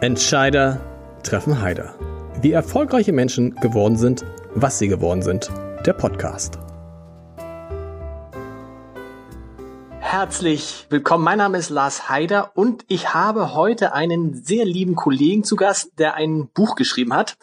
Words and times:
Entscheider 0.00 0.80
treffen 1.24 1.60
Heider. 1.60 1.96
Wie 2.40 2.52
erfolgreiche 2.52 3.12
Menschen 3.12 3.56
geworden 3.56 3.96
sind, 3.96 4.24
was 4.54 4.78
sie 4.78 4.86
geworden 4.86 5.22
sind. 5.22 5.50
Der 5.84 5.92
Podcast. 5.92 6.56
Herzlich 9.98 10.86
willkommen. 10.88 11.24
Mein 11.24 11.38
Name 11.38 11.58
ist 11.58 11.70
Lars 11.70 12.08
Heider 12.08 12.52
und 12.54 12.84
ich 12.86 13.12
habe 13.12 13.54
heute 13.54 13.92
einen 13.92 14.34
sehr 14.34 14.64
lieben 14.64 14.94
Kollegen 14.94 15.42
zu 15.42 15.56
Gast, 15.56 15.90
der 15.98 16.14
ein 16.14 16.48
Buch 16.54 16.76
geschrieben 16.76 17.12
hat, 17.12 17.36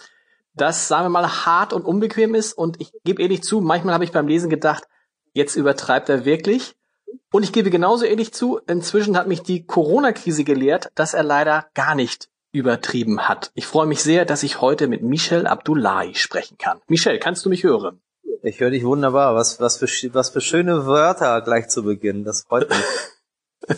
das, 0.53 0.87
sagen 0.87 1.03
wir 1.03 1.09
mal, 1.09 1.45
hart 1.45 1.73
und 1.73 1.83
unbequem 1.83 2.35
ist. 2.35 2.53
Und 2.53 2.79
ich 2.79 2.93
gebe 3.03 3.21
ehrlich 3.21 3.43
zu, 3.43 3.59
manchmal 3.59 3.95
habe 3.95 4.05
ich 4.05 4.13
beim 4.13 4.29
Lesen 4.29 4.49
gedacht, 4.49 4.85
jetzt 5.33 5.57
übertreibt 5.57 6.07
er 6.07 6.23
wirklich. 6.23 6.77
Und 7.33 7.43
ich 7.43 7.51
gebe 7.51 7.69
genauso 7.69 8.05
ehrlich 8.05 8.33
zu, 8.33 8.61
inzwischen 8.65 9.17
hat 9.17 9.27
mich 9.27 9.41
die 9.41 9.65
Corona-Krise 9.65 10.45
gelehrt, 10.45 10.89
dass 10.95 11.13
er 11.13 11.23
leider 11.23 11.65
gar 11.73 11.95
nicht 11.95 12.29
übertrieben 12.55 13.27
hat. 13.27 13.51
Ich 13.53 13.67
freue 13.67 13.85
mich 13.85 14.01
sehr, 14.01 14.25
dass 14.25 14.43
ich 14.43 14.61
heute 14.61 14.87
mit 14.87 15.03
Michel 15.03 15.45
Abdullahi 15.45 16.15
sprechen 16.15 16.57
kann. 16.57 16.79
Michel, 16.87 17.19
kannst 17.19 17.45
du 17.45 17.49
mich 17.49 17.63
hören? 17.63 18.01
Ich 18.43 18.59
höre 18.59 18.69
dich 18.69 18.85
wunderbar. 18.85 19.35
Was, 19.35 19.59
was, 19.59 19.77
für, 19.77 19.87
was 20.13 20.29
für 20.29 20.41
schöne 20.41 20.85
Wörter 20.85 21.41
gleich 21.41 21.67
zu 21.67 21.83
Beginn. 21.83 22.23
Das 22.23 22.43
freut 22.43 22.69
mich. 22.69 23.77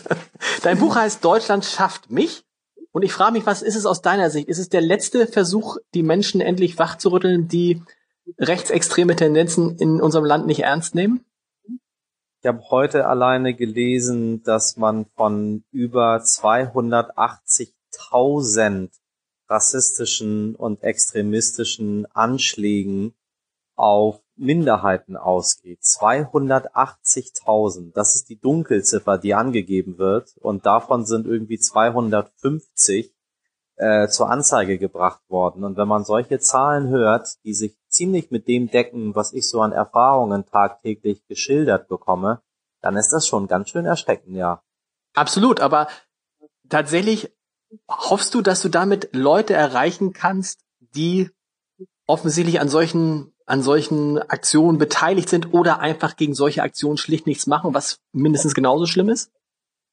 Dein 0.62 0.78
Buch 0.78 0.94
heißt 0.94 1.24
Deutschland 1.24 1.64
schafft 1.64 2.10
mich. 2.10 2.44
Und 2.92 3.02
ich 3.02 3.12
frage 3.12 3.32
mich, 3.32 3.46
was 3.46 3.62
ist 3.62 3.76
es 3.76 3.84
aus 3.84 4.00
deiner 4.00 4.30
Sicht? 4.30 4.48
Ist 4.48 4.58
es 4.58 4.68
der 4.68 4.80
letzte 4.80 5.26
Versuch, 5.26 5.76
die 5.94 6.02
Menschen 6.02 6.40
endlich 6.40 6.78
wachzurütteln, 6.78 7.48
die 7.48 7.82
rechtsextreme 8.38 9.16
Tendenzen 9.16 9.76
in 9.78 10.00
unserem 10.00 10.24
Land 10.24 10.46
nicht 10.46 10.60
ernst 10.60 10.94
nehmen? 10.94 11.24
Ich 12.40 12.46
habe 12.46 12.62
heute 12.70 13.08
alleine 13.08 13.54
gelesen, 13.54 14.42
dass 14.44 14.76
man 14.76 15.06
von 15.16 15.64
über 15.72 16.20
280 16.22 17.74
tausend 17.98 18.92
rassistischen 19.48 20.54
und 20.54 20.82
extremistischen 20.82 22.06
Anschlägen 22.14 23.14
auf 23.76 24.20
Minderheiten 24.36 25.16
ausgeht. 25.16 25.80
280.000. 25.80 27.92
Das 27.92 28.14
ist 28.14 28.28
die 28.28 28.38
Dunkelziffer, 28.38 29.18
die 29.18 29.34
angegeben 29.34 29.98
wird. 29.98 30.36
Und 30.38 30.64
davon 30.66 31.06
sind 31.06 31.26
irgendwie 31.26 31.58
250 31.58 33.12
äh, 33.76 34.06
zur 34.08 34.30
Anzeige 34.30 34.78
gebracht 34.78 35.22
worden. 35.28 35.64
Und 35.64 35.76
wenn 35.76 35.88
man 35.88 36.04
solche 36.04 36.38
Zahlen 36.40 36.88
hört, 36.88 37.36
die 37.44 37.54
sich 37.54 37.76
ziemlich 37.88 38.30
mit 38.30 38.48
dem 38.48 38.70
decken, 38.70 39.14
was 39.14 39.32
ich 39.32 39.48
so 39.48 39.62
an 39.62 39.72
Erfahrungen 39.72 40.44
tagtäglich 40.46 41.26
geschildert 41.26 41.88
bekomme, 41.88 42.42
dann 42.80 42.96
ist 42.96 43.10
das 43.10 43.26
schon 43.26 43.48
ganz 43.48 43.70
schön 43.70 43.86
erschreckend, 43.86 44.36
ja. 44.36 44.62
Absolut, 45.14 45.60
aber 45.60 45.88
tatsächlich 46.68 47.32
Hoffst 47.88 48.34
du, 48.34 48.42
dass 48.42 48.62
du 48.62 48.68
damit 48.68 49.10
Leute 49.12 49.54
erreichen 49.54 50.12
kannst, 50.12 50.60
die 50.94 51.30
offensichtlich 52.06 52.60
an 52.60 52.68
solchen 52.68 53.32
an 53.48 53.62
solchen 53.62 54.18
Aktionen 54.18 54.76
beteiligt 54.76 55.30
sind 55.30 55.54
oder 55.54 55.80
einfach 55.80 56.16
gegen 56.16 56.34
solche 56.34 56.62
Aktionen 56.62 56.98
schlicht 56.98 57.26
nichts 57.26 57.46
machen, 57.46 57.72
was 57.72 57.98
mindestens 58.12 58.54
genauso 58.54 58.84
schlimm 58.84 59.08
ist? 59.08 59.30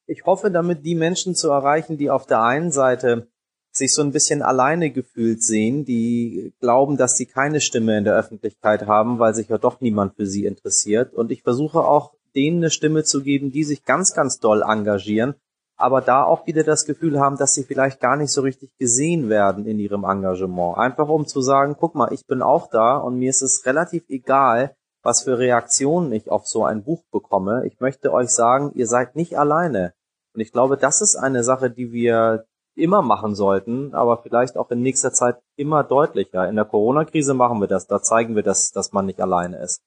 Ich 0.07 0.25
hoffe 0.25 0.51
damit 0.51 0.85
die 0.85 0.93
Menschen 0.93 1.35
zu 1.35 1.49
erreichen, 1.49 1.97
die 1.97 2.09
auf 2.09 2.25
der 2.25 2.41
einen 2.43 2.71
Seite 2.71 3.29
sich 3.71 3.93
so 3.93 4.01
ein 4.01 4.11
bisschen 4.11 4.41
alleine 4.41 4.91
gefühlt 4.91 5.41
sehen, 5.41 5.85
die 5.85 6.53
glauben, 6.59 6.97
dass 6.97 7.15
sie 7.15 7.25
keine 7.25 7.61
Stimme 7.61 7.97
in 7.97 8.03
der 8.03 8.15
Öffentlichkeit 8.15 8.87
haben, 8.87 9.19
weil 9.19 9.33
sich 9.33 9.47
ja 9.47 9.57
doch 9.57 9.79
niemand 9.79 10.15
für 10.15 10.25
sie 10.25 10.45
interessiert. 10.45 11.13
Und 11.13 11.31
ich 11.31 11.41
versuche 11.41 11.79
auch 11.79 12.13
denen 12.35 12.57
eine 12.57 12.71
Stimme 12.71 13.05
zu 13.05 13.23
geben, 13.23 13.51
die 13.51 13.63
sich 13.63 13.83
ganz, 13.83 14.13
ganz 14.13 14.39
doll 14.39 14.63
engagieren 14.63 15.35
aber 15.77 16.01
da 16.01 16.23
auch 16.23 16.47
wieder 16.47 16.63
das 16.63 16.85
Gefühl 16.85 17.19
haben, 17.19 17.37
dass 17.37 17.53
sie 17.53 17.63
vielleicht 17.63 17.99
gar 17.99 18.15
nicht 18.15 18.31
so 18.31 18.41
richtig 18.41 18.71
gesehen 18.77 19.29
werden 19.29 19.65
in 19.65 19.79
ihrem 19.79 20.03
Engagement. 20.03 20.77
Einfach 20.77 21.09
um 21.09 21.25
zu 21.27 21.41
sagen, 21.41 21.75
guck 21.79 21.95
mal, 21.95 22.13
ich 22.13 22.25
bin 22.25 22.41
auch 22.41 22.69
da 22.69 22.97
und 22.97 23.17
mir 23.17 23.29
ist 23.29 23.41
es 23.41 23.65
relativ 23.65 24.03
egal, 24.07 24.75
was 25.03 25.23
für 25.23 25.37
Reaktionen 25.37 26.11
ich 26.11 26.31
auf 26.31 26.47
so 26.47 26.63
ein 26.65 26.83
Buch 26.83 27.03
bekomme. 27.11 27.65
Ich 27.65 27.79
möchte 27.79 28.11
euch 28.11 28.29
sagen, 28.29 28.71
ihr 28.73 28.87
seid 28.87 29.15
nicht 29.15 29.37
alleine. 29.37 29.93
Und 30.33 30.41
ich 30.41 30.51
glaube, 30.51 30.77
das 30.77 31.01
ist 31.01 31.15
eine 31.15 31.43
Sache, 31.43 31.69
die 31.69 31.91
wir 31.91 32.45
immer 32.75 33.01
machen 33.01 33.35
sollten, 33.35 33.93
aber 33.93 34.21
vielleicht 34.21 34.57
auch 34.57 34.69
in 34.71 34.81
nächster 34.81 35.13
Zeit 35.13 35.37
immer 35.55 35.83
deutlicher. 35.83 36.47
In 36.49 36.55
der 36.55 36.65
Corona-Krise 36.65 37.33
machen 37.33 37.61
wir 37.61 37.67
das, 37.67 37.87
da 37.87 38.01
zeigen 38.01 38.35
wir, 38.35 38.43
dass, 38.43 38.71
dass 38.71 38.91
man 38.91 39.05
nicht 39.05 39.21
alleine 39.21 39.59
ist. 39.59 39.81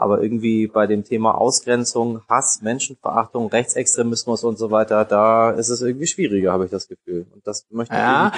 Aber 0.00 0.22
irgendwie 0.22 0.66
bei 0.66 0.86
dem 0.86 1.04
Thema 1.04 1.34
Ausgrenzung, 1.34 2.22
Hass, 2.26 2.62
Menschenverachtung, 2.62 3.50
Rechtsextremismus 3.50 4.44
und 4.44 4.56
so 4.56 4.70
weiter, 4.70 5.04
da 5.04 5.50
ist 5.50 5.68
es 5.68 5.82
irgendwie 5.82 6.06
schwieriger, 6.06 6.52
habe 6.52 6.64
ich 6.64 6.70
das 6.70 6.88
Gefühl. 6.88 7.26
Und 7.34 7.46
das 7.46 7.66
möchte 7.68 7.92
ich. 7.92 8.00
Ja. 8.00 8.32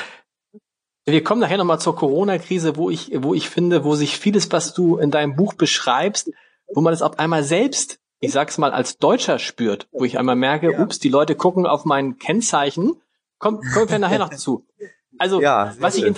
Wir 1.05 1.23
kommen 1.23 1.41
nachher 1.41 1.59
nochmal 1.59 1.79
zur 1.79 1.95
Corona-Krise, 1.95 2.77
wo 2.77 2.91
ich, 2.91 3.13
wo 3.23 3.33
ich 3.33 3.49
finde, 3.49 3.85
wo 3.85 3.95
sich 3.95 4.19
vieles, 4.19 4.51
was 4.51 4.75
du 4.75 4.97
in 4.97 5.13
deinem 5.13 5.37
Buch 5.37 5.55
beschreibst, 5.55 6.33
wo 6.67 6.81
man 6.81 6.93
es 6.93 7.01
auf 7.01 7.21
einmal 7.21 7.45
selbst, 7.45 8.01
ich 8.19 8.33
sag's 8.33 8.59
mal, 8.59 8.73
als 8.73 8.99
Deutscher 8.99 9.39
spürt, 9.39 9.87
wo 9.93 10.05
ich 10.05 10.19
einmal 10.19 10.35
merke, 10.35 10.73
ja. 10.73 10.81
ups, 10.81 10.99
die 10.99 11.11
Leute 11.11 11.37
gucken 11.37 11.65
auf 11.65 11.85
mein 11.85 12.19
Kennzeichen. 12.19 13.01
Kommt, 13.39 13.63
kommen 13.73 13.89
wir 13.89 14.01
nachher 14.01 14.19
noch 14.19 14.31
dazu. 14.31 14.67
Also, 15.17 15.41
ja, 15.41 15.75
was 15.79 15.95
ich, 15.95 16.13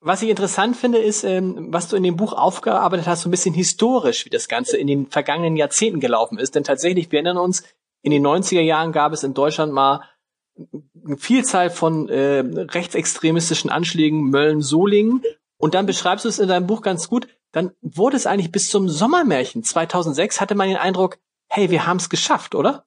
was 0.00 0.22
ich 0.22 0.28
interessant 0.28 0.76
finde, 0.76 0.98
ist, 0.98 1.24
ähm, 1.24 1.72
was 1.72 1.88
du 1.88 1.96
in 1.96 2.02
dem 2.02 2.16
Buch 2.16 2.32
aufgearbeitet 2.32 3.06
hast, 3.06 3.22
so 3.22 3.28
ein 3.28 3.32
bisschen 3.32 3.54
historisch, 3.54 4.24
wie 4.24 4.30
das 4.30 4.48
Ganze 4.48 4.76
in 4.76 4.86
den 4.86 5.06
vergangenen 5.06 5.56
Jahrzehnten 5.56 6.00
gelaufen 6.00 6.38
ist. 6.38 6.54
Denn 6.54 6.64
tatsächlich, 6.64 7.10
wir 7.10 7.18
erinnern 7.18 7.38
uns, 7.38 7.64
in 8.02 8.12
den 8.12 8.24
90er 8.24 8.60
Jahren 8.60 8.92
gab 8.92 9.12
es 9.12 9.24
in 9.24 9.34
Deutschland 9.34 9.72
mal 9.72 10.02
eine 11.04 11.16
Vielzahl 11.16 11.70
von 11.70 12.08
äh, 12.08 12.38
rechtsextremistischen 12.38 13.70
Anschlägen, 13.70 14.30
Mölln, 14.30 14.60
Solingen. 14.60 15.22
Und 15.56 15.74
dann 15.74 15.86
beschreibst 15.86 16.24
du 16.24 16.28
es 16.28 16.38
in 16.38 16.48
deinem 16.48 16.66
Buch 16.66 16.82
ganz 16.82 17.08
gut. 17.08 17.28
Dann 17.52 17.72
wurde 17.80 18.16
es 18.16 18.26
eigentlich 18.26 18.52
bis 18.52 18.70
zum 18.70 18.88
Sommermärchen 18.88 19.64
2006, 19.64 20.40
hatte 20.40 20.54
man 20.54 20.68
den 20.68 20.76
Eindruck, 20.76 21.18
hey, 21.48 21.70
wir 21.70 21.86
haben 21.86 21.96
es 21.96 22.10
geschafft, 22.10 22.54
oder? 22.54 22.84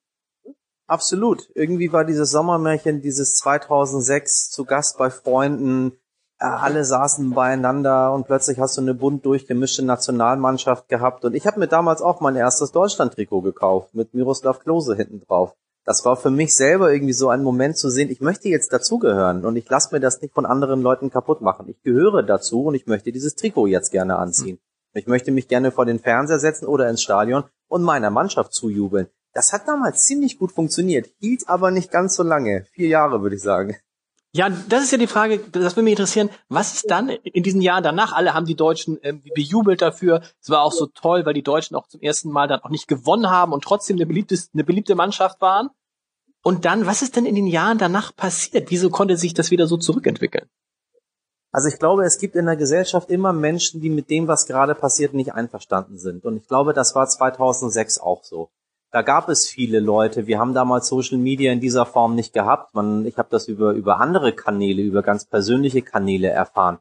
Absolut. 0.87 1.49
Irgendwie 1.55 1.91
war 1.91 2.05
dieses 2.05 2.31
Sommermärchen, 2.31 3.01
dieses 3.01 3.35
2006 3.35 4.51
zu 4.51 4.65
Gast 4.65 4.97
bei 4.97 5.09
Freunden, 5.09 5.93
alle 6.41 6.83
saßen 6.83 7.31
beieinander 7.31 8.13
und 8.13 8.25
plötzlich 8.25 8.59
hast 8.59 8.77
du 8.77 8.81
eine 8.81 8.95
bunt 8.95 9.25
durchgemischte 9.25 9.85
Nationalmannschaft 9.85 10.89
gehabt. 10.89 11.23
Und 11.23 11.35
ich 11.35 11.45
habe 11.45 11.59
mir 11.59 11.67
damals 11.67 12.01
auch 12.01 12.19
mein 12.19 12.35
erstes 12.35 12.71
Deutschland-Trikot 12.71 13.41
gekauft 13.41 13.93
mit 13.93 14.13
Miroslav 14.13 14.59
Klose 14.59 14.95
hinten 14.95 15.21
drauf. 15.21 15.55
Das 15.85 16.03
war 16.05 16.15
für 16.15 16.31
mich 16.31 16.55
selber 16.55 16.91
irgendwie 16.91 17.13
so 17.13 17.29
ein 17.29 17.43
Moment 17.43 17.77
zu 17.77 17.89
sehen, 17.89 18.09
ich 18.09 18.21
möchte 18.21 18.49
jetzt 18.49 18.71
dazugehören 18.71 19.45
und 19.45 19.55
ich 19.55 19.67
lasse 19.69 19.93
mir 19.93 19.99
das 19.99 20.21
nicht 20.21 20.33
von 20.33 20.45
anderen 20.45 20.81
Leuten 20.81 21.09
kaputt 21.09 21.41
machen. 21.41 21.69
Ich 21.69 21.81
gehöre 21.81 22.23
dazu 22.23 22.65
und 22.65 22.75
ich 22.75 22.85
möchte 22.85 23.11
dieses 23.11 23.35
Trikot 23.35 23.67
jetzt 23.67 23.91
gerne 23.91 24.17
anziehen. 24.17 24.59
Ich 24.93 25.07
möchte 25.07 25.31
mich 25.31 25.47
gerne 25.47 25.71
vor 25.71 25.85
den 25.85 25.99
Fernseher 25.99 26.39
setzen 26.39 26.67
oder 26.67 26.89
ins 26.89 27.01
Stadion 27.01 27.45
und 27.67 27.83
meiner 27.83 28.09
Mannschaft 28.09 28.53
zujubeln. 28.53 29.07
Das 29.33 29.53
hat 29.53 29.67
damals 29.67 30.03
ziemlich 30.03 30.37
gut 30.37 30.51
funktioniert, 30.51 31.09
hielt 31.19 31.47
aber 31.47 31.71
nicht 31.71 31.91
ganz 31.91 32.15
so 32.15 32.23
lange. 32.23 32.65
Vier 32.73 32.89
Jahre, 32.89 33.21
würde 33.21 33.35
ich 33.35 33.41
sagen. 33.41 33.77
Ja, 34.33 34.49
das 34.49 34.83
ist 34.83 34.91
ja 34.91 34.97
die 34.97 35.07
Frage, 35.07 35.39
das 35.39 35.75
würde 35.75 35.83
mich 35.83 35.91
interessieren, 35.91 36.29
was 36.47 36.75
ist 36.75 36.89
dann 36.89 37.09
in 37.09 37.43
diesen 37.43 37.61
Jahren 37.61 37.83
danach? 37.83 38.13
Alle 38.13 38.33
haben 38.33 38.45
die 38.45 38.55
Deutschen 38.55 38.97
ähm, 39.03 39.21
bejubelt 39.35 39.81
dafür. 39.81 40.21
Es 40.41 40.49
war 40.49 40.61
auch 40.61 40.71
so 40.71 40.85
toll, 40.85 41.25
weil 41.25 41.33
die 41.33 41.43
Deutschen 41.43 41.75
auch 41.75 41.87
zum 41.87 41.99
ersten 41.99 42.31
Mal 42.31 42.47
dann 42.47 42.61
auch 42.61 42.69
nicht 42.69 42.87
gewonnen 42.87 43.29
haben 43.29 43.51
und 43.51 43.61
trotzdem 43.63 43.97
eine 43.97 44.05
beliebte, 44.05 44.37
eine 44.53 44.63
beliebte 44.63 44.95
Mannschaft 44.95 45.41
waren. 45.41 45.69
Und 46.43 46.63
dann, 46.63 46.85
was 46.85 47.01
ist 47.01 47.17
denn 47.17 47.25
in 47.25 47.35
den 47.35 47.45
Jahren 47.45 47.77
danach 47.77 48.15
passiert? 48.15 48.71
Wieso 48.71 48.89
konnte 48.89 49.17
sich 49.17 49.33
das 49.33 49.51
wieder 49.51 49.67
so 49.67 49.75
zurückentwickeln? 49.75 50.49
Also 51.51 51.67
ich 51.67 51.77
glaube, 51.77 52.05
es 52.05 52.17
gibt 52.17 52.35
in 52.35 52.45
der 52.45 52.55
Gesellschaft 52.55 53.09
immer 53.09 53.33
Menschen, 53.33 53.81
die 53.81 53.89
mit 53.89 54.09
dem, 54.09 54.29
was 54.29 54.47
gerade 54.47 54.73
passiert, 54.75 55.13
nicht 55.13 55.33
einverstanden 55.33 55.97
sind. 55.97 56.23
Und 56.23 56.37
ich 56.37 56.47
glaube, 56.47 56.71
das 56.73 56.95
war 56.95 57.05
2006 57.05 57.99
auch 57.99 58.23
so 58.23 58.49
da 58.91 59.01
gab 59.01 59.29
es 59.29 59.47
viele 59.47 59.79
Leute. 59.79 60.27
Wir 60.27 60.37
haben 60.37 60.53
damals 60.53 60.87
Social 60.87 61.17
Media 61.17 61.53
in 61.53 61.61
dieser 61.61 61.85
Form 61.85 62.13
nicht 62.13 62.33
gehabt. 62.33 62.75
Man, 62.75 63.05
ich 63.05 63.17
habe 63.17 63.29
das 63.31 63.47
über, 63.47 63.71
über 63.71 64.01
andere 64.01 64.33
Kanäle, 64.33 64.81
über 64.81 65.01
ganz 65.01 65.25
persönliche 65.25 65.81
Kanäle 65.81 66.27
erfahren. 66.27 66.79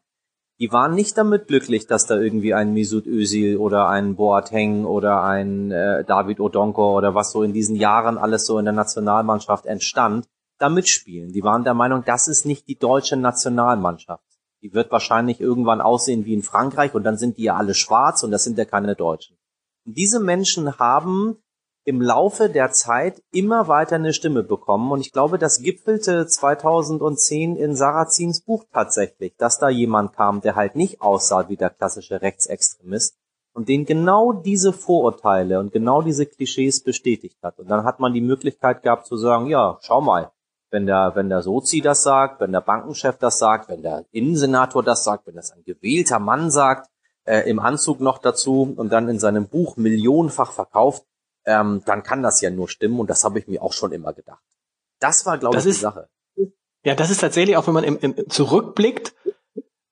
Die 0.59 0.73
waren 0.73 0.95
nicht 0.95 1.17
damit 1.17 1.47
glücklich, 1.47 1.87
dass 1.87 2.07
da 2.07 2.19
irgendwie 2.19 2.53
ein 2.53 2.75
Misut 2.75 3.07
Özil 3.07 3.57
oder 3.57 3.89
ein 3.89 4.17
Boateng 4.17 4.85
oder 4.85 5.23
ein 5.23 5.71
äh, 5.71 6.05
David 6.05 6.41
Odonko 6.41 6.99
oder 6.99 7.15
was 7.15 7.31
so 7.31 7.43
in 7.43 7.55
diesen 7.55 7.77
Jahren 7.77 8.19
alles 8.19 8.45
so 8.45 8.59
in 8.59 8.67
der 8.67 8.75
Nationalmannschaft 8.75 9.65
entstand, 9.65 10.29
da 10.59 10.69
mitspielen. 10.69 11.33
Die 11.33 11.43
waren 11.45 11.65
der 11.65 11.73
Meinung, 11.73 12.05
das 12.05 12.29
ist 12.29 12.45
nicht 12.45 12.69
die 12.69 12.77
deutsche 12.77 13.17
Nationalmannschaft. 13.17 14.25
Die 14.62 14.75
wird 14.75 14.91
wahrscheinlich 14.91 15.41
irgendwann 15.41 15.81
aussehen 15.81 16.27
wie 16.27 16.35
in 16.35 16.43
Frankreich 16.43 16.93
und 16.93 17.05
dann 17.05 17.17
sind 17.17 17.39
die 17.39 17.45
ja 17.45 17.57
alle 17.57 17.73
schwarz 17.73 18.23
und 18.23 18.31
das 18.31 18.45
sind 18.45 18.59
ja 18.59 18.67
keine 18.67 18.95
Deutschen. 18.95 19.39
Und 19.87 19.97
diese 19.97 20.21
Menschen 20.21 20.79
haben 20.79 21.39
im 21.91 22.01
Laufe 22.01 22.49
der 22.49 22.71
Zeit 22.71 23.21
immer 23.33 23.67
weiter 23.67 23.97
eine 23.97 24.13
Stimme 24.13 24.45
bekommen. 24.45 24.93
Und 24.93 25.01
ich 25.01 25.11
glaube, 25.11 25.39
das 25.39 25.61
gipfelte 25.61 26.25
2010 26.25 27.57
in 27.57 27.75
Sarazins 27.75 28.43
Buch 28.43 28.63
tatsächlich, 28.73 29.35
dass 29.37 29.59
da 29.59 29.69
jemand 29.69 30.13
kam, 30.13 30.41
der 30.41 30.55
halt 30.55 30.77
nicht 30.77 31.03
aussah 31.03 31.49
wie 31.49 31.57
der 31.57 31.71
klassische 31.71 32.23
Rechtsextremist 32.23 33.17
und 33.55 33.69
den 33.69 33.87
genau 33.87 34.33
diese 34.33 34.73
Vorurteile 34.73 35.59
und 35.59 35.73
genau 35.73 36.01
diese 36.01 36.27
Klischees 36.27 36.85
bestätigt 36.85 37.39
hat. 37.43 37.59
Und 37.59 37.69
dann 37.69 37.83
hat 37.83 37.99
man 37.99 38.15
die 38.15 38.21
Möglichkeit 38.21 38.85
gehabt 38.85 39.07
zu 39.07 39.17
sagen, 39.17 39.49
ja, 39.49 39.77
schau 39.83 40.01
mal, 40.01 40.31
Wenn 40.71 40.87
der, 40.87 41.17
wenn 41.17 41.29
der 41.29 41.43
Sozi 41.43 41.81
das 41.81 42.05
sagt, 42.05 42.41
wenn 42.41 42.53
der 42.53 42.61
Bankenchef 42.61 43.19
das 43.19 43.41
sagt, 43.41 43.69
wenn 43.69 43.83
der 43.83 44.05
Innensenator 44.13 44.85
das 44.85 45.03
sagt, 45.03 45.27
wenn 45.27 45.35
das 45.35 45.51
ein 45.51 45.65
gewählter 45.65 46.21
Mann 46.21 46.53
sagt, 46.53 46.89
äh, 47.25 47.51
im 47.51 47.59
Anzug 47.59 47.99
noch 47.99 48.19
dazu 48.19 48.73
und 48.77 48.93
dann 48.93 49.09
in 49.09 49.19
seinem 49.19 49.49
Buch 49.49 49.77
millionenfach 49.77 50.53
verkauft, 50.53 51.05
ähm, 51.45 51.83
dann 51.87 52.03
kann 52.03 52.23
das 52.23 52.41
ja 52.41 52.51
nur 52.51 52.69
stimmen 52.69 53.01
und 53.01 53.11
das 53.11 53.25
habe 53.25 53.39
ich 53.39 53.49
mir 53.49 53.63
auch 53.63 53.73
schon 53.73 53.93
immer 53.93 54.13
gedacht. 54.13 54.43
Das 55.01 55.25
war, 55.27 55.39
glaube 55.39 55.59
ich, 55.59 55.65
die 55.65 55.73
Sache. 55.73 56.09
Ja, 56.85 56.95
das 56.95 57.11
ist 57.11 57.21
tatsächlich 57.21 57.57
auch, 57.57 57.67
wenn 57.67 57.75
man 57.75 57.85
im, 57.85 57.99
im 57.99 58.31
zurückblickt, 58.31 59.15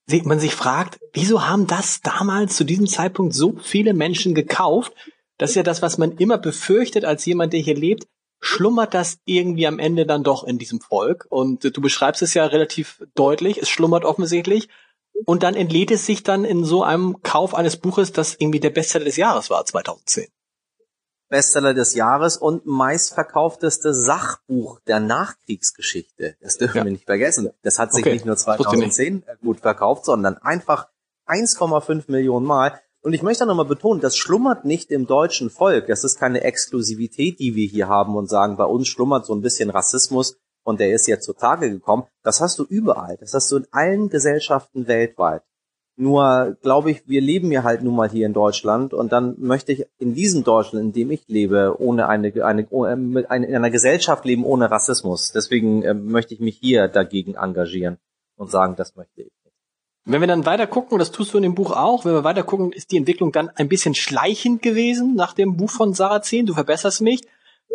sieht 0.07 0.25
man 0.25 0.41
sich 0.41 0.55
fragt, 0.55 0.99
wieso 1.13 1.47
haben 1.47 1.67
das 1.67 2.01
damals 2.01 2.57
zu 2.57 2.65
diesem 2.65 2.87
Zeitpunkt 2.87 3.35
so 3.35 3.57
viele 3.63 3.93
Menschen 3.93 4.35
gekauft? 4.35 4.95
Das 5.37 5.51
ist 5.51 5.57
ja 5.57 5.63
das, 5.63 5.83
was 5.83 5.99
man 5.99 6.13
immer 6.13 6.39
befürchtet 6.39 7.05
als 7.05 7.25
jemand, 7.27 7.53
der 7.53 7.61
hier 7.61 7.77
lebt. 7.77 8.07
Schlummert 8.41 8.95
das 8.95 9.19
irgendwie 9.25 9.67
am 9.67 9.79
Ende 9.79 10.07
dann 10.07 10.25
doch 10.25 10.45
in 10.45 10.59
diesem 10.59 10.81
Volk? 10.81 11.27
Und 11.29 11.65
du 11.65 11.81
beschreibst 11.81 12.23
es 12.23 12.35
ja 12.35 12.47
relativ 12.47 13.03
deutlich. 13.15 13.59
Es 13.59 13.69
schlummert 13.69 14.05
offensichtlich. 14.05 14.69
Und 15.27 15.43
dann 15.43 15.55
entlädt 15.55 15.91
es 15.91 16.07
sich 16.07 16.23
dann 16.23 16.45
in 16.45 16.65
so 16.65 16.83
einem 16.83 17.23
Kauf 17.23 17.55
eines 17.55 17.77
Buches, 17.77 18.13
das 18.13 18.37
irgendwie 18.39 18.61
der 18.61 18.71
Bestseller 18.71 19.05
des 19.05 19.17
Jahres 19.17 19.51
war, 19.51 19.65
2010. 19.65 20.29
Bestseller 21.29 21.75
des 21.75 21.95
Jahres 21.95 22.37
und 22.37 22.67
meistverkaufteste 22.67 23.93
Sachbuch 23.93 24.81
der 24.87 25.01
Nachkriegsgeschichte. 25.01 26.37
Das 26.41 26.57
dürfen 26.57 26.79
ja. 26.79 26.85
wir 26.85 26.93
nicht 26.93 27.05
vergessen. 27.05 27.51
Das 27.63 27.79
hat 27.79 27.93
sich 27.93 28.05
okay. 28.05 28.15
nicht 28.15 28.27
nur 28.27 28.37
2010 28.37 29.25
gut 29.43 29.61
verkauft, 29.61 30.05
sondern 30.05 30.39
einfach 30.39 30.89
1,5 31.27 32.05
Millionen 32.11 32.47
Mal. 32.47 32.81
Und 33.01 33.13
ich 33.13 33.23
möchte 33.23 33.47
nochmal 33.47 33.67
betonen, 33.67 34.01
das 34.01 34.17
schlummert 34.17 34.65
nicht 34.65 34.91
im 34.91 35.07
deutschen 35.07 35.51
Volk. 35.51 35.87
Das 35.87 36.03
ist 36.03 36.19
keine 36.19 36.43
Exklusivität, 36.43 37.39
die 37.39 37.55
wir 37.55 37.67
hier 37.67 37.89
haben 37.89 38.17
und 38.17 38.29
sagen, 38.29 38.57
bei 38.57 38.65
uns 38.65 38.89
schlummert 38.89 39.25
so 39.25 39.35
ein 39.35 39.43
bisschen 39.43 39.71
Rassismus 39.71 40.37
und 40.65 40.81
der 40.81 40.93
ist 40.93 41.07
jetzt 41.07 41.25
zutage 41.25 41.71
gekommen. 41.71 42.05
Das 42.23 42.41
hast 42.41 42.59
du 42.59 42.65
überall. 42.65 43.17
Das 43.19 43.35
hast 43.35 43.51
du 43.53 43.57
in 43.57 43.67
allen 43.71 44.09
Gesellschaften 44.09 44.89
weltweit. 44.89 45.43
Nur 46.01 46.57
glaube 46.63 46.93
ich, 46.93 47.09
wir 47.09 47.21
leben 47.21 47.51
ja 47.51 47.65
halt 47.65 47.83
nun 47.83 47.97
mal 47.97 48.09
hier 48.09 48.25
in 48.25 48.33
Deutschland 48.33 48.95
und 48.95 49.11
dann 49.11 49.35
möchte 49.39 49.73
ich 49.73 49.85
in 49.99 50.15
diesem 50.15 50.45
Deutschland, 50.45 50.85
in 50.85 50.93
dem 50.93 51.11
ich 51.11 51.27
lebe, 51.27 51.75
ohne 51.81 52.09
eine, 52.09 52.33
eine, 52.45 52.69
eine 53.29 53.47
in 53.47 53.57
einer 53.57 53.71
Gesellschaft 53.71 54.25
leben 54.25 54.45
ohne 54.45 54.71
Rassismus. 54.71 55.33
Deswegen 55.33 55.83
äh, 55.83 55.95
möchte 55.95 56.35
ich 56.35 56.41
mich 56.41 56.57
hier 56.57 56.87
dagegen 56.87 57.35
engagieren 57.35 57.99
und 58.37 58.49
sagen, 58.49 58.77
das 58.77 58.95
möchte 58.95 59.23
ich. 59.23 59.33
Wenn 60.05 60.21
wir 60.21 60.29
dann 60.29 60.47
weiter 60.47 60.69
gucken, 60.69 61.01
das 61.01 61.11
tust 61.11 61.35
du 61.35 61.39
in 61.39 61.43
dem 61.43 61.57
Buch 61.57 61.73
auch, 61.73 62.05
wenn 62.05 62.13
wir 62.13 62.23
weiter 62.23 62.45
gucken, 62.45 62.71
ist 62.71 62.93
die 62.93 62.97
Entwicklung 62.97 63.33
dann 63.33 63.49
ein 63.49 63.69
bisschen 63.69 63.97
schleichend 63.97 64.63
gewesen 64.63 65.17
nach 65.17 65.33
dem 65.33 65.57
Buch 65.57 65.71
von 65.71 65.95
Sarrazin. 65.95 66.47
Du 66.47 66.55
verbesserst 66.55 67.01
mich. 67.03 67.23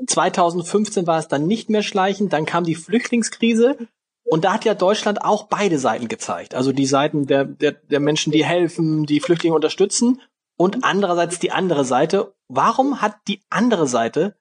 2015 0.07 1.05
war 1.05 1.19
es 1.19 1.27
dann 1.27 1.45
nicht 1.45 1.69
mehr 1.69 1.83
schleichend, 1.83 2.31
dann 2.31 2.45
kam 2.45 2.63
die 2.63 2.75
Flüchtlingskrise 2.75 3.77
und 4.25 4.45
da 4.45 4.53
hat 4.53 4.65
ja 4.65 4.73
Deutschland 4.73 5.23
auch 5.23 5.47
beide 5.47 5.77
Seiten 5.79 6.07
gezeigt. 6.07 6.55
Also 6.55 6.71
die 6.71 6.85
Seiten 6.85 7.27
der, 7.27 7.45
der, 7.45 7.73
der 7.73 7.99
Menschen, 7.99 8.31
die 8.31 8.45
helfen, 8.45 9.05
die 9.05 9.19
Flüchtlinge 9.19 9.55
unterstützen 9.55 10.21
und 10.57 10.83
andererseits 10.83 11.39
die 11.39 11.51
andere 11.51 11.85
Seite. 11.85 12.33
Warum 12.47 13.01
hat 13.01 13.15
die 13.27 13.41
andere 13.49 13.87
Seite, 13.87 14.35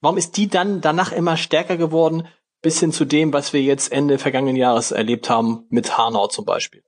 warum 0.00 0.18
ist 0.18 0.36
die 0.36 0.48
dann 0.48 0.80
danach 0.80 1.12
immer 1.12 1.36
stärker 1.36 1.76
geworden, 1.76 2.26
bis 2.62 2.80
hin 2.80 2.92
zu 2.92 3.04
dem, 3.04 3.32
was 3.32 3.52
wir 3.52 3.62
jetzt 3.62 3.92
Ende 3.92 4.18
vergangenen 4.18 4.56
Jahres 4.56 4.92
erlebt 4.92 5.28
haben 5.28 5.66
mit 5.68 5.98
Hanau 5.98 6.28
zum 6.28 6.44
Beispiel? 6.44 6.82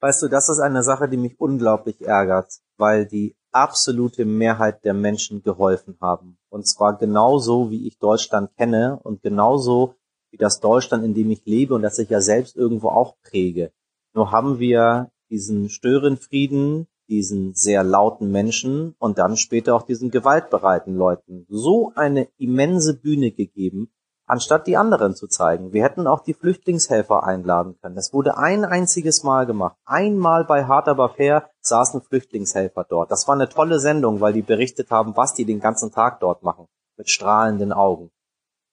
Weißt 0.00 0.22
du, 0.22 0.28
das 0.28 0.48
ist 0.48 0.60
eine 0.60 0.82
Sache, 0.82 1.08
die 1.08 1.16
mich 1.16 1.40
unglaublich 1.40 2.00
ärgert, 2.00 2.52
weil 2.76 3.06
die 3.06 3.36
absolute 3.50 4.24
Mehrheit 4.24 4.84
der 4.84 4.94
Menschen 4.94 5.42
geholfen 5.42 5.96
haben. 6.00 6.38
Und 6.48 6.68
zwar 6.68 6.96
genauso, 6.96 7.70
wie 7.70 7.88
ich 7.88 7.98
Deutschland 7.98 8.54
kenne 8.56 9.00
und 9.02 9.22
genauso, 9.22 9.96
wie 10.30 10.36
das 10.36 10.60
Deutschland, 10.60 11.04
in 11.04 11.14
dem 11.14 11.30
ich 11.30 11.44
lebe 11.44 11.74
und 11.74 11.82
das 11.82 11.98
ich 11.98 12.10
ja 12.10 12.20
selbst 12.20 12.56
irgendwo 12.56 12.88
auch 12.88 13.16
präge. 13.22 13.72
Nur 14.14 14.32
haben 14.32 14.58
wir 14.58 15.10
diesen 15.30 15.68
Störenfrieden, 15.68 16.86
diesen 17.08 17.54
sehr 17.54 17.82
lauten 17.82 18.30
Menschen 18.30 18.94
und 18.98 19.18
dann 19.18 19.36
später 19.36 19.74
auch 19.74 19.82
diesen 19.82 20.10
gewaltbereiten 20.10 20.94
Leuten 20.94 21.46
so 21.48 21.92
eine 21.94 22.28
immense 22.36 22.94
Bühne 22.94 23.30
gegeben, 23.30 23.90
anstatt 24.26 24.66
die 24.66 24.76
anderen 24.76 25.14
zu 25.14 25.26
zeigen. 25.26 25.72
Wir 25.72 25.82
hätten 25.82 26.06
auch 26.06 26.20
die 26.20 26.34
Flüchtlingshelfer 26.34 27.24
einladen 27.24 27.76
können. 27.80 27.96
Das 27.96 28.12
wurde 28.12 28.36
ein 28.36 28.64
einziges 28.64 29.24
Mal 29.24 29.46
gemacht. 29.46 29.76
Einmal 29.86 30.44
bei 30.44 30.66
Hard 30.66 30.88
Aber 30.88 31.08
Fair 31.08 31.48
saßen 31.60 32.02
Flüchtlingshelfer 32.02 32.84
dort. 32.88 33.10
Das 33.10 33.26
war 33.26 33.34
eine 33.34 33.48
tolle 33.48 33.80
Sendung, 33.80 34.20
weil 34.20 34.34
die 34.34 34.42
berichtet 34.42 34.90
haben, 34.90 35.16
was 35.16 35.32
die 35.34 35.46
den 35.46 35.60
ganzen 35.60 35.90
Tag 35.90 36.20
dort 36.20 36.42
machen. 36.42 36.66
Mit 36.98 37.08
strahlenden 37.08 37.72
Augen. 37.72 38.10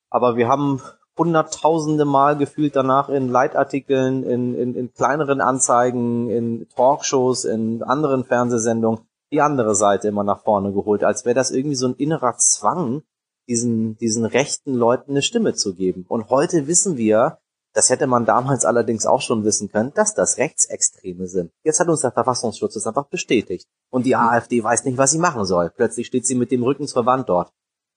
Aber 0.10 0.36
wir 0.36 0.48
haben 0.48 0.82
hunderttausende 1.18 2.06
Mal 2.06 2.38
gefühlt 2.38 2.76
danach 2.76 3.10
in 3.10 3.30
Leitartikeln, 3.30 4.24
in, 4.24 4.56
in, 4.56 4.76
in 4.76 4.94
kleineren 4.94 5.42
Anzeigen, 5.42 6.30
in 6.30 6.68
Talkshows, 6.76 7.46
in 7.46 7.84
anderen 7.84 8.26
Fernsehsendungen 8.26 9.02
die 9.32 9.42
andere 9.42 9.76
Seite 9.76 10.08
immer 10.08 10.24
nach 10.24 10.44
vorne 10.44 10.72
geholt, 10.72 11.04
als 11.04 11.26
wäre 11.26 11.36
das 11.36 11.52
irgendwie 11.52 11.76
so 11.76 11.88
ein 11.88 11.96
innerer 11.96 12.38
Zwang, 12.38 13.04
diesen, 13.48 13.98
diesen 13.98 14.26
rechten 14.26 14.74
Leuten 14.74 15.12
eine 15.12 15.22
Stimme 15.22 15.54
zu 15.54 15.76
geben. 15.76 16.06
Und 16.08 16.30
heute 16.30 16.68
wissen 16.68 16.98
wir, 16.98 17.40
das 17.74 17.90
hätte 17.90 18.08
man 18.08 18.26
damals 18.26 18.64
allerdings 18.64 19.06
auch 19.06 19.22
schon 19.22 19.44
wissen 19.44 19.70
können, 19.70 19.92
dass 19.94 20.14
das 20.14 20.38
Rechtsextreme 20.38 21.28
sind. 21.28 21.52
Jetzt 21.64 21.80
hat 21.80 21.90
uns 21.90 22.02
der 22.02 22.12
Verfassungsschutz 22.12 22.76
das 22.76 22.88
einfach 22.88 23.08
bestätigt. 23.08 23.68
Und 23.90 24.06
die 24.06 24.16
AfD 24.16 24.64
weiß 24.64 24.86
nicht, 24.86 24.98
was 24.98 25.12
sie 25.12 25.20
machen 25.20 25.44
soll. 25.44 25.70
Plötzlich 25.70 26.08
steht 26.08 26.26
sie 26.26 26.36
mit 26.36 26.52
dem 26.52 26.64
Rücken 26.64 26.88
zur 26.88 27.06
Wand 27.06 27.28
dort. 27.28 27.52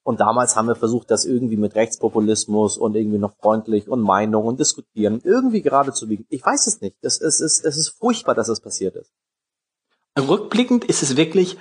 Und 0.09 0.21
damals 0.21 0.57
haben 0.57 0.69
wir 0.69 0.75
versucht, 0.75 1.11
das 1.11 1.27
irgendwie 1.27 1.59
mit 1.59 1.75
Rechtspopulismus 1.75 2.79
und 2.79 2.97
irgendwie 2.97 3.19
noch 3.19 3.37
freundlich 3.43 3.91
und 3.91 4.01
Meinung 4.01 4.47
und 4.47 4.59
diskutieren 4.59 5.21
irgendwie 5.23 5.61
gerade 5.61 5.93
zu 5.93 6.09
biegen. 6.09 6.25
Ich 6.31 6.43
weiß 6.43 6.67
es 6.67 6.81
nicht. 6.81 6.97
Es, 7.03 7.21
es, 7.21 7.41
ist, 7.41 7.63
es 7.63 7.77
ist 7.77 7.91
furchtbar, 7.91 8.35
dass 8.35 8.49
es 8.49 8.63
passiert 8.63 8.97
ist. 8.97 9.13
Rückblickend 10.19 10.87
ist 10.87 11.03
es 11.03 11.19
wirklich 11.19 11.59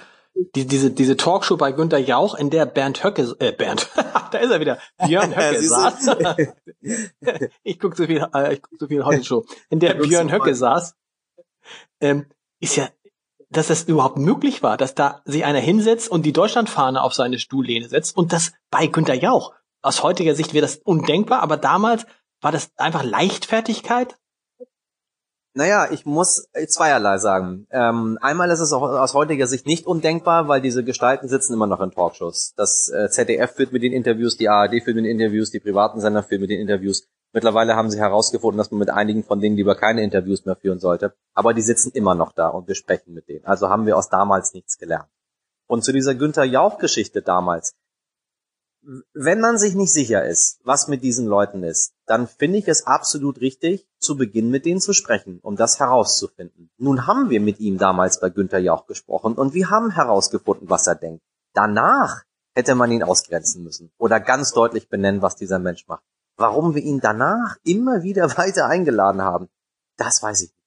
die, 0.56 0.66
diese, 0.66 0.92
diese 0.92 1.18
Talkshow 1.18 1.58
bei 1.58 1.74
Günter 1.74 1.98
Jauch, 1.98 2.36
in 2.36 2.50
der 2.50 2.66
Bernd 2.66 3.04
Höcke, 3.04 3.36
äh, 3.40 3.52
Bernd, 3.52 3.90
da 4.32 4.38
ist 4.38 4.50
er 4.50 4.62
wieder, 4.62 4.80
Björn 5.06 5.32
Höcke 5.36 5.62
saß. 5.62 6.16
ich 7.64 7.80
gucke 7.82 7.98
so 7.98 8.06
viel, 8.06 8.26
äh, 8.34 8.54
ich 8.54 8.62
guck 8.62 8.80
so 8.80 8.88
viel 8.88 9.04
heute 9.04 9.26
Show, 9.26 9.44
in 9.70 9.82
der 9.82 9.96
Björn 9.96 10.32
Höcke 10.32 10.56
saß, 10.56 10.96
ähm, 12.00 12.28
ist 12.62 12.78
ja 12.78 12.88
dass 13.50 13.68
das 13.68 13.84
überhaupt 13.84 14.18
möglich 14.18 14.62
war, 14.64 14.78
dass 14.78 14.96
da 14.96 15.22
sich 15.26 15.46
einer 15.46 15.60
hinsetzt 15.60 16.10
und 16.10 16.26
die 16.26 16.34
Deutschlandfahne 16.34 17.02
auf 17.02 17.14
seine 17.14 17.40
Stuhllehne 17.40 17.88
setzt 17.88 18.18
und 18.18 18.34
das 18.34 18.52
bei 18.70 18.88
Günter 18.88 19.14
Jauch. 19.14 19.54
Aus 19.82 20.04
heutiger 20.04 20.36
Sicht 20.36 20.54
wäre 20.54 20.66
das 20.66 20.78
undenkbar, 20.78 21.42
aber 21.42 21.58
damals 21.58 22.06
war 22.42 22.52
das 22.52 22.72
einfach 22.78 23.04
Leichtfertigkeit. 23.04 24.18
Naja, 25.54 25.88
ich 25.90 26.06
muss 26.06 26.48
zweierlei 26.68 27.18
sagen. 27.18 27.66
Ähm, 27.72 28.20
einmal 28.22 28.52
ist 28.52 28.60
es 28.60 28.74
auch 28.74 28.84
aus 28.84 29.16
heutiger 29.16 29.48
Sicht 29.48 29.66
nicht 29.66 29.88
undenkbar, 29.88 30.48
weil 30.48 30.62
diese 30.62 30.84
Gestalten 30.84 31.28
sitzen 31.28 31.54
immer 31.54 31.66
noch 31.66 31.82
in 31.82 31.90
Talkshows. 31.90 32.54
Das 32.56 32.90
äh, 32.90 33.10
ZDF 33.10 33.56
führt 33.56 33.72
mit 33.72 33.82
den 33.82 33.92
Interviews, 33.92 34.38
die 34.38 34.50
ARD 34.50 34.84
führt 34.84 34.96
mit 34.96 35.06
den 35.06 35.20
Interviews, 35.20 35.50
die 35.50 35.60
privaten 35.60 36.00
Sender 36.00 36.22
führen 36.22 36.42
mit 36.42 36.52
den 36.52 36.60
Interviews. 36.60 37.08
Mittlerweile 37.34 37.76
haben 37.76 37.90
sie 37.90 38.00
herausgefunden, 38.00 38.58
dass 38.58 38.72
man 38.72 38.80
mit 38.80 38.90
einigen 38.90 39.24
von 39.24 39.40
denen 39.40 39.58
lieber 39.58 39.76
keine 39.76 40.04
Interviews 40.04 40.46
mehr 40.46 40.56
führen 40.56 40.80
sollte. 40.80 41.14
Aber 41.34 41.54
die 41.54 41.62
sitzen 41.62 41.92
immer 41.92 42.16
noch 42.16 42.32
da 42.32 42.48
und 42.48 42.68
wir 42.68 42.76
sprechen 42.76 43.14
mit 43.14 43.28
denen. 43.28 43.46
Also 43.46 43.70
haben 43.70 43.86
wir 43.86 43.98
aus 43.98 44.10
damals 44.10 44.54
nichts 44.54 44.78
gelernt. 44.78 45.10
Und 45.68 45.84
zu 45.84 45.92
dieser 45.92 46.16
Günther 46.16 46.46
Jauch-Geschichte 46.46 47.22
damals. 47.22 47.76
Wenn 49.14 49.42
man 49.42 49.58
sich 49.58 49.76
nicht 49.76 49.92
sicher 49.92 50.26
ist, 50.26 50.62
was 50.64 50.88
mit 50.88 51.04
diesen 51.04 51.28
Leuten 51.28 51.62
ist, 51.62 51.94
dann 52.06 52.26
finde 52.26 52.60
ich 52.60 52.70
es 52.70 52.88
absolut 52.88 53.42
richtig, 53.42 53.86
zu 54.00 54.16
Beginn 54.16 54.50
mit 54.50 54.66
denen 54.66 54.80
zu 54.80 54.94
sprechen, 54.94 55.40
um 55.42 55.58
das 55.58 55.80
herauszufinden. 55.80 56.70
Nun 56.78 57.06
haben 57.06 57.30
wir 57.30 57.42
mit 57.42 57.60
ihm 57.60 57.78
damals 57.78 58.22
bei 58.22 58.30
Günther 58.30 58.60
Jauch 58.60 58.86
gesprochen 58.86 59.34
und 59.34 59.54
wir 59.54 59.70
haben 59.70 59.92
herausgefunden, 59.92 60.70
was 60.70 60.88
er 60.88 60.96
denkt. 60.96 61.22
Danach 61.54 62.24
hätte 62.56 62.76
man 62.76 62.92
ihn 62.92 63.04
ausgrenzen 63.04 63.64
müssen 63.64 63.92
oder 63.98 64.22
ganz 64.22 64.54
deutlich 64.54 64.88
benennen, 64.88 65.22
was 65.22 65.36
dieser 65.36 65.60
Mensch 65.60 65.86
macht. 65.88 66.04
Warum 66.38 66.76
wir 66.76 66.84
ihn 66.84 67.00
danach 67.00 67.58
immer 67.64 68.04
wieder 68.04 68.30
weiter 68.38 68.68
eingeladen 68.68 69.22
haben, 69.22 69.50
das 69.98 70.22
weiß 70.24 70.42
ich 70.42 70.50
nicht. 70.50 70.58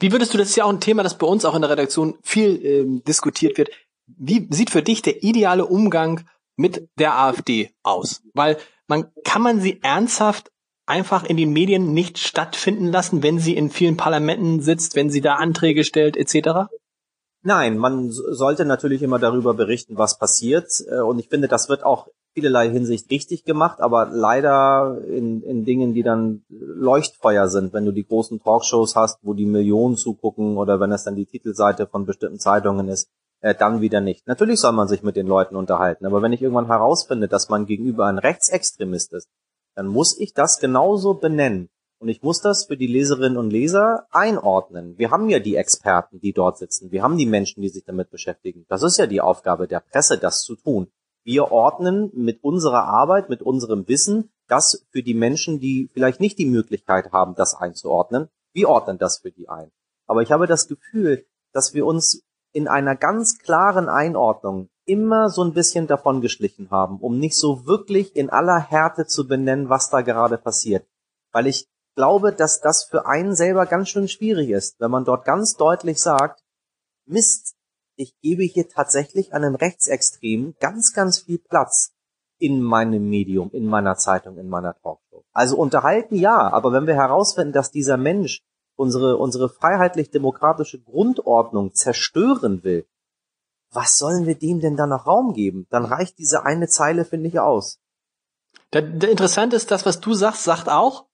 Wie 0.00 0.12
würdest 0.12 0.34
du, 0.34 0.38
das 0.38 0.50
ist 0.50 0.56
ja 0.56 0.64
auch 0.64 0.72
ein 0.72 0.80
Thema, 0.80 1.02
das 1.02 1.18
bei 1.18 1.26
uns 1.26 1.44
auch 1.44 1.54
in 1.54 1.62
der 1.62 1.70
Redaktion 1.70 2.18
viel 2.22 2.64
ähm, 2.64 3.04
diskutiert 3.04 3.58
wird. 3.58 3.70
Wie 4.06 4.48
sieht 4.50 4.70
für 4.70 4.82
dich 4.82 5.02
der 5.02 5.22
ideale 5.22 5.66
Umgang 5.66 6.24
mit 6.56 6.88
der 6.98 7.18
AfD 7.18 7.70
aus? 7.82 8.22
Weil 8.32 8.58
man 8.86 9.10
kann 9.24 9.42
man 9.42 9.60
sie 9.60 9.80
ernsthaft 9.82 10.50
einfach 10.86 11.24
in 11.24 11.36
den 11.36 11.52
Medien 11.52 11.92
nicht 11.92 12.18
stattfinden 12.18 12.86
lassen, 12.86 13.22
wenn 13.22 13.38
sie 13.38 13.56
in 13.56 13.70
vielen 13.70 13.96
Parlamenten 13.96 14.60
sitzt, 14.62 14.96
wenn 14.96 15.10
sie 15.10 15.20
da 15.20 15.34
Anträge 15.34 15.84
stellt, 15.84 16.16
etc.? 16.16 16.70
Nein, 17.42 17.78
man 17.78 18.10
sollte 18.10 18.64
natürlich 18.64 19.02
immer 19.02 19.18
darüber 19.18 19.54
berichten, 19.54 19.96
was 19.96 20.18
passiert. 20.18 20.82
Äh, 20.90 21.00
und 21.00 21.18
ich 21.18 21.28
finde, 21.28 21.48
das 21.48 21.68
wird 21.68 21.82
auch 21.84 22.08
vielerlei 22.34 22.70
Hinsicht 22.70 23.10
richtig 23.10 23.44
gemacht, 23.44 23.80
aber 23.80 24.06
leider 24.10 25.00
in, 25.06 25.42
in 25.42 25.64
Dingen, 25.64 25.94
die 25.94 26.02
dann 26.02 26.44
Leuchtfeuer 26.48 27.48
sind, 27.48 27.72
wenn 27.72 27.84
du 27.84 27.92
die 27.92 28.06
großen 28.06 28.40
Talkshows 28.40 28.94
hast, 28.96 29.18
wo 29.22 29.34
die 29.34 29.46
Millionen 29.46 29.96
zugucken 29.96 30.56
oder 30.56 30.80
wenn 30.80 30.92
es 30.92 31.04
dann 31.04 31.16
die 31.16 31.26
Titelseite 31.26 31.86
von 31.86 32.06
bestimmten 32.06 32.38
Zeitungen 32.38 32.88
ist, 32.88 33.08
äh, 33.40 33.54
dann 33.54 33.80
wieder 33.80 34.00
nicht. 34.00 34.26
Natürlich 34.26 34.60
soll 34.60 34.72
man 34.72 34.88
sich 34.88 35.02
mit 35.02 35.16
den 35.16 35.26
Leuten 35.26 35.56
unterhalten, 35.56 36.06
aber 36.06 36.22
wenn 36.22 36.32
ich 36.32 36.42
irgendwann 36.42 36.66
herausfinde, 36.66 37.28
dass 37.28 37.48
man 37.48 37.66
gegenüber 37.66 38.06
ein 38.06 38.18
Rechtsextremist 38.18 39.12
ist, 39.12 39.28
dann 39.74 39.86
muss 39.86 40.18
ich 40.18 40.34
das 40.34 40.58
genauso 40.58 41.14
benennen. 41.14 41.68
Und 42.00 42.08
ich 42.08 42.22
muss 42.22 42.40
das 42.40 42.66
für 42.66 42.76
die 42.76 42.86
Leserinnen 42.86 43.36
und 43.36 43.50
Leser 43.50 44.06
einordnen. 44.10 44.96
Wir 44.98 45.10
haben 45.10 45.28
ja 45.28 45.40
die 45.40 45.56
Experten, 45.56 46.20
die 46.20 46.32
dort 46.32 46.58
sitzen. 46.58 46.92
Wir 46.92 47.02
haben 47.02 47.16
die 47.16 47.26
Menschen, 47.26 47.60
die 47.60 47.68
sich 47.68 47.84
damit 47.84 48.10
beschäftigen. 48.10 48.66
Das 48.68 48.84
ist 48.84 48.98
ja 48.98 49.06
die 49.06 49.20
Aufgabe 49.20 49.66
der 49.66 49.80
Presse, 49.80 50.16
das 50.16 50.42
zu 50.42 50.54
tun. 50.54 50.88
Wir 51.28 51.52
ordnen 51.52 52.10
mit 52.14 52.42
unserer 52.42 52.84
Arbeit, 52.84 53.28
mit 53.28 53.42
unserem 53.42 53.86
Wissen 53.86 54.30
das 54.46 54.86
für 54.90 55.02
die 55.02 55.12
Menschen, 55.12 55.60
die 55.60 55.90
vielleicht 55.92 56.20
nicht 56.20 56.38
die 56.38 56.46
Möglichkeit 56.46 57.12
haben, 57.12 57.34
das 57.34 57.54
einzuordnen. 57.54 58.30
Wir 58.54 58.70
ordnen 58.70 58.96
das 58.96 59.18
für 59.18 59.30
die 59.30 59.46
ein. 59.46 59.70
Aber 60.06 60.22
ich 60.22 60.32
habe 60.32 60.46
das 60.46 60.68
Gefühl, 60.68 61.26
dass 61.52 61.74
wir 61.74 61.84
uns 61.84 62.22
in 62.52 62.66
einer 62.66 62.96
ganz 62.96 63.36
klaren 63.36 63.90
Einordnung 63.90 64.70
immer 64.86 65.28
so 65.28 65.44
ein 65.44 65.52
bisschen 65.52 65.86
davon 65.86 66.22
geschlichen 66.22 66.70
haben, 66.70 66.98
um 66.98 67.18
nicht 67.18 67.36
so 67.36 67.66
wirklich 67.66 68.16
in 68.16 68.30
aller 68.30 68.58
Härte 68.58 69.04
zu 69.04 69.28
benennen, 69.28 69.68
was 69.68 69.90
da 69.90 70.00
gerade 70.00 70.38
passiert. 70.38 70.88
Weil 71.30 71.46
ich 71.46 71.68
glaube, 71.94 72.32
dass 72.32 72.62
das 72.62 72.84
für 72.84 73.04
einen 73.04 73.34
selber 73.34 73.66
ganz 73.66 73.90
schön 73.90 74.08
schwierig 74.08 74.48
ist, 74.48 74.80
wenn 74.80 74.90
man 74.90 75.04
dort 75.04 75.26
ganz 75.26 75.56
deutlich 75.56 76.00
sagt, 76.00 76.42
Mist, 77.04 77.57
ich 77.98 78.18
gebe 78.20 78.44
hier 78.44 78.68
tatsächlich 78.68 79.32
einem 79.32 79.54
Rechtsextremen 79.54 80.54
ganz, 80.60 80.92
ganz 80.94 81.18
viel 81.18 81.38
Platz 81.38 81.92
in 82.38 82.62
meinem 82.62 83.08
Medium, 83.08 83.50
in 83.50 83.66
meiner 83.66 83.96
Zeitung, 83.96 84.38
in 84.38 84.48
meiner 84.48 84.74
Talkshow. 84.74 85.24
Also 85.32 85.56
unterhalten 85.56 86.14
ja, 86.14 86.52
aber 86.52 86.72
wenn 86.72 86.86
wir 86.86 86.94
herausfinden, 86.94 87.52
dass 87.52 87.72
dieser 87.72 87.96
Mensch 87.96 88.42
unsere, 88.76 89.16
unsere 89.16 89.48
freiheitlich-demokratische 89.48 90.80
Grundordnung 90.80 91.74
zerstören 91.74 92.62
will, 92.62 92.86
was 93.72 93.98
sollen 93.98 94.26
wir 94.26 94.38
dem 94.38 94.60
denn 94.60 94.76
dann 94.76 94.90
noch 94.90 95.06
Raum 95.06 95.34
geben? 95.34 95.66
Dann 95.70 95.84
reicht 95.84 96.18
diese 96.18 96.44
eine 96.44 96.68
Zeile, 96.68 97.04
finde 97.04 97.28
ich, 97.28 97.40
aus. 97.40 97.80
Der, 98.72 98.82
der 98.82 99.10
Interessante 99.10 99.56
ist, 99.56 99.70
das, 99.70 99.84
was 99.84 100.00
du 100.00 100.14
sagst, 100.14 100.44
sagt 100.44 100.68
auch, 100.68 101.06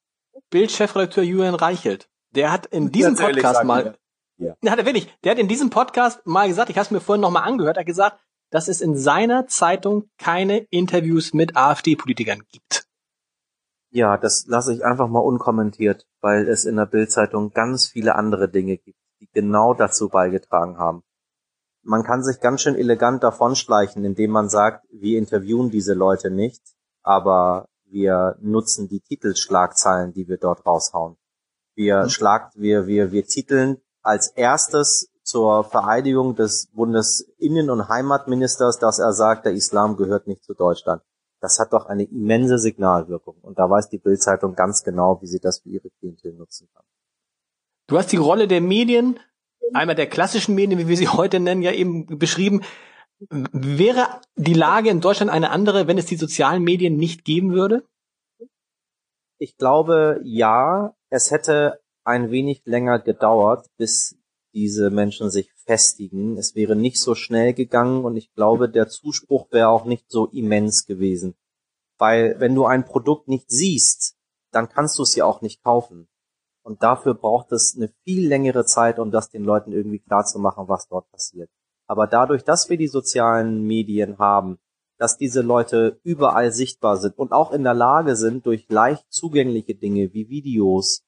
Bildchefredakteur 0.50 1.24
Julian 1.24 1.54
Reichelt. 1.54 2.08
Der 2.30 2.52
hat 2.52 2.66
in 2.66 2.90
diesem 2.90 3.16
Podcast 3.16 3.64
mal, 3.64 3.96
ja. 4.38 4.54
hat 4.66 4.78
er 4.78 4.86
wirklich, 4.86 5.12
der 5.24 5.32
hat 5.32 5.38
in 5.38 5.48
diesem 5.48 5.70
Podcast 5.70 6.26
mal 6.26 6.48
gesagt, 6.48 6.70
ich 6.70 6.76
habe 6.76 6.84
es 6.84 6.90
mir 6.90 7.00
vorhin 7.00 7.20
nochmal 7.20 7.44
angehört, 7.48 7.76
er 7.76 7.80
hat 7.80 7.86
gesagt, 7.86 8.20
dass 8.50 8.68
es 8.68 8.80
in 8.80 8.96
seiner 8.96 9.46
Zeitung 9.46 10.08
keine 10.18 10.58
Interviews 10.70 11.34
mit 11.34 11.56
AfD-Politikern 11.56 12.42
gibt. 12.50 12.86
Ja, 13.90 14.16
das 14.16 14.46
lasse 14.48 14.72
ich 14.72 14.84
einfach 14.84 15.08
mal 15.08 15.20
unkommentiert, 15.20 16.06
weil 16.20 16.48
es 16.48 16.64
in 16.64 16.76
der 16.76 16.86
Bildzeitung 16.86 17.52
ganz 17.52 17.86
viele 17.86 18.16
andere 18.16 18.48
Dinge 18.48 18.76
gibt, 18.76 18.98
die 19.20 19.28
genau 19.32 19.72
dazu 19.72 20.08
beigetragen 20.08 20.78
haben. 20.78 21.02
Man 21.82 22.02
kann 22.02 22.24
sich 22.24 22.40
ganz 22.40 22.62
schön 22.62 22.74
elegant 22.74 23.22
davonschleichen, 23.22 24.04
indem 24.04 24.30
man 24.30 24.48
sagt, 24.48 24.84
wir 24.90 25.18
interviewen 25.18 25.70
diese 25.70 25.94
Leute 25.94 26.30
nicht, 26.30 26.62
aber 27.02 27.68
wir 27.84 28.36
nutzen 28.40 28.88
die 28.88 29.00
Titelschlagzeilen, 29.00 30.12
die 30.12 30.26
wir 30.26 30.38
dort 30.38 30.66
raushauen. 30.66 31.16
Wir 31.76 32.04
mhm. 32.04 32.08
schlagt, 32.08 32.54
wir, 32.56 32.86
wir, 32.86 33.12
wir 33.12 33.26
titeln 33.26 33.78
als 34.04 34.28
erstes 34.28 35.10
zur 35.22 35.64
Vereidigung 35.64 36.36
des 36.36 36.68
Bundesinnen- 36.72 37.70
und 37.70 37.88
Heimatministers, 37.88 38.78
dass 38.78 38.98
er 38.98 39.12
sagt, 39.12 39.46
der 39.46 39.52
Islam 39.52 39.96
gehört 39.96 40.26
nicht 40.26 40.44
zu 40.44 40.54
Deutschland. 40.54 41.02
Das 41.40 41.58
hat 41.58 41.72
doch 41.72 41.86
eine 41.86 42.04
immense 42.04 42.58
Signalwirkung. 42.58 43.36
Und 43.40 43.58
da 43.58 43.68
weiß 43.68 43.88
die 43.88 43.98
Bildzeitung 43.98 44.54
ganz 44.54 44.84
genau, 44.84 45.20
wie 45.22 45.26
sie 45.26 45.40
das 45.40 45.60
für 45.60 45.70
ihre 45.70 45.90
Klientel 45.90 46.34
nutzen 46.34 46.68
kann. 46.74 46.84
Du 47.86 47.98
hast 47.98 48.12
die 48.12 48.18
Rolle 48.18 48.48
der 48.48 48.60
Medien, 48.60 49.18
einmal 49.72 49.96
der 49.96 50.06
klassischen 50.06 50.54
Medien, 50.54 50.78
wie 50.78 50.88
wir 50.88 50.96
sie 50.96 51.08
heute 51.08 51.40
nennen, 51.40 51.62
ja 51.62 51.72
eben 51.72 52.18
beschrieben. 52.18 52.62
Wäre 53.30 54.20
die 54.36 54.54
Lage 54.54 54.90
in 54.90 55.00
Deutschland 55.00 55.30
eine 55.30 55.50
andere, 55.50 55.86
wenn 55.86 55.98
es 55.98 56.06
die 56.06 56.16
sozialen 56.16 56.62
Medien 56.62 56.96
nicht 56.96 57.24
geben 57.24 57.52
würde? 57.52 57.84
Ich 59.38 59.56
glaube, 59.56 60.20
ja. 60.24 60.94
Es 61.10 61.30
hätte 61.30 61.80
ein 62.04 62.30
wenig 62.30 62.62
länger 62.64 62.98
gedauert, 62.98 63.66
bis 63.76 64.16
diese 64.52 64.90
Menschen 64.90 65.30
sich 65.30 65.50
festigen. 65.66 66.36
Es 66.36 66.54
wäre 66.54 66.76
nicht 66.76 67.00
so 67.00 67.14
schnell 67.14 67.54
gegangen 67.54 68.04
und 68.04 68.16
ich 68.16 68.32
glaube, 68.34 68.68
der 68.68 68.88
Zuspruch 68.88 69.50
wäre 69.50 69.68
auch 69.68 69.84
nicht 69.84 70.10
so 70.10 70.26
immens 70.26 70.86
gewesen. 70.86 71.34
Weil 71.98 72.36
wenn 72.38 72.54
du 72.54 72.64
ein 72.64 72.84
Produkt 72.84 73.28
nicht 73.28 73.50
siehst, 73.50 74.16
dann 74.52 74.68
kannst 74.68 74.98
du 74.98 75.02
es 75.02 75.14
ja 75.16 75.24
auch 75.24 75.42
nicht 75.42 75.62
kaufen. 75.62 76.08
Und 76.62 76.82
dafür 76.82 77.14
braucht 77.14 77.52
es 77.52 77.74
eine 77.76 77.92
viel 78.04 78.26
längere 78.26 78.64
Zeit, 78.64 78.98
um 78.98 79.10
das 79.10 79.28
den 79.28 79.44
Leuten 79.44 79.72
irgendwie 79.72 79.98
klar 79.98 80.24
zu 80.24 80.38
machen, 80.38 80.68
was 80.68 80.88
dort 80.88 81.10
passiert. 81.10 81.50
Aber 81.86 82.06
dadurch, 82.06 82.44
dass 82.44 82.70
wir 82.70 82.78
die 82.78 82.88
sozialen 82.88 83.62
Medien 83.66 84.18
haben, 84.18 84.58
dass 84.98 85.18
diese 85.18 85.42
Leute 85.42 86.00
überall 86.04 86.52
sichtbar 86.52 86.96
sind 86.96 87.18
und 87.18 87.32
auch 87.32 87.52
in 87.52 87.64
der 87.64 87.74
Lage 87.74 88.16
sind, 88.16 88.46
durch 88.46 88.66
leicht 88.70 89.04
zugängliche 89.12 89.74
Dinge 89.74 90.14
wie 90.14 90.28
Videos 90.28 91.02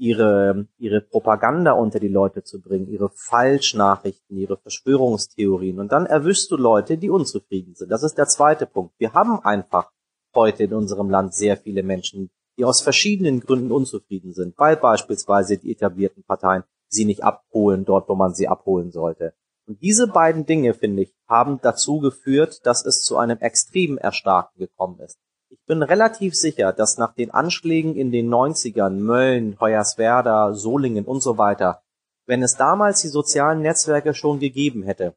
ihre, 0.00 0.66
ihre 0.78 1.00
Propaganda 1.00 1.72
unter 1.72 2.00
die 2.00 2.08
Leute 2.08 2.42
zu 2.42 2.60
bringen, 2.60 2.88
ihre 2.88 3.10
Falschnachrichten, 3.10 4.36
ihre 4.36 4.56
Verschwörungstheorien. 4.56 5.78
Und 5.78 5.92
dann 5.92 6.06
erwischst 6.06 6.50
du 6.50 6.56
Leute, 6.56 6.98
die 6.98 7.10
unzufrieden 7.10 7.74
sind. 7.74 7.90
Das 7.90 8.02
ist 8.02 8.16
der 8.16 8.26
zweite 8.26 8.66
Punkt. 8.66 8.94
Wir 8.98 9.12
haben 9.12 9.40
einfach 9.40 9.92
heute 10.34 10.64
in 10.64 10.74
unserem 10.74 11.10
Land 11.10 11.34
sehr 11.34 11.56
viele 11.56 11.82
Menschen, 11.82 12.30
die 12.58 12.64
aus 12.64 12.82
verschiedenen 12.82 13.40
Gründen 13.40 13.70
unzufrieden 13.70 14.32
sind, 14.32 14.58
weil 14.58 14.76
beispielsweise 14.76 15.58
die 15.58 15.72
etablierten 15.72 16.24
Parteien 16.24 16.64
sie 16.88 17.04
nicht 17.04 17.22
abholen 17.22 17.84
dort, 17.84 18.08
wo 18.08 18.14
man 18.14 18.34
sie 18.34 18.48
abholen 18.48 18.90
sollte 18.90 19.34
und 19.70 19.82
diese 19.82 20.08
beiden 20.08 20.46
Dinge, 20.46 20.74
finde 20.74 21.02
ich, 21.02 21.14
haben 21.28 21.60
dazu 21.62 22.00
geführt, 22.00 22.66
dass 22.66 22.84
es 22.84 23.04
zu 23.04 23.16
einem 23.18 23.38
extremen 23.38 23.98
Erstarken 23.98 24.58
gekommen 24.58 24.98
ist. 24.98 25.16
Ich 25.52 25.66
bin 25.66 25.82
relativ 25.82 26.36
sicher, 26.36 26.72
dass 26.72 26.96
nach 26.96 27.12
den 27.12 27.32
Anschlägen 27.32 27.96
in 27.96 28.12
den 28.12 28.32
90ern, 28.32 28.90
Mölln, 28.90 29.58
Hoyerswerda, 29.58 30.54
Solingen 30.54 31.04
und 31.04 31.22
so 31.22 31.38
weiter, 31.38 31.82
wenn 32.26 32.44
es 32.44 32.54
damals 32.54 33.00
die 33.00 33.08
sozialen 33.08 33.60
Netzwerke 33.60 34.14
schon 34.14 34.38
gegeben 34.38 34.84
hätte, 34.84 35.16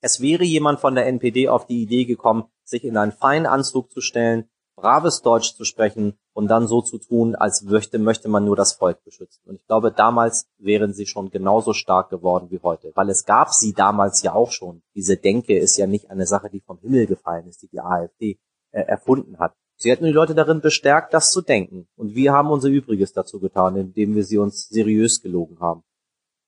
es 0.00 0.20
wäre 0.20 0.42
jemand 0.42 0.80
von 0.80 0.96
der 0.96 1.06
NPD 1.06 1.48
auf 1.48 1.66
die 1.66 1.80
Idee 1.80 2.06
gekommen, 2.06 2.46
sich 2.64 2.82
in 2.82 2.96
einen 2.96 3.12
feinen 3.12 3.46
Anzug 3.46 3.92
zu 3.92 4.00
stellen, 4.00 4.50
braves 4.74 5.22
Deutsch 5.22 5.54
zu 5.54 5.64
sprechen 5.64 6.18
und 6.32 6.48
dann 6.48 6.66
so 6.66 6.82
zu 6.82 6.98
tun, 6.98 7.36
als 7.36 7.62
möchte, 7.62 8.00
möchte 8.00 8.28
man 8.28 8.44
nur 8.44 8.56
das 8.56 8.72
Volk 8.72 9.04
beschützen. 9.04 9.44
Und 9.46 9.60
ich 9.60 9.66
glaube, 9.68 9.92
damals 9.92 10.48
wären 10.58 10.92
sie 10.92 11.06
schon 11.06 11.30
genauso 11.30 11.72
stark 11.72 12.10
geworden 12.10 12.50
wie 12.50 12.58
heute, 12.64 12.90
weil 12.96 13.10
es 13.10 13.24
gab 13.26 13.52
sie 13.52 13.74
damals 13.74 14.22
ja 14.22 14.34
auch 14.34 14.50
schon. 14.50 14.82
Diese 14.96 15.16
Denke 15.16 15.56
ist 15.56 15.76
ja 15.76 15.86
nicht 15.86 16.10
eine 16.10 16.26
Sache, 16.26 16.50
die 16.50 16.60
vom 16.60 16.80
Himmel 16.80 17.06
gefallen 17.06 17.46
ist, 17.46 17.62
die 17.62 17.68
die 17.68 17.80
AfD 17.80 18.40
äh, 18.72 18.82
erfunden 18.82 19.38
hat. 19.38 19.54
Sie 19.76 19.90
hätten 19.90 20.04
die 20.04 20.12
Leute 20.12 20.34
darin 20.34 20.60
bestärkt, 20.60 21.12
das 21.14 21.30
zu 21.30 21.42
denken. 21.42 21.88
Und 21.96 22.14
wir 22.14 22.32
haben 22.32 22.50
unser 22.50 22.68
Übriges 22.68 23.12
dazu 23.12 23.40
getan, 23.40 23.76
indem 23.76 24.14
wir 24.14 24.24
sie 24.24 24.38
uns 24.38 24.68
seriös 24.68 25.22
gelogen 25.22 25.58
haben. 25.60 25.82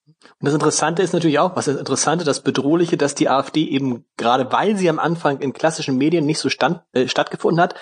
Und 0.07 0.17
das 0.41 0.55
Interessante 0.55 1.03
ist 1.03 1.15
natürlich 1.15 1.39
auch, 1.39 1.57
was 1.57 1.65
das 1.65 1.77
Interessante, 1.79 2.25
das 2.25 2.43
Bedrohliche, 2.43 2.97
dass 2.97 3.15
die 3.15 3.29
AfD 3.29 3.65
eben 3.65 4.05
gerade 4.17 4.53
weil 4.53 4.77
sie 4.77 4.89
am 4.89 4.99
Anfang 4.99 5.41
in 5.41 5.53
klassischen 5.53 5.97
Medien 5.97 6.27
nicht 6.27 6.39
so 6.39 6.51
stand, 6.51 6.83
äh, 6.93 7.09
stattgefunden 7.09 7.61
hat, 7.61 7.75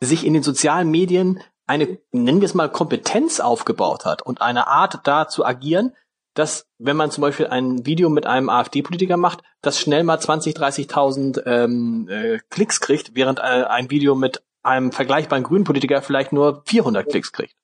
sich 0.00 0.24
in 0.24 0.34
den 0.34 0.42
sozialen 0.42 0.90
Medien 0.90 1.40
eine, 1.66 1.98
nennen 2.12 2.40
wir 2.40 2.46
es 2.46 2.54
mal, 2.54 2.70
Kompetenz 2.70 3.40
aufgebaut 3.40 4.04
hat 4.04 4.22
und 4.22 4.40
eine 4.40 4.68
Art 4.68 5.00
da 5.04 5.26
zu 5.26 5.44
agieren, 5.44 5.94
dass, 6.36 6.66
wenn 6.78 6.96
man 6.96 7.10
zum 7.10 7.22
Beispiel 7.22 7.46
ein 7.46 7.86
Video 7.86 8.10
mit 8.10 8.26
einem 8.26 8.50
AfD-Politiker 8.50 9.16
macht, 9.16 9.42
das 9.62 9.80
schnell 9.80 10.04
mal 10.04 10.20
20, 10.20 10.54
30.000 10.54 11.42
ähm, 11.46 12.08
äh, 12.10 12.38
Klicks 12.50 12.80
kriegt, 12.80 13.14
während 13.14 13.38
äh, 13.38 13.64
ein 13.64 13.90
Video 13.90 14.14
mit 14.14 14.44
einem 14.62 14.92
vergleichbaren 14.92 15.44
grünen 15.44 15.64
Politiker 15.64 16.02
vielleicht 16.02 16.32
nur 16.32 16.62
400 16.66 17.08
Klicks 17.08 17.32
kriegt. 17.32 17.54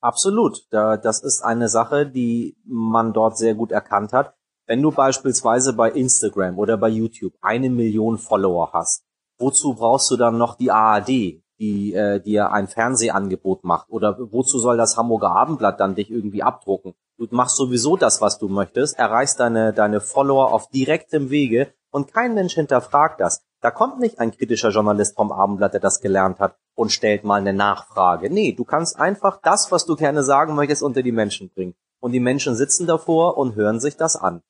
Absolut. 0.00 0.58
Da, 0.70 0.96
das 0.96 1.22
ist 1.22 1.42
eine 1.42 1.68
Sache, 1.68 2.06
die 2.06 2.56
man 2.64 3.12
dort 3.12 3.38
sehr 3.38 3.54
gut 3.54 3.72
erkannt 3.72 4.12
hat. 4.12 4.34
Wenn 4.66 4.82
du 4.82 4.90
beispielsweise 4.90 5.72
bei 5.72 5.90
Instagram 5.90 6.58
oder 6.58 6.76
bei 6.76 6.88
YouTube 6.88 7.32
eine 7.40 7.70
Million 7.70 8.18
Follower 8.18 8.70
hast, 8.74 9.04
wozu 9.38 9.74
brauchst 9.74 10.10
du 10.10 10.16
dann 10.16 10.36
noch 10.36 10.56
die 10.56 10.70
ARD? 10.70 11.42
die 11.60 11.92
äh, 11.92 12.20
dir 12.20 12.52
ein 12.52 12.68
Fernsehangebot 12.68 13.64
macht? 13.64 13.90
Oder 13.90 14.16
wozu 14.30 14.60
soll 14.60 14.76
das 14.76 14.96
Hamburger 14.96 15.32
Abendblatt 15.32 15.80
dann 15.80 15.94
dich 15.94 16.08
irgendwie 16.08 16.42
abdrucken? 16.42 16.94
Du 17.18 17.26
machst 17.30 17.56
sowieso 17.56 17.96
das, 17.96 18.20
was 18.20 18.38
du 18.38 18.48
möchtest, 18.48 18.96
erreichst 18.96 19.40
deine, 19.40 19.72
deine 19.72 20.00
Follower 20.00 20.52
auf 20.52 20.70
direktem 20.70 21.30
Wege 21.30 21.72
und 21.90 22.12
kein 22.12 22.34
Mensch 22.34 22.54
hinterfragt 22.54 23.20
das. 23.20 23.42
Da 23.60 23.72
kommt 23.72 23.98
nicht 23.98 24.20
ein 24.20 24.30
kritischer 24.30 24.70
Journalist 24.70 25.16
vom 25.16 25.32
Abendblatt, 25.32 25.72
der 25.72 25.80
das 25.80 26.00
gelernt 26.00 26.38
hat 26.38 26.56
und 26.76 26.92
stellt 26.92 27.24
mal 27.24 27.40
eine 27.40 27.52
Nachfrage. 27.52 28.30
Nee, 28.30 28.52
du 28.52 28.64
kannst 28.64 29.00
einfach 29.00 29.40
das, 29.42 29.72
was 29.72 29.84
du 29.84 29.96
gerne 29.96 30.22
sagen 30.22 30.54
möchtest, 30.54 30.84
unter 30.84 31.02
die 31.02 31.10
Menschen 31.10 31.50
bringen. 31.50 31.74
Und 32.00 32.12
die 32.12 32.20
Menschen 32.20 32.54
sitzen 32.54 32.86
davor 32.86 33.36
und 33.36 33.56
hören 33.56 33.80
sich 33.80 33.96
das 33.96 34.14
an. 34.14 34.42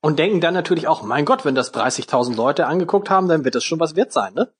Und 0.00 0.18
denken 0.18 0.40
dann 0.40 0.54
natürlich 0.54 0.88
auch, 0.88 1.02
mein 1.02 1.26
Gott, 1.26 1.44
wenn 1.44 1.54
das 1.54 1.74
30.000 1.74 2.34
Leute 2.34 2.66
angeguckt 2.66 3.10
haben, 3.10 3.28
dann 3.28 3.44
wird 3.44 3.56
das 3.56 3.64
schon 3.64 3.80
was 3.80 3.94
wert 3.94 4.12
sein, 4.12 4.32
ne? 4.32 4.50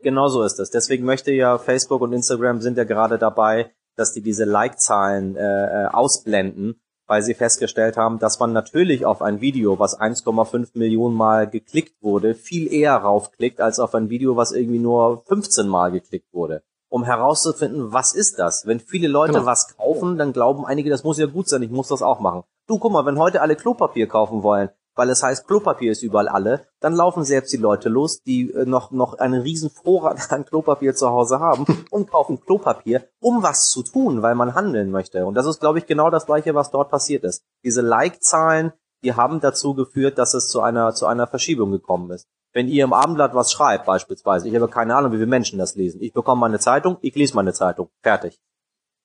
Genau 0.00 0.28
so 0.28 0.42
ist 0.42 0.60
es. 0.60 0.70
Deswegen 0.70 1.06
möchte 1.06 1.32
ja 1.32 1.56
Facebook 1.56 2.02
und 2.02 2.12
Instagram 2.12 2.60
sind 2.60 2.76
ja 2.76 2.84
gerade 2.84 3.16
dabei, 3.16 3.72
dass 3.96 4.12
die 4.12 4.20
diese 4.20 4.44
Like-Zahlen 4.44 5.36
äh, 5.36 5.84
äh 5.84 5.86
ausblenden, 5.86 6.82
weil 7.06 7.22
sie 7.22 7.34
festgestellt 7.34 7.96
haben, 7.96 8.18
dass 8.18 8.38
man 8.40 8.52
natürlich 8.52 9.06
auf 9.06 9.22
ein 9.22 9.40
Video, 9.40 9.78
was 9.78 9.98
1,5 9.98 10.70
Millionen 10.74 11.14
Mal 11.14 11.48
geklickt 11.48 12.02
wurde, 12.02 12.34
viel 12.34 12.72
eher 12.72 12.96
raufklickt, 12.96 13.60
als 13.60 13.78
auf 13.78 13.94
ein 13.94 14.10
Video, 14.10 14.36
was 14.36 14.52
irgendwie 14.52 14.78
nur 14.78 15.22
15 15.26 15.68
Mal 15.68 15.92
geklickt 15.92 16.32
wurde. 16.32 16.62
um 16.88 17.04
herauszufinden, 17.04 17.92
was 17.92 18.14
ist 18.14 18.38
das? 18.38 18.66
Wenn 18.66 18.80
viele 18.80 19.08
Leute 19.08 19.34
genau. 19.34 19.46
was 19.46 19.76
kaufen, 19.76 20.18
dann 20.18 20.32
glauben 20.32 20.64
einige, 20.64 20.88
das 20.88 21.04
muss 21.04 21.18
ja 21.18 21.26
gut 21.26 21.48
sein, 21.48 21.62
ich 21.62 21.70
muss 21.70 21.88
das 21.88 22.00
auch 22.00 22.20
machen. 22.20 22.44
Du, 22.68 22.78
guck 22.78 22.92
mal, 22.92 23.04
wenn 23.04 23.18
heute 23.18 23.42
alle 23.42 23.56
Klopapier 23.56 24.06
kaufen 24.06 24.42
wollen, 24.42 24.70
weil 24.96 25.10
es 25.10 25.22
heißt, 25.22 25.46
Klopapier 25.46 25.92
ist 25.92 26.02
überall 26.02 26.28
alle, 26.28 26.66
dann 26.80 26.94
laufen 26.94 27.22
selbst 27.22 27.52
die 27.52 27.58
Leute 27.58 27.88
los, 27.88 28.22
die 28.22 28.50
äh, 28.50 28.64
noch, 28.64 28.90
noch 28.90 29.18
einen 29.18 29.42
riesen 29.42 29.70
Vorrat 29.70 30.32
an 30.32 30.44
Klopapier 30.44 30.94
zu 30.94 31.10
Hause 31.10 31.38
haben 31.38 31.66
und 31.90 32.10
kaufen 32.10 32.40
Klopapier, 32.40 33.06
um 33.20 33.42
was 33.42 33.68
zu 33.68 33.82
tun, 33.82 34.22
weil 34.22 34.34
man 34.34 34.54
handeln 34.54 34.90
möchte. 34.90 35.24
Und 35.26 35.34
das 35.34 35.46
ist, 35.46 35.60
glaube 35.60 35.78
ich, 35.78 35.86
genau 35.86 36.10
das 36.10 36.26
Gleiche, 36.26 36.54
was 36.54 36.70
dort 36.70 36.90
passiert 36.90 37.24
ist. 37.24 37.44
Diese 37.62 37.82
Like-Zahlen, 37.82 38.72
die 39.04 39.14
haben 39.14 39.40
dazu 39.40 39.74
geführt, 39.74 40.18
dass 40.18 40.34
es 40.34 40.48
zu 40.48 40.62
einer, 40.62 40.94
zu 40.94 41.06
einer 41.06 41.26
Verschiebung 41.26 41.70
gekommen 41.70 42.10
ist. 42.10 42.26
Wenn 42.52 42.68
ihr 42.68 42.84
im 42.84 42.94
Abendblatt 42.94 43.34
was 43.34 43.52
schreibt, 43.52 43.84
beispielsweise, 43.84 44.48
ich 44.48 44.54
habe 44.54 44.68
keine 44.68 44.96
Ahnung, 44.96 45.12
wie 45.12 45.16
viele 45.16 45.26
Menschen 45.26 45.58
das 45.58 45.74
lesen. 45.76 46.00
Ich 46.00 46.14
bekomme 46.14 46.40
meine 46.40 46.58
Zeitung, 46.58 46.96
ich 47.02 47.14
lese 47.14 47.36
meine 47.36 47.52
Zeitung. 47.52 47.90
Fertig. 48.02 48.40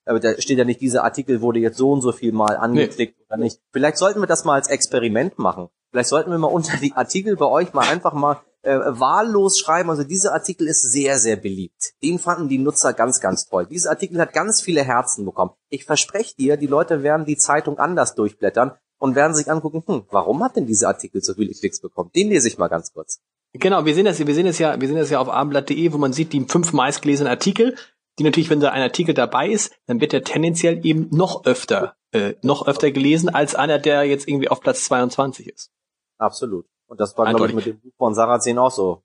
Aber 0.06 0.22
da 0.22 0.40
steht 0.40 0.58
ja 0.58 0.64
nicht, 0.64 0.80
dieser 0.80 1.04
Artikel 1.04 1.42
wurde 1.42 1.60
jetzt 1.60 1.78
so 1.78 1.92
und 1.92 2.02
so 2.02 2.14
viel 2.14 2.32
mal 2.32 2.56
angeklickt 2.58 3.20
nee. 3.20 3.26
oder 3.28 3.38
nicht. 3.38 3.60
Vielleicht 3.72 3.98
sollten 3.98 4.22
wir 4.22 4.28
das 4.28 4.46
mal 4.46 4.56
als 4.56 4.70
Experiment 4.70 5.38
machen. 5.38 5.70
Vielleicht 5.92 6.10
sollten 6.10 6.32
wir 6.32 6.38
mal 6.38 6.48
unter 6.48 6.78
die 6.78 6.94
Artikel 6.94 7.36
bei 7.36 7.46
euch 7.46 7.74
mal 7.74 7.88
einfach 7.88 8.14
mal 8.14 8.42
äh, 8.64 8.78
wahllos 8.78 9.60
schreiben. 9.60 9.90
Also 9.90 10.04
dieser 10.04 10.34
Artikel 10.34 10.68
ist 10.68 10.82
sehr, 10.82 11.20
sehr 11.20 11.36
beliebt. 11.36 11.94
Den 12.02 12.20
fanden 12.20 12.48
die 12.48 12.58
Nutzer 12.58 12.94
ganz, 12.94 13.20
ganz 13.20 13.48
toll. 13.48 13.66
Dieser 13.66 13.90
Artikel 13.90 14.20
hat 14.20 14.34
ganz 14.34 14.62
viele 14.62 14.84
Herzen 14.84 15.26
bekommen. 15.26 15.52
Ich 15.70 15.86
verspreche 15.86 16.36
dir, 16.36 16.58
die 16.58 16.68
Leute 16.68 17.04
werden 17.04 17.26
die 17.26 17.38
Zeitung 17.38 17.78
anders 17.78 18.16
durchblättern 18.16 18.72
und 19.00 19.16
werden 19.16 19.36
sich 19.36 19.52
angucken, 19.52 19.84
hm, 19.86 20.04
warum 20.12 20.44
hat 20.44 20.56
denn 20.56 20.68
dieser 20.68 20.88
Artikel 20.88 21.22
so 21.22 21.34
viele 21.34 21.54
Klicks 21.54 21.82
bekommen? 21.82 22.12
Den 22.16 22.30
lese 22.30 22.48
ich 22.48 22.58
mal 22.58 22.68
ganz 22.68 22.94
kurz. 22.94 23.20
Genau, 23.54 23.84
wir 23.84 23.94
sehen 23.96 24.06
das, 24.06 24.20
wir 24.20 24.34
sehen 24.34 24.46
das 24.46 24.60
ja, 24.60 24.80
wir 24.80 24.88
sehen 24.88 24.98
das 24.98 25.10
ja 25.10 25.20
auf 25.20 25.28
abendblatt.de, 25.28 25.92
wo 25.92 25.98
man 25.98 26.14
sieht 26.14 26.32
die 26.32 26.46
fünf 26.48 26.72
meistgelesenen 26.72 27.30
Artikel, 27.30 27.76
die 28.18 28.24
natürlich, 28.24 28.50
wenn 28.50 28.60
da 28.60 28.70
ein 28.70 28.82
Artikel 28.82 29.14
dabei 29.14 29.50
ist, 29.50 29.74
dann 29.88 30.00
wird 30.00 30.14
der 30.14 30.24
tendenziell 30.24 30.86
eben 30.86 31.10
noch 31.12 31.46
öfter, 31.46 31.96
äh, 32.12 32.36
noch 32.44 32.68
öfter 32.68 32.92
gelesen 32.92 33.30
als 33.30 33.56
einer, 33.56 33.80
der 33.80 34.04
jetzt 34.04 34.28
irgendwie 34.28 34.50
auf 34.50 34.62
Platz 34.62 34.86
22 34.86 35.50
ist. 35.50 35.72
Absolut. 36.22 36.66
Und 36.88 37.00
das 37.00 37.18
war, 37.18 37.26
glaube 37.30 37.48
ich, 37.48 37.54
mit 37.54 37.66
dem 37.66 37.80
Buch 37.80 37.94
von 37.98 38.14
Sarrazin 38.14 38.58
auch 38.60 38.70
so. 38.70 39.02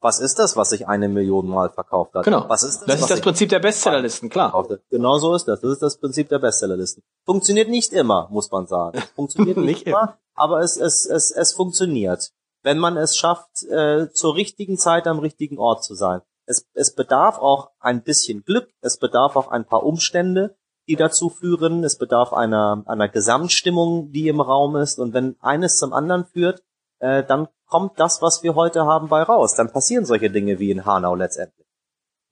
Was 0.00 0.18
ist 0.18 0.38
das, 0.38 0.56
was 0.56 0.70
sich 0.70 0.88
eine 0.88 1.08
Million 1.08 1.46
Mal 1.46 1.70
verkauft 1.70 2.14
hat? 2.14 2.24
Genau. 2.24 2.44
Was 2.48 2.64
ist 2.64 2.80
das? 2.80 2.86
Das 2.86 3.00
ist 3.00 3.10
das 3.10 3.20
Prinzip 3.20 3.48
der 3.50 3.60
Bestsellerlisten, 3.60 4.28
klar. 4.28 4.66
Genau 4.90 5.18
so 5.18 5.34
ist 5.34 5.46
das. 5.46 5.60
Das 5.60 5.72
ist 5.72 5.82
das 5.82 5.98
Prinzip 5.98 6.28
der 6.28 6.38
Bestsellerlisten. 6.38 7.02
Funktioniert 7.24 7.68
nicht 7.68 7.92
immer, 7.92 8.28
muss 8.30 8.50
man 8.50 8.66
sagen. 8.66 9.00
Funktioniert 9.14 9.56
nicht, 9.56 9.66
nicht 9.66 9.86
immer, 9.86 10.18
aber 10.34 10.60
es, 10.60 10.76
es, 10.76 11.06
es, 11.06 11.30
es 11.30 11.52
funktioniert. 11.52 12.30
Wenn 12.62 12.78
man 12.78 12.96
es 12.96 13.16
schafft, 13.16 13.62
äh, 13.70 14.10
zur 14.12 14.34
richtigen 14.34 14.76
Zeit 14.76 15.06
am 15.06 15.18
richtigen 15.18 15.58
Ort 15.58 15.82
zu 15.84 15.94
sein. 15.94 16.20
Es, 16.46 16.66
es 16.74 16.94
bedarf 16.94 17.38
auch 17.38 17.70
ein 17.78 18.02
bisschen 18.02 18.42
Glück, 18.42 18.68
es 18.80 18.98
bedarf 18.98 19.36
auch 19.36 19.48
ein 19.48 19.64
paar 19.64 19.84
Umstände, 19.84 20.56
die 20.90 20.96
dazu 20.96 21.30
führen. 21.30 21.84
Es 21.84 21.96
bedarf 21.96 22.32
einer, 22.32 22.82
einer 22.86 23.08
Gesamtstimmung, 23.08 24.10
die 24.10 24.26
im 24.26 24.40
Raum 24.40 24.74
ist. 24.74 24.98
Und 24.98 25.14
wenn 25.14 25.36
eines 25.40 25.78
zum 25.78 25.92
anderen 25.92 26.24
führt, 26.24 26.64
äh, 26.98 27.22
dann 27.22 27.46
kommt 27.66 28.00
das, 28.00 28.20
was 28.22 28.42
wir 28.42 28.56
heute 28.56 28.86
haben, 28.86 29.08
bei 29.08 29.22
raus. 29.22 29.54
Dann 29.54 29.72
passieren 29.72 30.04
solche 30.04 30.30
Dinge 30.30 30.58
wie 30.58 30.72
in 30.72 30.84
Hanau 30.84 31.14
letztendlich. 31.14 31.66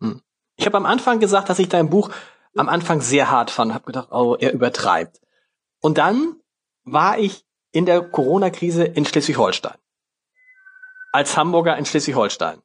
Hm. 0.01 0.21
Ich 0.57 0.67
habe 0.67 0.77
am 0.77 0.87
Anfang 0.87 1.21
gesagt, 1.21 1.49
dass 1.49 1.61
ich 1.61 1.69
dein 1.69 1.89
Buch 1.89 2.11
am 2.57 2.69
Anfang 2.69 3.01
sehr 3.01 3.31
hart 3.31 3.53
fand. 3.53 3.73
Habe 3.73 3.87
gedacht, 3.87 4.09
oh, 4.11 4.37
er 4.39 4.53
übertreibt. 4.53 5.21
Und 5.81 5.99
dann 5.99 6.35
war 6.83 7.19
ich 7.19 7.45
in 7.71 7.87
der 7.87 8.03
Corona-Krise 8.03 8.83
in 8.85 9.07
Schleswig-Holstein. 9.07 9.79
Als 11.13 11.37
Hamburger 11.37 11.77
in 11.77 11.87
Schleswig-Holstein. 11.87 12.61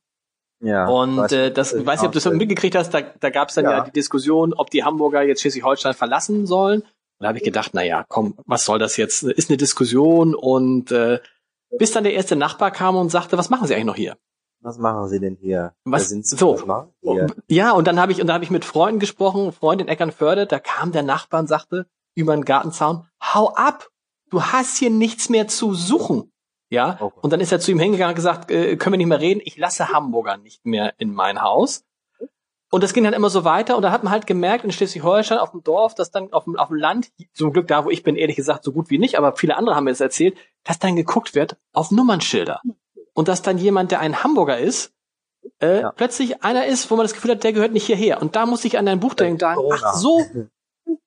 Ja, 0.63 0.87
und 0.87 1.31
äh, 1.33 1.51
das, 1.51 1.73
ich 1.73 1.85
weiß 1.85 1.99
nicht, 1.99 2.07
ob 2.07 2.13
du 2.13 2.19
das 2.19 2.33
mitgekriegt 2.33 2.75
hast, 2.75 2.93
da, 2.93 3.01
da 3.01 3.29
gab 3.29 3.49
es 3.49 3.55
dann 3.55 3.65
ja. 3.65 3.71
ja. 3.71 3.83
die 3.83 3.91
Diskussion, 3.91 4.53
ob 4.53 4.69
die 4.69 4.85
Hamburger 4.85 5.21
jetzt 5.21 5.41
Schleswig-Holstein 5.41 5.93
verlassen 5.93 6.47
sollen. 6.47 6.81
Und 6.81 6.89
da 7.19 7.27
habe 7.27 7.37
ich 7.37 7.43
gedacht, 7.43 7.71
na 7.73 7.83
ja, 7.83 8.05
komm, 8.07 8.35
was 8.45 8.63
soll 8.63 8.79
das 8.79 8.95
jetzt? 8.95 9.23
Ist 9.23 9.49
eine 9.49 9.57
Diskussion 9.57 10.33
und 10.33 10.91
äh, 10.91 11.19
bis 11.77 11.91
dann 11.91 12.05
der 12.05 12.13
erste 12.13 12.37
Nachbar 12.37 12.71
kam 12.71 12.95
und 12.95 13.09
sagte, 13.09 13.37
was 13.37 13.49
machen 13.49 13.67
Sie 13.67 13.73
eigentlich 13.73 13.85
noch 13.85 13.95
hier? 13.95 14.17
Was 14.61 14.77
machen 14.77 15.09
Sie 15.09 15.19
denn 15.19 15.35
hier? 15.35 15.73
Was, 15.83 16.07
sind 16.07 16.25
Sie, 16.25 16.37
so, 16.37 16.57
was 16.65 16.87
hier? 17.01 17.27
ja, 17.49 17.71
und 17.71 17.85
dann 17.85 17.99
habe 17.99 18.13
ich 18.13 18.21
und 18.21 18.27
dann 18.27 18.35
habe 18.35 18.45
ich 18.45 18.51
mit 18.51 18.63
Freunden 18.63 18.99
gesprochen, 18.99 19.51
Freund 19.51 19.81
in 19.81 19.89
Eckernförde, 19.89 20.47
da 20.47 20.59
kam 20.59 20.93
der 20.93 21.03
Nachbar 21.03 21.41
und 21.41 21.47
sagte 21.47 21.87
über 22.15 22.33
den 22.33 22.45
Gartenzaun, 22.45 23.05
hau 23.21 23.53
ab, 23.53 23.89
du 24.29 24.41
hast 24.43 24.77
hier 24.77 24.89
nichts 24.89 25.27
mehr 25.27 25.49
zu 25.49 25.73
suchen. 25.73 26.31
Ja, 26.73 26.97
okay. 26.99 27.19
und 27.21 27.31
dann 27.31 27.39
ist 27.39 27.51
er 27.51 27.59
zu 27.59 27.69
ihm 27.69 27.77
hingegangen 27.77 28.13
und 28.13 28.15
gesagt, 28.15 28.49
äh, 28.49 28.75
können 28.77 28.93
wir 28.93 28.97
nicht 28.97 29.07
mehr 29.07 29.21
reden, 29.21 29.41
ich 29.45 29.57
lasse 29.57 29.89
Hamburger 29.89 30.37
nicht 30.37 30.65
mehr 30.65 30.95
in 30.97 31.13
mein 31.13 31.39
Haus. 31.43 31.85
Und 32.71 32.83
das 32.83 32.93
ging 32.93 33.03
dann 33.03 33.13
immer 33.13 33.29
so 33.29 33.43
weiter 33.43 33.75
und 33.75 33.83
da 33.83 33.91
hat 33.91 34.03
man 34.03 34.11
halt 34.11 34.25
gemerkt 34.25 34.65
in 34.65 34.71
Schleswig-Holstein 34.71 35.37
auf 35.37 35.51
dem 35.51 35.61
Dorf, 35.61 35.93
dass 35.93 36.09
dann 36.09 36.33
auf 36.33 36.45
dem, 36.45 36.55
auf 36.55 36.69
dem 36.69 36.77
Land, 36.77 37.11
zum 37.33 37.53
Glück 37.53 37.67
da, 37.67 37.85
wo 37.85 37.91
ich 37.91 38.01
bin, 38.01 38.15
ehrlich 38.15 38.35
gesagt, 38.35 38.63
so 38.63 38.71
gut 38.71 38.89
wie 38.89 38.97
nicht, 38.97 39.19
aber 39.19 39.35
viele 39.35 39.55
andere 39.55 39.75
haben 39.75 39.83
mir 39.83 39.91
das 39.91 40.01
erzählt, 40.01 40.35
dass 40.63 40.79
dann 40.79 40.95
geguckt 40.95 41.35
wird 41.35 41.57
auf 41.73 41.91
Nummernschilder. 41.91 42.61
Und 43.13 43.27
dass 43.27 43.43
dann 43.43 43.59
jemand, 43.59 43.91
der 43.91 43.99
ein 43.99 44.23
Hamburger 44.23 44.57
ist, 44.57 44.91
äh, 45.61 45.81
ja. 45.81 45.91
plötzlich 45.91 46.43
einer 46.43 46.65
ist, 46.65 46.89
wo 46.89 46.95
man 46.95 47.03
das 47.03 47.13
Gefühl 47.13 47.31
hat, 47.31 47.43
der 47.43 47.53
gehört 47.53 47.73
nicht 47.73 47.85
hierher. 47.85 48.19
Und 48.19 48.35
da 48.35 48.47
muss 48.47 48.65
ich 48.65 48.79
an 48.79 48.87
dein 48.87 48.99
Buch 48.99 49.13
denken, 49.13 49.45
ach 49.45 49.93
so, 49.93 50.21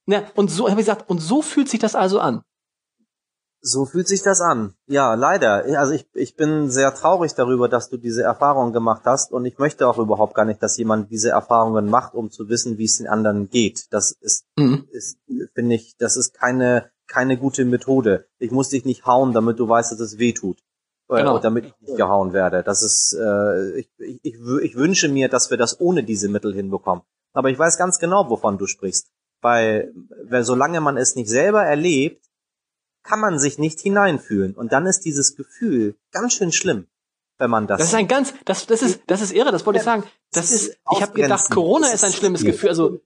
ne, 0.05 0.31
und 0.37 0.49
so, 0.49 0.71
habe 0.71 0.81
ich 0.81 0.87
gesagt, 0.87 1.11
und 1.11 1.19
so 1.19 1.43
fühlt 1.43 1.69
sich 1.69 1.81
das 1.81 1.97
also 1.97 2.21
an. 2.21 2.45
So 3.69 3.85
fühlt 3.85 4.07
sich 4.07 4.23
das 4.23 4.41
an. 4.41 4.75
Ja, 4.87 5.15
leider. 5.15 5.65
Also 5.77 5.93
ich, 5.93 6.07
ich 6.15 6.37
bin 6.37 6.71
sehr 6.71 6.95
traurig 6.95 7.35
darüber, 7.35 7.69
dass 7.69 7.91
du 7.91 7.97
diese 7.97 8.23
Erfahrungen 8.23 8.73
gemacht 8.73 9.03
hast 9.07 9.33
und 9.33 9.45
ich 9.45 9.59
möchte 9.59 9.89
auch 9.89 9.99
überhaupt 9.99 10.37
gar 10.37 10.45
nicht, 10.45 10.63
dass 10.63 10.77
jemand 10.77 11.11
diese 11.11 11.31
Erfahrungen 11.31 11.91
macht, 11.91 12.15
um 12.15 12.31
zu 12.31 12.49
wissen, 12.49 12.79
wie 12.79 12.85
es 12.85 12.99
den 12.99 13.09
anderen 13.09 13.51
geht. 13.51 13.87
Das 13.91 14.13
ist, 14.21 14.47
mhm. 14.57 14.87
ist 14.93 15.19
finde 15.53 15.75
ich, 15.75 15.97
das 15.99 16.17
ist 16.17 16.33
keine, 16.33 16.93
keine 17.09 17.37
gute 17.37 17.65
Methode. 17.65 18.29
Ich 18.39 18.53
muss 18.53 18.69
dich 18.69 18.85
nicht 18.85 19.05
hauen, 19.05 19.33
damit 19.33 19.59
du 19.59 19.69
weißt, 19.69 19.91
dass 19.91 19.99
es 19.99 20.19
weh 20.19 20.33
tut. 20.33 20.61
Äh, 21.09 21.17
genau. 21.17 21.39
damit 21.41 21.67
ich 21.67 21.75
nicht 21.81 21.97
gehauen 21.97 22.33
werde. 22.33 22.63
Das 22.63 22.85
ist, 22.85 23.19
äh, 23.21 23.81
ich, 23.81 23.91
ich, 23.99 24.35
ich 24.63 24.77
wünsche 24.77 25.09
mir, 25.09 25.29
dass 25.29 25.51
wir 25.51 25.57
das 25.57 25.81
ohne 25.81 26.05
diese 26.05 26.29
Mittel 26.29 26.55
hinbekommen. 26.55 27.03
Aber 27.33 27.51
ich 27.51 27.59
weiß 27.59 27.79
ganz 27.79 27.99
genau, 27.99 28.31
wovon 28.31 28.59
du 28.59 28.67
sprichst. 28.67 29.11
Weil, 29.41 29.93
weil 30.25 30.45
solange 30.45 30.81
man 30.81 30.97
es 30.97 31.17
nicht 31.17 31.29
selber 31.29 31.65
erlebt, 31.65 32.26
kann 33.07 33.21
man 33.21 33.39
sich 33.39 33.59
nicht 33.59 33.81
hineinfühlen. 33.81 34.55
Und 34.55 34.73
dann 34.73 34.87
ist 34.87 35.01
dieses 35.01 35.37
Gefühl 35.37 35.97
ganz 36.13 36.35
schön 36.35 36.53
schlimm, 36.53 36.87
wenn 37.39 37.51
man 37.51 37.67
das. 37.67 37.79
Das 37.79 37.89
ist 37.89 37.95
ein 37.95 38.09
ganz, 38.09 38.35
das, 38.45 38.67
das 38.67 38.83
ist, 38.83 39.01
das 39.07 39.23
ist 39.23 39.33
irre. 39.33 39.53
Das 39.53 39.65
wollte 39.67 39.79
ich 39.79 39.85
sagen. 39.85 40.05
Das 40.33 40.51
ist, 40.51 40.77
ich 40.93 41.03
habe 41.03 41.13
gedacht, 41.13 41.51
Corona 41.51 41.89
ist 41.89 42.05
ein 42.05 42.13
schlimmes 42.13 42.45
Gefühl. 42.45 42.69
Also 42.69 43.01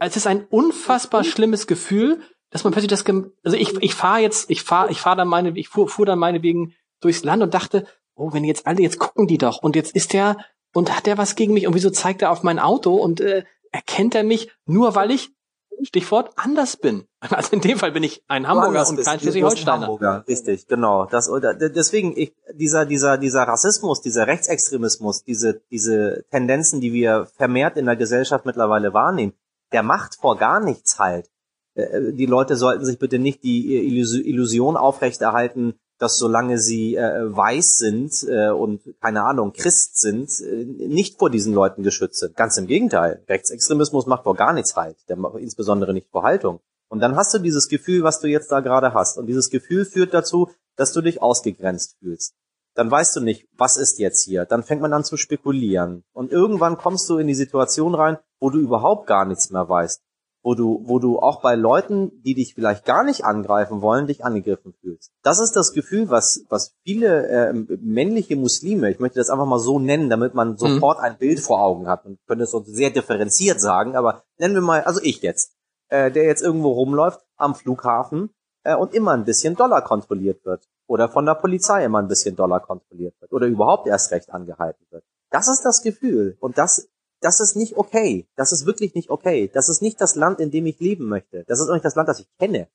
es 0.00 0.16
ist 0.16 0.26
ein 0.26 0.44
unfassbar 0.44 1.24
schlimmes 1.24 1.66
Gefühl, 1.66 2.20
dass 2.50 2.64
man 2.64 2.72
plötzlich 2.72 2.90
das, 2.90 3.04
also 3.44 3.56
ich, 3.56 3.74
ich 3.82 3.94
fahre 3.94 4.20
jetzt, 4.20 4.50
ich 4.50 4.62
fahre, 4.62 4.90
ich 4.90 5.00
fahre 5.00 5.16
dann 5.16 5.28
meine, 5.28 5.56
ich 5.58 5.68
fuhr, 5.68 5.88
fuhr 5.88 6.06
dann 6.06 6.18
meinetwegen 6.18 6.74
durchs 7.00 7.24
Land 7.24 7.42
und 7.42 7.54
dachte, 7.54 7.86
oh, 8.14 8.32
wenn 8.32 8.44
jetzt 8.44 8.66
alle, 8.66 8.82
jetzt 8.82 8.98
gucken 8.98 9.26
die 9.26 9.38
doch 9.38 9.62
und 9.62 9.76
jetzt 9.76 9.94
ist 9.94 10.12
der 10.12 10.36
und 10.72 10.94
hat 10.96 11.06
der 11.06 11.18
was 11.18 11.34
gegen 11.34 11.54
mich 11.54 11.66
und 11.66 11.74
wieso 11.74 11.90
zeigt 11.90 12.22
er 12.22 12.30
auf 12.30 12.42
mein 12.42 12.58
Auto 12.58 12.94
und 12.94 13.20
äh, 13.20 13.44
erkennt 13.72 14.14
er 14.14 14.22
mich 14.22 14.50
nur 14.64 14.94
weil 14.94 15.10
ich 15.10 15.35
Stichwort 15.82 16.32
anders 16.36 16.76
bin. 16.76 17.06
Also 17.28 17.54
in 17.54 17.60
dem 17.60 17.78
Fall 17.78 17.90
bin 17.90 18.04
ich 18.04 18.22
ein 18.28 18.46
Hamburger 18.46 18.88
und 18.88 19.02
kein 19.02 19.18
Schleswig-Holsteiner. 19.18 19.82
Hamburger, 19.82 20.24
richtig, 20.28 20.68
genau. 20.68 21.06
Das 21.06 21.28
deswegen 21.42 22.16
ich, 22.16 22.32
dieser 22.54 22.86
dieser 22.86 23.18
dieser 23.18 23.42
Rassismus, 23.42 24.00
dieser 24.00 24.28
Rechtsextremismus, 24.28 25.24
diese 25.24 25.60
diese 25.70 26.24
Tendenzen, 26.30 26.80
die 26.80 26.92
wir 26.92 27.26
vermehrt 27.36 27.76
in 27.76 27.86
der 27.86 27.96
Gesellschaft 27.96 28.46
mittlerweile 28.46 28.94
wahrnehmen, 28.94 29.32
der 29.72 29.82
macht 29.82 30.14
vor 30.14 30.36
gar 30.36 30.60
nichts 30.60 31.00
halt. 31.00 31.28
Äh, 31.74 32.12
die 32.12 32.26
Leute 32.26 32.56
sollten 32.56 32.84
sich 32.84 32.98
bitte 32.98 33.18
nicht 33.18 33.42
die 33.42 33.74
Illusion 33.76 34.76
aufrechterhalten, 34.76 35.74
dass 35.98 36.18
solange 36.18 36.58
sie 36.58 36.96
äh, 36.96 37.24
weiß 37.24 37.78
sind 37.78 38.26
äh, 38.28 38.50
und 38.50 38.82
keine 39.00 39.24
Ahnung 39.24 39.52
Christ 39.52 39.98
sind, 39.98 40.30
äh, 40.40 40.64
nicht 40.64 41.18
vor 41.18 41.30
diesen 41.30 41.54
Leuten 41.54 41.82
geschützt 41.82 42.20
sind. 42.20 42.36
Ganz 42.36 42.56
im 42.56 42.66
Gegenteil. 42.66 43.22
Rechtsextremismus 43.28 44.06
macht 44.06 44.24
vor 44.24 44.34
gar 44.34 44.52
nichts 44.52 44.76
halt, 44.76 44.96
der 45.08 45.16
macht 45.16 45.38
insbesondere 45.38 45.92
nicht 45.92 46.08
vor 46.10 46.22
Haltung. 46.22 46.60
Und 46.88 47.00
dann 47.00 47.16
hast 47.16 47.34
du 47.34 47.38
dieses 47.38 47.68
Gefühl, 47.68 48.02
was 48.02 48.20
du 48.20 48.28
jetzt 48.28 48.52
da 48.52 48.60
gerade 48.60 48.94
hast. 48.94 49.18
Und 49.18 49.26
dieses 49.26 49.50
Gefühl 49.50 49.84
führt 49.84 50.14
dazu, 50.14 50.50
dass 50.76 50.92
du 50.92 51.00
dich 51.00 51.20
ausgegrenzt 51.20 51.96
fühlst. 51.98 52.34
Dann 52.74 52.90
weißt 52.90 53.16
du 53.16 53.20
nicht, 53.20 53.48
was 53.56 53.76
ist 53.76 53.98
jetzt 53.98 54.22
hier. 54.22 54.44
Dann 54.44 54.62
fängt 54.62 54.82
man 54.82 54.92
an 54.92 55.02
zu 55.02 55.16
spekulieren. 55.16 56.04
Und 56.12 56.30
irgendwann 56.30 56.76
kommst 56.76 57.08
du 57.08 57.16
in 57.16 57.26
die 57.26 57.34
Situation 57.34 57.94
rein, 57.94 58.18
wo 58.38 58.50
du 58.50 58.58
überhaupt 58.58 59.06
gar 59.06 59.24
nichts 59.24 59.50
mehr 59.50 59.68
weißt 59.68 60.05
wo 60.46 60.54
du, 60.54 60.80
wo 60.84 61.00
du 61.00 61.18
auch 61.18 61.40
bei 61.40 61.56
Leuten, 61.56 62.22
die 62.22 62.34
dich 62.34 62.54
vielleicht 62.54 62.84
gar 62.84 63.02
nicht 63.02 63.24
angreifen 63.24 63.82
wollen, 63.82 64.06
dich 64.06 64.24
angegriffen 64.24 64.74
fühlst. 64.80 65.10
Das 65.24 65.40
ist 65.40 65.56
das 65.56 65.72
Gefühl, 65.72 66.08
was, 66.08 66.44
was 66.48 66.76
viele 66.84 67.26
äh, 67.26 67.52
männliche 67.80 68.36
Muslime, 68.36 68.88
ich 68.92 69.00
möchte 69.00 69.18
das 69.18 69.28
einfach 69.28 69.44
mal 69.44 69.58
so 69.58 69.80
nennen, 69.80 70.08
damit 70.08 70.34
man 70.34 70.50
mhm. 70.50 70.56
sofort 70.56 71.00
ein 71.00 71.18
Bild 71.18 71.40
vor 71.40 71.60
Augen 71.60 71.88
hat. 71.88 72.04
Man 72.04 72.16
könnte 72.28 72.44
es 72.44 72.54
uns 72.54 72.68
sehr 72.68 72.90
differenziert 72.90 73.60
sagen, 73.60 73.96
aber 73.96 74.22
nennen 74.38 74.54
wir 74.54 74.60
mal, 74.60 74.84
also 74.84 75.00
ich 75.02 75.20
jetzt, 75.20 75.50
äh, 75.88 76.12
der 76.12 76.26
jetzt 76.26 76.42
irgendwo 76.42 76.70
rumläuft 76.70 77.18
am 77.36 77.56
Flughafen 77.56 78.30
äh, 78.62 78.76
und 78.76 78.94
immer 78.94 79.14
ein 79.14 79.24
bisschen 79.24 79.56
Dollar 79.56 79.82
kontrolliert 79.82 80.44
wird. 80.44 80.62
Oder 80.86 81.08
von 81.08 81.26
der 81.26 81.34
Polizei 81.34 81.84
immer 81.84 81.98
ein 81.98 82.06
bisschen 82.06 82.36
Dollar 82.36 82.60
kontrolliert 82.60 83.20
wird. 83.20 83.32
Oder 83.32 83.48
überhaupt 83.48 83.88
erst 83.88 84.12
recht 84.12 84.30
angehalten 84.32 84.86
wird. 84.90 85.02
Das 85.30 85.48
ist 85.48 85.64
das 85.64 85.82
Gefühl. 85.82 86.36
Und 86.38 86.56
das 86.56 86.88
das 87.20 87.40
ist 87.40 87.56
nicht 87.56 87.76
okay. 87.76 88.26
Das 88.36 88.52
ist 88.52 88.66
wirklich 88.66 88.94
nicht 88.94 89.10
okay. 89.10 89.50
Das 89.52 89.68
ist 89.68 89.82
nicht 89.82 90.00
das 90.00 90.14
Land, 90.14 90.40
in 90.40 90.50
dem 90.50 90.66
ich 90.66 90.78
leben 90.80 91.08
möchte. 91.08 91.44
Das 91.46 91.60
ist 91.60 91.68
auch 91.68 91.74
nicht 91.74 91.84
das 91.84 91.94
Land, 91.94 92.08
das 92.08 92.20
ich 92.20 92.28
kenne. 92.38 92.68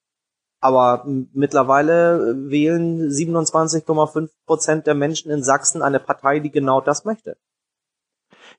Aber 0.60 1.06
mittlerweile 1.06 2.32
äh, 2.32 2.50
wählen 2.50 3.10
27,5 3.10 4.30
Prozent 4.46 4.88
der 4.88 4.94
Menschen 4.94 5.32
in 5.32 5.44
Sachsen 5.44 5.82
eine 5.82 6.00
Partei, 6.00 6.40
die 6.40 6.52
genau 6.52 6.82
das 6.82 7.04
möchte. 7.04 7.38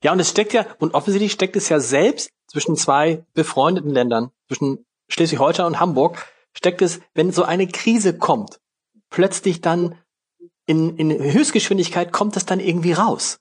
Ja, 0.03 0.13
und 0.13 0.19
es 0.19 0.31
steckt 0.31 0.53
ja, 0.53 0.67
und 0.81 0.95
offensichtlich 0.95 1.33
steckt 1.33 1.55
es 1.55 1.69
ja 1.69 1.79
selbst 1.79 2.31
zwischen 2.49 2.77
zwei 2.77 3.25
befreundeten 3.35 3.91
Ländern, 3.91 4.33
zwischen 4.49 4.85
Schleswig-Holstein 5.09 5.67
und 5.67 5.81
Hamburg, 5.81 6.27
steckt 6.53 6.83
es, 6.83 7.01
wenn 7.15 7.31
so 7.31 7.45
eine 7.45 7.69
Krise 7.69 8.19
kommt, 8.19 8.61
plötzlich 9.11 9.61
dann 9.61 9.97
in, 10.67 10.97
in 10.97 11.13
Höchstgeschwindigkeit 11.13 12.13
kommt 12.13 12.37
es 12.37 12.47
dann 12.47 12.59
irgendwie 12.59 12.93
raus. 12.93 13.39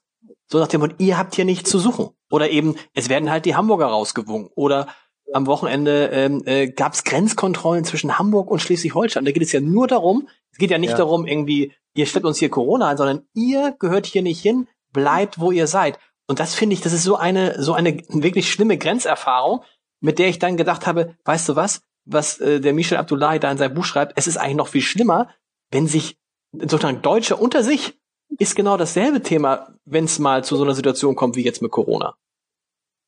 So 0.52 0.58
nach 0.58 0.68
dem 0.68 0.82
Motto, 0.82 0.96
ihr 0.98 1.16
habt 1.16 1.34
hier 1.34 1.46
nichts 1.46 1.70
zu 1.70 1.78
suchen. 1.78 2.10
Oder 2.30 2.50
eben, 2.50 2.76
es 2.92 3.08
werden 3.08 3.30
halt 3.30 3.46
die 3.46 3.56
Hamburger 3.56 3.86
rausgewungen. 3.86 4.50
Oder 4.54 4.86
am 5.32 5.46
Wochenende 5.46 6.08
ähm, 6.08 6.42
äh, 6.44 6.68
gab 6.68 6.92
es 6.92 7.04
Grenzkontrollen 7.04 7.86
zwischen 7.86 8.18
Hamburg 8.18 8.50
und 8.50 8.60
Schleswig-Holstein. 8.60 9.24
Da 9.24 9.32
geht 9.32 9.42
es 9.42 9.52
ja 9.52 9.62
nur 9.62 9.86
darum, 9.86 10.28
es 10.50 10.58
geht 10.58 10.70
ja 10.70 10.76
nicht 10.76 10.90
ja. 10.90 10.98
darum, 10.98 11.26
irgendwie, 11.26 11.72
ihr 11.94 12.04
stellt 12.04 12.26
uns 12.26 12.36
hier 12.36 12.50
Corona 12.50 12.88
ein, 12.88 12.98
sondern 12.98 13.22
ihr 13.32 13.74
gehört 13.78 14.04
hier 14.04 14.20
nicht 14.20 14.42
hin, 14.42 14.68
bleibt, 14.92 15.40
wo 15.40 15.52
ihr 15.52 15.66
seid. 15.66 15.98
Und 16.26 16.38
das 16.38 16.54
finde 16.54 16.74
ich, 16.74 16.82
das 16.82 16.92
ist 16.92 17.04
so 17.04 17.16
eine, 17.16 17.62
so 17.62 17.72
eine 17.72 18.02
wirklich 18.08 18.52
schlimme 18.52 18.76
Grenzerfahrung, 18.76 19.62
mit 20.00 20.18
der 20.18 20.28
ich 20.28 20.38
dann 20.38 20.58
gedacht 20.58 20.86
habe, 20.86 21.16
weißt 21.24 21.48
du 21.48 21.56
was, 21.56 21.80
was 22.04 22.40
äh, 22.40 22.60
der 22.60 22.74
Michel 22.74 22.98
Abdullahi 22.98 23.40
da 23.40 23.50
in 23.50 23.56
seinem 23.56 23.72
Buch 23.72 23.86
schreibt, 23.86 24.12
es 24.16 24.26
ist 24.26 24.36
eigentlich 24.36 24.56
noch 24.56 24.68
viel 24.68 24.82
schlimmer, 24.82 25.30
wenn 25.70 25.86
sich 25.86 26.18
sozusagen 26.52 27.00
Deutsche 27.00 27.36
unter 27.36 27.62
sich 27.62 27.98
ist 28.38 28.56
genau 28.56 28.76
dasselbe 28.76 29.22
Thema, 29.22 29.74
wenn 29.84 30.04
es 30.04 30.18
mal 30.18 30.44
zu 30.44 30.56
so 30.56 30.64
einer 30.64 30.74
Situation 30.74 31.16
kommt 31.16 31.36
wie 31.36 31.44
jetzt 31.44 31.62
mit 31.62 31.70
Corona. 31.70 32.16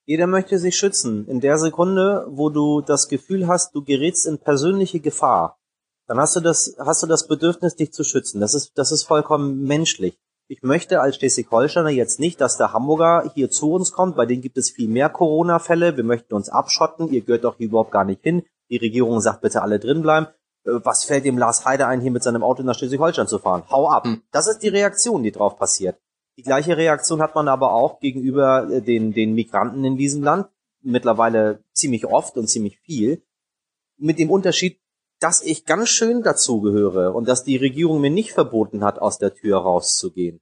Jeder 0.07 0.27
möchte 0.27 0.59
sich 0.59 0.77
schützen. 0.77 1.27
In 1.29 1.41
der 1.41 1.57
Sekunde, 1.59 2.27
wo 2.29 2.51
du 2.51 2.83
das 2.83 3.09
Gefühl 3.09 3.49
hast, 3.49 3.75
du 3.75 3.83
gerätst 3.83 4.27
in 4.27 4.39
persönliche 4.39 5.01
Gefahr, 5.01 5.59
dann 6.07 6.19
hast 6.19 6.37
du 6.37 6.41
das, 6.41 6.77
hast 6.79 7.03
du 7.03 7.07
das 7.07 7.27
Bedürfnis, 7.27 7.77
dich 7.77 7.93
zu 7.93 8.05
schützen. 8.05 8.41
Das 8.41 8.55
ist, 8.55 8.73
das 8.75 8.93
ist 8.93 9.05
vollkommen 9.05 9.63
menschlich. 9.63 10.19
Ich 10.47 10.63
möchte 10.63 11.01
als 11.01 11.17
Schleswig-Holsteiner 11.17 11.89
jetzt 11.89 12.21
nicht, 12.21 12.39
dass 12.39 12.59
der 12.59 12.75
Hamburger 12.75 13.31
hier 13.35 13.51
zu 13.51 13.73
uns 13.73 13.93
kommt, 13.93 14.15
bei 14.15 14.27
denen 14.27 14.43
gibt 14.43 14.59
es 14.59 14.71
viel 14.71 14.89
mehr 14.89 15.09
Corona-Fälle. 15.09 15.97
Wir 15.97 16.05
möchten 16.05 16.35
uns 16.35 16.51
abschotten. 16.51 17.09
Ihr 17.09 17.23
gehört 17.23 17.45
doch 17.45 17.57
hier 17.57 17.69
überhaupt 17.69 17.93
gar 17.93 18.05
nicht 18.05 18.23
hin. 18.23 18.43
Die 18.69 18.77
Regierung 18.77 19.21
sagt 19.23 19.41
bitte 19.41 19.63
alle 19.63 19.79
drin 19.79 20.03
bleiben. 20.03 20.27
Äh, 20.65 20.81
was 20.85 21.05
fällt 21.05 21.25
dem 21.25 21.39
Lars 21.39 21.65
Heider 21.65 21.89
ein, 21.89 22.01
hier 22.01 22.11
mit 22.11 22.23
seinem 22.23 22.43
Auto 22.43 22.63
nach 22.63 22.77
Schleswig-Holstein 22.77 23.29
zu 23.29 23.39
fahren? 23.39 23.65
Hau 23.71 23.89
ab. 23.89 24.05
Hm. 24.05 24.23
Das 24.31 24.49
ist 24.49 24.59
die 24.59 24.69
Reaktion, 24.69 25.23
die 25.23 25.33
drauf 25.33 25.59
passiert. 25.59 25.99
Die 26.37 26.43
gleiche 26.43 26.77
Reaktion 26.77 27.23
hat 27.23 27.35
man 27.35 27.49
aber 27.49 27.73
auch 27.73 28.01
gegenüber 28.01 28.69
äh, 28.71 28.83
den, 28.83 29.13
den 29.13 29.35
Migranten 29.35 29.85
in 29.85 29.97
diesem 29.97 30.23
Land. 30.23 30.49
Mittlerweile 30.83 31.65
ziemlich 31.73 32.07
oft 32.07 32.37
und 32.37 32.49
ziemlich 32.49 32.79
viel. 32.81 33.23
Mit 33.97 34.19
dem 34.19 34.31
Unterschied, 34.31 34.81
dass 35.21 35.41
ich 35.41 35.65
ganz 35.65 35.89
schön 35.89 36.23
dazugehöre 36.23 37.15
und 37.15 37.29
dass 37.29 37.45
die 37.45 37.57
Regierung 37.57 38.01
mir 38.01 38.11
nicht 38.11 38.33
verboten 38.33 38.85
hat, 38.85 38.99
aus 38.99 39.19
der 39.19 39.33
Tür 39.33 39.59
rauszugehen. 39.59 40.41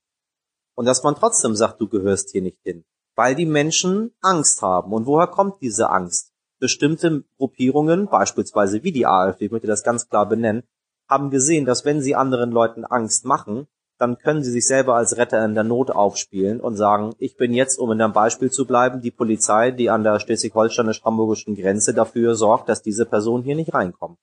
Und 0.74 0.86
dass 0.86 1.02
man 1.02 1.14
trotzdem 1.14 1.54
sagt, 1.54 1.80
du 1.80 1.88
gehörst 1.88 2.30
hier 2.30 2.42
nicht 2.42 2.58
hin. 2.62 2.84
Weil 3.14 3.34
die 3.34 3.46
Menschen 3.46 4.14
Angst 4.22 4.62
haben. 4.62 4.92
Und 4.92 5.06
woher 5.06 5.26
kommt 5.26 5.60
diese 5.60 5.90
Angst? 5.90 6.31
Bestimmte 6.62 7.24
Gruppierungen, 7.38 8.06
beispielsweise 8.06 8.84
wie 8.84 8.92
die 8.92 9.04
AfD, 9.04 9.46
ich 9.46 9.50
möchte 9.50 9.66
das 9.66 9.82
ganz 9.82 10.08
klar 10.08 10.28
benennen, 10.28 10.62
haben 11.08 11.30
gesehen, 11.30 11.64
dass 11.64 11.84
wenn 11.84 12.00
sie 12.00 12.14
anderen 12.14 12.52
Leuten 12.52 12.84
Angst 12.84 13.24
machen, 13.24 13.66
dann 13.98 14.16
können 14.16 14.44
sie 14.44 14.52
sich 14.52 14.68
selber 14.68 14.94
als 14.94 15.16
Retter 15.16 15.44
in 15.44 15.54
der 15.54 15.64
Not 15.64 15.90
aufspielen 15.90 16.60
und 16.60 16.76
sagen, 16.76 17.16
ich 17.18 17.36
bin 17.36 17.52
jetzt, 17.52 17.80
um 17.80 17.90
in 17.90 18.00
einem 18.00 18.12
Beispiel 18.12 18.52
zu 18.52 18.64
bleiben, 18.64 19.00
die 19.00 19.10
Polizei, 19.10 19.72
die 19.72 19.90
an 19.90 20.04
der 20.04 20.20
schleswig-holsteinisch-hamburgischen 20.20 21.56
Grenze 21.56 21.94
dafür 21.94 22.36
sorgt, 22.36 22.68
dass 22.68 22.80
diese 22.80 23.06
Person 23.06 23.42
hier 23.42 23.56
nicht 23.56 23.74
reinkommt. 23.74 24.20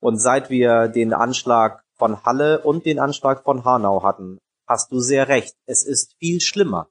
Und 0.00 0.16
seit 0.16 0.48
wir 0.48 0.88
den 0.88 1.12
Anschlag 1.12 1.84
von 1.98 2.24
Halle 2.24 2.62
und 2.62 2.86
den 2.86 2.98
Anschlag 2.98 3.44
von 3.44 3.66
Hanau 3.66 4.02
hatten, 4.02 4.38
hast 4.66 4.92
du 4.92 5.00
sehr 5.00 5.28
recht. 5.28 5.54
Es 5.66 5.84
ist 5.84 6.14
viel 6.18 6.40
schlimmer. 6.40 6.88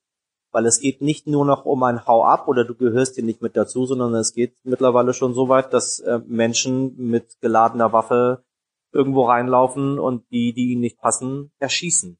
Weil 0.55 0.67
es 0.67 0.79
geht 0.79 1.01
nicht 1.01 1.27
nur 1.27 1.43
noch 1.43 1.65
um 1.65 1.83
ein 1.83 2.07
Hau 2.07 2.23
ab 2.23 2.47
oder 2.47 2.63
du 2.63 2.75
gehörst 2.75 3.15
hier 3.15 3.25
nicht 3.25 3.41
mit 3.41 3.57
dazu, 3.57 3.85
sondern 3.85 4.15
es 4.15 4.33
geht 4.33 4.55
mittlerweile 4.63 5.13
schon 5.13 5.33
so 5.33 5.49
weit, 5.49 5.73
dass 5.73 5.99
äh, 5.99 6.21
Menschen 6.25 6.95
mit 6.95 7.41
geladener 7.41 7.91
Waffe 7.91 8.45
irgendwo 8.93 9.25
reinlaufen 9.25 9.99
und 9.99 10.23
die, 10.31 10.53
die 10.53 10.71
ihnen 10.71 10.79
nicht 10.79 10.97
passen, 10.97 11.51
erschießen. 11.59 12.17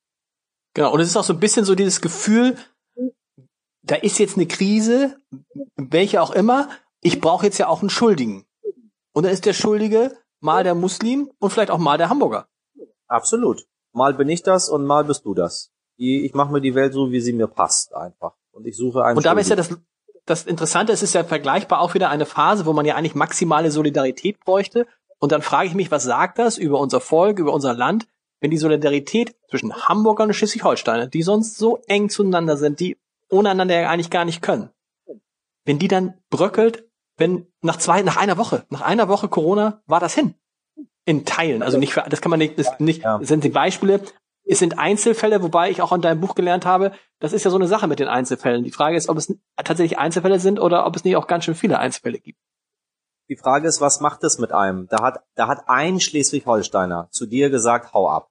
Genau, 0.73 0.91
und 0.91 0.99
es 0.99 1.07
ist 1.07 1.15
auch 1.15 1.23
so 1.23 1.31
ein 1.31 1.39
bisschen 1.39 1.63
so 1.63 1.75
dieses 1.75 2.01
Gefühl, 2.01 2.57
da 3.83 3.95
ist 3.95 4.19
jetzt 4.19 4.35
eine 4.35 4.47
Krise, 4.47 5.15
welche 5.77 6.21
auch 6.21 6.31
immer, 6.31 6.67
ich 6.99 7.21
brauche 7.21 7.45
jetzt 7.45 7.57
ja 7.57 7.69
auch 7.69 7.79
einen 7.79 7.89
Schuldigen. 7.89 8.43
Und 9.13 9.23
dann 9.23 9.31
ist 9.31 9.45
der 9.45 9.53
Schuldige 9.53 10.11
mal 10.41 10.65
der 10.65 10.75
Muslim 10.75 11.31
und 11.39 11.51
vielleicht 11.51 11.71
auch 11.71 11.77
mal 11.77 11.97
der 11.97 12.09
Hamburger. 12.09 12.49
Absolut. 13.07 13.65
Mal 13.93 14.13
bin 14.13 14.27
ich 14.27 14.43
das 14.43 14.67
und 14.67 14.85
mal 14.85 15.05
bist 15.05 15.23
du 15.23 15.33
das. 15.33 15.71
Ich 15.97 16.33
mache 16.33 16.51
mir 16.51 16.61
die 16.61 16.75
Welt 16.75 16.93
so, 16.93 17.11
wie 17.11 17.21
sie 17.21 17.33
mir 17.33 17.47
passt, 17.47 17.95
einfach. 17.95 18.33
Und 18.51 18.67
ich 18.67 18.75
suche 18.75 19.03
einen. 19.03 19.17
Und 19.17 19.25
dabei 19.25 19.41
ist 19.41 19.49
ja 19.49 19.55
das, 19.55 19.69
das 20.25 20.45
Interessante, 20.45 20.91
es 20.91 21.03
ist 21.03 21.13
ja 21.13 21.23
vergleichbar 21.23 21.79
auch 21.79 21.93
wieder 21.93 22.09
eine 22.09 22.25
Phase, 22.25 22.65
wo 22.65 22.73
man 22.73 22.85
ja 22.85 22.95
eigentlich 22.95 23.15
maximale 23.15 23.71
Solidarität 23.71 24.39
bräuchte. 24.39 24.87
Und 25.19 25.31
dann 25.31 25.41
frage 25.41 25.67
ich 25.67 25.75
mich, 25.75 25.91
was 25.91 26.03
sagt 26.03 26.39
das 26.39 26.57
über 26.57 26.79
unser 26.79 26.99
Volk, 26.99 27.39
über 27.39 27.53
unser 27.53 27.73
Land, 27.73 28.07
wenn 28.41 28.51
die 28.51 28.57
Solidarität 28.57 29.35
zwischen 29.49 29.73
Hamburgern 29.73 30.27
und 30.27 30.33
Schleswig-Holstein, 30.33 31.09
die 31.09 31.23
sonst 31.23 31.57
so 31.57 31.79
eng 31.87 32.09
zueinander 32.09 32.57
sind, 32.57 32.79
die 32.79 32.97
ohne 33.29 33.49
einander 33.49 33.79
ja 33.79 33.89
eigentlich 33.89 34.11
gar 34.11 34.25
nicht 34.25 34.41
können, 34.41 34.69
wenn 35.63 35.79
die 35.79 35.87
dann 35.87 36.15
bröckelt, 36.29 36.87
wenn 37.17 37.47
nach 37.61 37.77
zwei, 37.77 38.01
nach 38.01 38.17
einer 38.17 38.37
Woche, 38.37 38.65
nach 38.69 38.81
einer 38.81 39.07
Woche 39.07 39.29
Corona 39.29 39.81
war 39.87 39.99
das 39.99 40.13
hin. 40.13 40.35
In 41.05 41.23
Teilen, 41.23 41.61
also 41.61 41.77
nicht 41.77 41.93
für, 41.93 42.03
das 42.09 42.21
kann 42.21 42.31
man 42.31 42.39
nicht, 42.39 42.57
das 42.57 42.79
nicht, 42.79 43.05
das 43.05 43.27
sind 43.27 43.43
die 43.43 43.49
Beispiele. 43.49 44.01
Es 44.47 44.59
sind 44.59 44.77
Einzelfälle, 44.77 45.41
wobei 45.41 45.71
ich 45.71 45.81
auch 45.81 45.91
in 45.91 46.01
deinem 46.01 46.21
Buch 46.21 46.35
gelernt 46.35 46.65
habe, 46.65 46.91
das 47.19 47.33
ist 47.33 47.43
ja 47.43 47.51
so 47.51 47.57
eine 47.57 47.67
Sache 47.67 47.87
mit 47.87 47.99
den 47.99 48.07
Einzelfällen. 48.07 48.63
Die 48.63 48.71
Frage 48.71 48.95
ist, 48.95 49.09
ob 49.09 49.17
es 49.17 49.33
tatsächlich 49.57 49.97
Einzelfälle 49.97 50.39
sind 50.39 50.59
oder 50.59 50.85
ob 50.85 50.95
es 50.95 51.03
nicht 51.03 51.15
auch 51.15 51.27
ganz 51.27 51.45
schön 51.45 51.55
viele 51.55 51.79
Einzelfälle 51.79 52.19
gibt. 52.19 52.39
Die 53.27 53.37
Frage 53.37 53.67
ist, 53.67 53.81
was 53.81 54.01
macht 54.01 54.23
es 54.23 54.37
mit 54.37 54.51
einem? 54.51 54.87
Da 54.87 55.01
hat, 55.01 55.23
da 55.33 55.47
hat 55.47 55.63
ein 55.67 55.99
Schleswig-Holsteiner 55.99 57.07
zu 57.09 57.25
dir 57.25 57.49
gesagt, 57.49 57.93
hau 57.93 58.07
ab. 58.07 58.29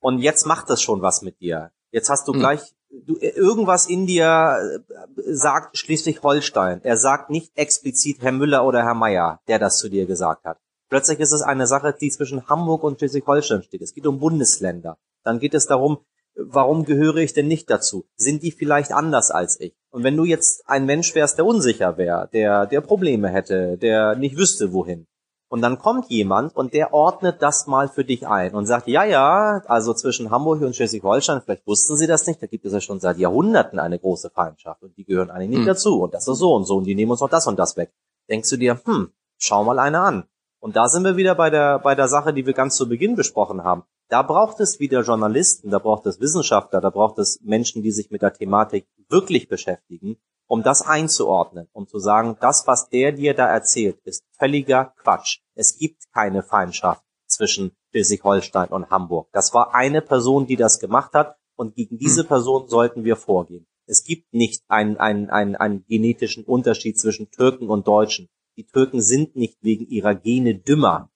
Und 0.00 0.20
jetzt 0.20 0.46
macht 0.46 0.70
das 0.70 0.80
schon 0.80 1.02
was 1.02 1.20
mit 1.20 1.40
dir. 1.40 1.70
Jetzt 1.90 2.08
hast 2.08 2.26
du 2.26 2.32
hm. 2.32 2.40
gleich, 2.40 2.74
du, 2.90 3.16
irgendwas 3.18 3.86
in 3.86 4.06
dir 4.06 4.56
äh, 4.88 5.22
sagt 5.34 5.76
Schleswig-Holstein. 5.76 6.82
Er 6.82 6.96
sagt 6.96 7.28
nicht 7.28 7.56
explizit 7.56 8.22
Herr 8.22 8.32
Müller 8.32 8.64
oder 8.64 8.82
Herr 8.82 8.94
Meier, 8.94 9.40
der 9.48 9.58
das 9.58 9.78
zu 9.78 9.90
dir 9.90 10.06
gesagt 10.06 10.44
hat. 10.44 10.58
Plötzlich 10.94 11.18
ist 11.18 11.32
es 11.32 11.42
eine 11.42 11.66
Sache, 11.66 11.92
die 12.00 12.08
zwischen 12.08 12.46
Hamburg 12.46 12.84
und 12.84 13.00
Schleswig-Holstein 13.00 13.64
steht. 13.64 13.82
Es 13.82 13.94
geht 13.94 14.06
um 14.06 14.20
Bundesländer. 14.20 14.96
Dann 15.24 15.40
geht 15.40 15.52
es 15.52 15.66
darum, 15.66 15.98
warum 16.36 16.84
gehöre 16.84 17.16
ich 17.16 17.32
denn 17.32 17.48
nicht 17.48 17.68
dazu? 17.68 18.04
Sind 18.14 18.44
die 18.44 18.52
vielleicht 18.52 18.92
anders 18.92 19.32
als 19.32 19.58
ich? 19.58 19.74
Und 19.90 20.04
wenn 20.04 20.16
du 20.16 20.22
jetzt 20.22 20.62
ein 20.68 20.86
Mensch 20.86 21.12
wärst, 21.16 21.36
der 21.36 21.46
unsicher 21.46 21.98
wäre, 21.98 22.30
der, 22.32 22.66
der 22.66 22.80
Probleme 22.80 23.28
hätte, 23.28 23.76
der 23.76 24.14
nicht 24.14 24.36
wüsste, 24.36 24.72
wohin, 24.72 25.08
und 25.48 25.62
dann 25.62 25.80
kommt 25.80 26.10
jemand 26.10 26.54
und 26.54 26.74
der 26.74 26.94
ordnet 26.94 27.42
das 27.42 27.66
mal 27.66 27.88
für 27.88 28.04
dich 28.04 28.28
ein 28.28 28.54
und 28.54 28.66
sagt, 28.66 28.86
ja, 28.86 29.02
ja, 29.02 29.62
also 29.66 29.94
zwischen 29.94 30.30
Hamburg 30.30 30.62
und 30.62 30.76
Schleswig-Holstein, 30.76 31.42
vielleicht 31.44 31.66
wussten 31.66 31.96
sie 31.96 32.06
das 32.06 32.28
nicht, 32.28 32.40
da 32.40 32.46
gibt 32.46 32.66
es 32.66 32.72
ja 32.72 32.80
schon 32.80 33.00
seit 33.00 33.18
Jahrhunderten 33.18 33.80
eine 33.80 33.98
große 33.98 34.30
Feindschaft 34.30 34.84
und 34.84 34.96
die 34.96 35.04
gehören 35.04 35.32
eigentlich 35.32 35.50
nicht 35.50 35.58
hm. 35.58 35.66
dazu 35.66 36.02
und 36.04 36.14
das 36.14 36.28
ist 36.28 36.38
so 36.38 36.54
und 36.54 36.66
so 36.66 36.76
und 36.76 36.84
die 36.84 36.94
nehmen 36.94 37.10
uns 37.10 37.20
noch 37.20 37.30
das 37.30 37.48
und 37.48 37.58
das 37.58 37.76
weg. 37.76 37.92
Denkst 38.30 38.48
du 38.48 38.56
dir, 38.56 38.80
hm, 38.84 39.10
schau 39.38 39.64
mal 39.64 39.80
eine 39.80 39.98
an. 39.98 40.28
Und 40.64 40.76
da 40.76 40.88
sind 40.88 41.04
wir 41.04 41.18
wieder 41.18 41.34
bei 41.34 41.50
der, 41.50 41.78
bei 41.78 41.94
der 41.94 42.08
Sache, 42.08 42.32
die 42.32 42.46
wir 42.46 42.54
ganz 42.54 42.76
zu 42.76 42.88
Beginn 42.88 43.16
besprochen 43.16 43.64
haben. 43.64 43.82
Da 44.08 44.22
braucht 44.22 44.60
es 44.60 44.80
wieder 44.80 45.02
Journalisten, 45.02 45.68
da 45.68 45.78
braucht 45.78 46.06
es 46.06 46.20
Wissenschaftler, 46.20 46.80
da 46.80 46.88
braucht 46.88 47.18
es 47.18 47.38
Menschen, 47.42 47.82
die 47.82 47.90
sich 47.90 48.10
mit 48.10 48.22
der 48.22 48.32
Thematik 48.32 48.86
wirklich 49.10 49.46
beschäftigen, 49.50 50.16
um 50.46 50.62
das 50.62 50.80
einzuordnen, 50.80 51.68
um 51.74 51.86
zu 51.86 51.98
sagen, 51.98 52.38
das, 52.40 52.66
was 52.66 52.88
der 52.88 53.12
dir 53.12 53.34
da 53.34 53.46
erzählt, 53.46 53.98
ist 54.04 54.24
völliger 54.38 54.94
Quatsch. 55.02 55.40
Es 55.54 55.76
gibt 55.76 56.10
keine 56.14 56.42
Feindschaft 56.42 57.04
zwischen 57.26 57.72
Schleswig-Holstein 57.90 58.70
und 58.70 58.88
Hamburg. 58.88 59.28
Das 59.32 59.52
war 59.52 59.74
eine 59.74 60.00
Person, 60.00 60.46
die 60.46 60.56
das 60.56 60.80
gemacht 60.80 61.12
hat 61.12 61.36
und 61.56 61.74
gegen 61.74 61.98
diese 61.98 62.22
hm. 62.22 62.28
Person 62.28 62.68
sollten 62.68 63.04
wir 63.04 63.16
vorgehen. 63.16 63.66
Es 63.84 64.02
gibt 64.02 64.32
nicht 64.32 64.62
einen, 64.68 64.96
einen, 64.96 65.28
einen, 65.28 65.56
einen 65.56 65.84
genetischen 65.84 66.42
Unterschied 66.44 66.98
zwischen 66.98 67.30
Türken 67.30 67.68
und 67.68 67.86
Deutschen. 67.86 68.30
Die 68.56 68.66
Türken 68.66 69.00
sind 69.00 69.36
nicht 69.36 69.58
wegen 69.62 69.86
ihrer 69.88 70.14
Gene 70.14 70.54
dümmer. 70.54 71.10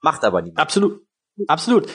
Macht 0.00 0.24
aber 0.24 0.42
niemand. 0.42 0.60
Absolut. 0.60 1.06
Absolut. 1.46 1.88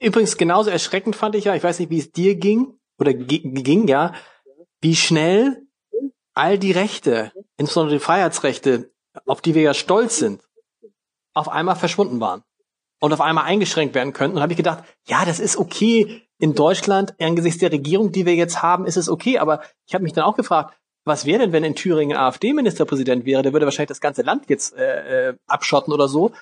Übrigens 0.00 0.36
genauso 0.36 0.70
erschreckend 0.70 1.14
fand 1.16 1.34
ich 1.36 1.44
ja, 1.44 1.54
ich 1.54 1.62
weiß 1.62 1.78
nicht, 1.78 1.90
wie 1.90 1.98
es 1.98 2.10
dir 2.10 2.34
ging 2.34 2.78
oder 2.98 3.14
ging 3.14 3.86
ja, 3.88 4.12
wie 4.80 4.96
schnell 4.96 5.66
all 6.34 6.58
die 6.58 6.72
Rechte, 6.72 7.32
insbesondere 7.56 7.96
die 7.96 8.04
Freiheitsrechte, 8.04 8.92
auf 9.26 9.40
die 9.40 9.54
wir 9.54 9.62
ja 9.62 9.74
stolz 9.74 10.18
sind, 10.18 10.42
auf 11.34 11.48
einmal 11.48 11.76
verschwunden 11.76 12.20
waren. 12.20 12.42
und 13.00 13.12
auf 13.12 13.20
einmal 13.20 13.44
eingeschränkt 13.44 13.94
werden 13.94 14.12
könnten. 14.12 14.36
Und 14.36 14.42
habe 14.42 14.52
ich 14.52 14.56
gedacht, 14.58 14.84
ja, 15.06 15.24
das 15.24 15.40
ist 15.40 15.56
okay 15.56 16.22
in 16.38 16.54
Deutschland, 16.54 17.14
angesichts 17.20 17.58
der 17.58 17.72
Regierung, 17.72 18.12
die 18.12 18.26
wir 18.26 18.34
jetzt 18.34 18.62
haben, 18.62 18.86
ist 18.86 18.96
es 18.96 19.08
okay. 19.08 19.38
Aber 19.38 19.62
ich 19.86 19.94
habe 19.94 20.04
mich 20.04 20.12
dann 20.12 20.24
auch 20.24 20.36
gefragt, 20.36 20.78
was 21.04 21.26
wäre 21.26 21.40
denn, 21.40 21.52
wenn 21.52 21.64
in 21.64 21.74
Thüringen 21.74 22.16
AfD-Ministerpräsident 22.16 23.24
wäre? 23.24 23.42
Der 23.42 23.52
würde 23.52 23.66
wahrscheinlich 23.66 23.88
das 23.88 24.00
ganze 24.00 24.22
Land 24.22 24.48
jetzt 24.48 24.74
äh, 24.74 25.30
äh, 25.30 25.36
abschotten 25.46 25.92
oder 25.92 26.08
so. 26.08 26.32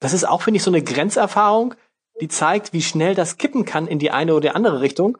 Das 0.00 0.12
ist 0.12 0.24
auch, 0.24 0.42
finde 0.42 0.58
ich, 0.58 0.62
so 0.62 0.70
eine 0.70 0.82
Grenzerfahrung, 0.82 1.74
die 2.20 2.28
zeigt, 2.28 2.72
wie 2.72 2.82
schnell 2.82 3.14
das 3.14 3.36
kippen 3.36 3.64
kann 3.64 3.86
in 3.86 3.98
die 3.98 4.10
eine 4.10 4.32
oder 4.32 4.48
die 4.48 4.54
andere 4.54 4.80
Richtung, 4.80 5.18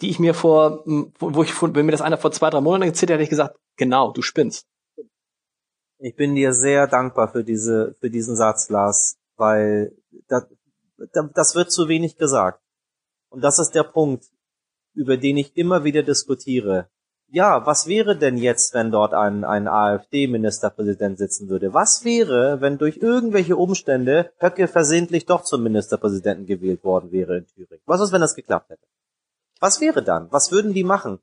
die 0.00 0.10
ich 0.10 0.18
mir 0.18 0.34
vor, 0.34 0.82
wo 1.18 1.42
ich, 1.42 1.60
wenn 1.62 1.86
mir 1.86 1.92
das 1.92 2.00
einer 2.00 2.18
vor 2.18 2.32
zwei, 2.32 2.50
drei 2.50 2.60
Monaten 2.60 2.82
erzählt 2.84 3.10
hätte, 3.10 3.14
hätte 3.14 3.22
ich 3.24 3.30
gesagt, 3.30 3.58
genau, 3.76 4.12
du 4.12 4.22
spinnst. 4.22 4.66
Ich 5.98 6.16
bin 6.16 6.34
dir 6.34 6.52
sehr 6.52 6.86
dankbar 6.86 7.28
für 7.28 7.44
diese, 7.44 7.94
für 8.00 8.10
diesen 8.10 8.36
Satz, 8.36 8.68
Lars, 8.68 9.16
weil 9.36 9.96
das, 10.28 10.46
das 11.34 11.54
wird 11.54 11.70
zu 11.70 11.88
wenig 11.88 12.16
gesagt. 12.16 12.60
Und 13.30 13.42
das 13.42 13.58
ist 13.58 13.72
der 13.72 13.84
Punkt, 13.84 14.24
über 14.94 15.16
den 15.16 15.36
ich 15.36 15.56
immer 15.56 15.84
wieder 15.84 16.02
diskutiere. 16.02 16.88
Ja, 17.28 17.66
was 17.66 17.86
wäre 17.86 18.16
denn 18.16 18.36
jetzt, 18.36 18.74
wenn 18.74 18.90
dort 18.90 19.12
ein, 19.12 19.44
ein 19.44 19.66
AfD-Ministerpräsident 19.66 21.18
sitzen 21.18 21.48
würde? 21.48 21.74
Was 21.74 22.04
wäre, 22.04 22.60
wenn 22.60 22.78
durch 22.78 22.98
irgendwelche 22.98 23.56
Umstände 23.56 24.30
Höcke 24.38 24.68
versehentlich 24.68 25.26
doch 25.26 25.42
zum 25.42 25.62
Ministerpräsidenten 25.62 26.46
gewählt 26.46 26.84
worden 26.84 27.10
wäre 27.10 27.38
in 27.38 27.46
Thüringen? 27.46 27.82
Was 27.86 28.00
ist, 28.00 28.12
wenn 28.12 28.20
das 28.20 28.36
geklappt 28.36 28.70
hätte? 28.70 28.86
Was 29.58 29.80
wäre 29.80 30.02
dann? 30.02 30.30
Was 30.30 30.52
würden 30.52 30.74
die 30.74 30.84
machen? 30.84 31.18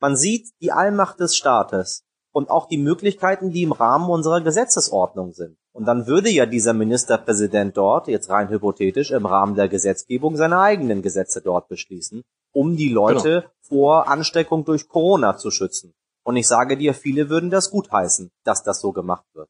Man 0.00 0.16
sieht 0.16 0.48
die 0.60 0.72
Allmacht 0.72 1.20
des 1.20 1.36
Staates 1.36 2.04
und 2.32 2.50
auch 2.50 2.66
die 2.66 2.78
Möglichkeiten, 2.78 3.50
die 3.50 3.62
im 3.62 3.72
Rahmen 3.72 4.10
unserer 4.10 4.40
Gesetzesordnung 4.40 5.32
sind. 5.32 5.56
Und 5.72 5.86
dann 5.86 6.06
würde 6.06 6.28
ja 6.28 6.46
dieser 6.46 6.72
Ministerpräsident 6.72 7.76
dort, 7.76 8.08
jetzt 8.08 8.28
rein 8.28 8.48
hypothetisch, 8.48 9.12
im 9.12 9.26
Rahmen 9.26 9.54
der 9.54 9.68
Gesetzgebung 9.68 10.36
seine 10.36 10.60
eigenen 10.60 11.00
Gesetze 11.00 11.40
dort 11.40 11.68
beschließen, 11.68 12.22
um 12.54 12.76
die 12.76 12.88
Leute 12.88 13.42
genau. 13.42 13.52
vor 13.60 14.08
Ansteckung 14.08 14.64
durch 14.64 14.88
Corona 14.88 15.36
zu 15.36 15.50
schützen. 15.50 15.92
Und 16.22 16.36
ich 16.36 16.48
sage 16.48 16.78
dir, 16.78 16.94
viele 16.94 17.28
würden 17.28 17.50
das 17.50 17.70
gutheißen, 17.70 18.30
dass 18.44 18.62
das 18.62 18.80
so 18.80 18.92
gemacht 18.92 19.26
wird. 19.34 19.48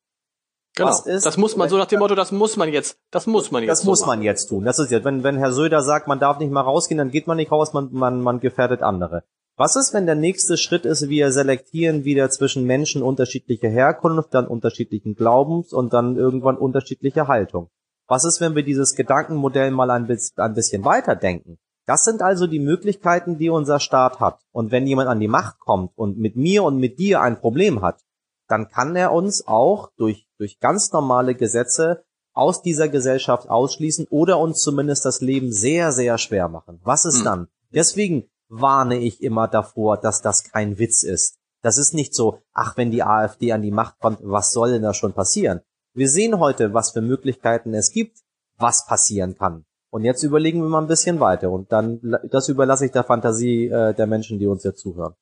Genau. 0.77 0.91
Ist, 0.91 1.25
das 1.25 1.37
muss 1.37 1.57
man 1.57 1.69
so 1.69 1.77
nach 1.79 1.87
dem 1.87 2.01
Motto, 2.01 2.17
das 2.17 2.33
muss 2.33 2.57
man 2.57 2.69
jetzt, 2.69 2.99
das 3.13 3.29
muss 3.29 3.53
man 3.53 3.63
jetzt. 3.63 3.71
Das 3.71 3.83
so 3.83 3.91
muss 3.91 4.07
man 4.07 4.23
jetzt 4.23 4.49
tun. 4.49 4.65
Das 4.65 4.81
ist 4.81 4.91
jetzt, 4.91 5.05
wenn, 5.05 5.23
wenn 5.23 5.39
Herr 5.39 5.53
Söder 5.53 5.83
sagt, 5.83 6.09
man 6.09 6.19
darf 6.19 6.41
nicht 6.41 6.51
mal 6.51 6.63
rausgehen, 6.63 6.99
dann 6.99 7.13
geht 7.13 7.29
man 7.29 7.37
nicht 7.37 7.53
raus, 7.53 7.73
man, 7.73 7.91
man, 7.93 8.21
man 8.21 8.41
gefährdet 8.41 8.83
andere. 8.83 9.23
Was 9.57 9.77
ist, 9.77 9.95
wenn 9.95 10.07
der 10.07 10.17
nächste 10.17 10.57
Schritt 10.57 10.85
ist, 10.85 11.09
wir 11.09 11.31
selektieren 11.31 12.05
wieder 12.05 12.29
zwischen 12.29 12.65
Menschen 12.65 13.05
unterschiedlicher 13.05 13.69
Herkunft, 13.69 14.35
dann 14.35 14.49
unterschiedlichen 14.49 15.15
Glaubens 15.15 15.73
und 15.73 15.93
dann 15.93 16.17
irgendwann 16.17 16.59
unterschiedliche 16.59 17.29
Haltung? 17.29 17.71
Was 18.09 18.25
ist, 18.25 18.41
wenn 18.41 18.57
wir 18.57 18.65
dieses 18.65 18.97
Gedankenmodell 18.97 19.71
mal 19.71 19.93
ein, 19.93 20.09
bisschen, 20.09 20.43
ein 20.43 20.55
bisschen 20.55 20.85
weiterdenken? 20.85 21.59
Das 21.87 22.05
sind 22.05 22.23
also 22.23 22.47
die 22.47 22.61
Möglichkeiten, 22.61 23.39
die 23.39 23.51
unser 23.51 23.79
Staat 23.79 24.21
hat. 24.21 24.41
Und 24.53 24.71
wenn 24.71 24.87
jemand 24.87 25.09
an 25.09 25.21
die 25.21 25.29
Macht 25.29 25.59
kommt 25.59 25.93
und 25.97 26.19
mit 26.19 26.37
mir 26.37 26.65
und 26.65 26.79
mit 26.79 26.99
dir 26.99 27.21
ein 27.21 27.39
Problem 27.39 27.83
hat, 27.83 28.01
dann 28.49 28.69
kann 28.69 28.97
er 28.97 29.13
uns 29.13 29.47
auch 29.47 29.91
durch, 29.97 30.27
durch 30.39 30.61
ganz 30.61 30.93
normale 30.93 31.35
Gesetze 31.35 32.05
aus 32.33 32.63
dieser 32.63 32.89
Gesellschaft 32.89 33.49
ausschließen 33.49 34.07
oder 34.11 34.39
uns 34.39 34.61
zumindest 34.61 35.05
das 35.05 35.21
Leben 35.21 35.53
sehr, 35.53 35.93
sehr 35.93 36.19
schwer 36.19 36.49
machen. 36.49 36.81
Was 36.83 37.05
ist 37.05 37.19
hm. 37.19 37.25
dann? 37.25 37.49
Deswegen 37.71 38.29
warne 38.49 38.99
ich 38.99 39.23
immer 39.23 39.49
davor, 39.49 39.97
dass 39.97 40.21
das 40.21 40.45
kein 40.45 40.79
Witz 40.79 41.03
ist. 41.03 41.39
Das 41.63 41.79
ist 41.79 41.95
nicht 41.95 42.15
so, 42.15 42.43
ach, 42.53 42.77
wenn 42.77 42.91
die 42.91 43.03
AfD 43.03 43.53
an 43.53 43.63
die 43.63 43.71
Macht 43.71 43.99
kommt, 43.99 44.19
was 44.23 44.53
soll 44.53 44.73
denn 44.73 44.83
da 44.83 44.93
schon 44.93 45.15
passieren? 45.15 45.61
Wir 45.95 46.09
sehen 46.09 46.39
heute, 46.39 46.75
was 46.75 46.91
für 46.91 47.01
Möglichkeiten 47.01 47.73
es 47.73 47.91
gibt, 47.91 48.19
was 48.59 48.87
passieren 48.87 49.37
kann. 49.37 49.65
Und 49.95 50.03
jetzt 50.03 50.25
überlegen 50.25 50.61
wir 50.61 50.69
mal 50.69 50.81
ein 50.81 50.89
bisschen 50.89 51.21
weiter 51.21 51.53
und 51.53 51.71
dann, 51.71 52.01
das 52.29 52.49
überlasse 52.49 52.85
ich 52.85 52.91
der 52.91 53.05
Fantasie 53.05 53.67
äh, 53.67 53.95
der 53.95 54.09
Menschen, 54.09 54.41
die 54.41 54.49
uns 54.49 54.65
jetzt 54.65 54.81
zuhören. 54.81 55.15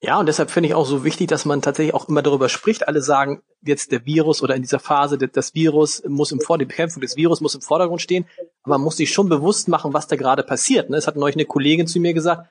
Ja, 0.00 0.18
und 0.18 0.24
deshalb 0.24 0.50
finde 0.50 0.70
ich 0.70 0.74
auch 0.74 0.86
so 0.86 1.04
wichtig, 1.04 1.28
dass 1.28 1.44
man 1.44 1.60
tatsächlich 1.60 1.92
auch 1.92 2.08
immer 2.08 2.22
darüber 2.22 2.48
spricht. 2.48 2.88
Alle 2.88 3.02
sagen 3.02 3.42
jetzt 3.60 3.92
der 3.92 4.06
Virus 4.06 4.42
oder 4.42 4.54
in 4.54 4.62
dieser 4.62 4.78
Phase, 4.78 5.18
das 5.18 5.54
Virus 5.54 6.02
muss 6.08 6.32
im 6.32 6.40
Vor 6.40 6.56
die 6.56 6.64
Bekämpfung 6.64 7.02
des 7.02 7.16
Virus 7.16 7.42
muss 7.42 7.54
im 7.54 7.60
Vordergrund 7.60 8.00
stehen. 8.00 8.24
Aber 8.62 8.78
man 8.78 8.84
muss 8.84 8.96
sich 8.96 9.12
schon 9.12 9.28
bewusst 9.28 9.68
machen, 9.68 9.92
was 9.92 10.06
da 10.06 10.16
gerade 10.16 10.42
passiert. 10.42 10.88
Ne? 10.88 10.96
Es 10.96 11.06
hat 11.06 11.16
neulich 11.16 11.36
eine 11.36 11.44
Kollegin 11.44 11.86
zu 11.86 12.00
mir 12.00 12.14
gesagt, 12.14 12.48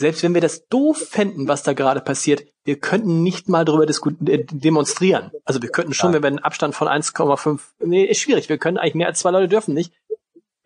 selbst 0.00 0.22
wenn 0.22 0.34
wir 0.34 0.40
das 0.40 0.66
doof 0.68 0.98
fänden, 0.98 1.46
was 1.46 1.62
da 1.62 1.72
gerade 1.72 2.00
passiert, 2.00 2.44
wir 2.64 2.78
könnten 2.78 3.22
nicht 3.22 3.48
mal 3.48 3.64
darüber 3.64 3.86
äh, 3.88 4.44
demonstrieren. 4.44 5.30
Also 5.44 5.62
wir 5.62 5.68
könnten 5.68 5.94
schon, 5.94 6.12
wenn 6.12 6.22
wir 6.22 6.28
einen 6.28 6.38
Abstand 6.40 6.74
von 6.74 6.88
1,5, 6.88 7.60
nee, 7.80 8.04
ist 8.04 8.20
schwierig. 8.20 8.48
Wir 8.48 8.58
können 8.58 8.78
eigentlich 8.78 8.94
mehr 8.94 9.06
als 9.06 9.20
zwei 9.20 9.30
Leute 9.30 9.48
dürfen 9.48 9.74
nicht. 9.74 9.92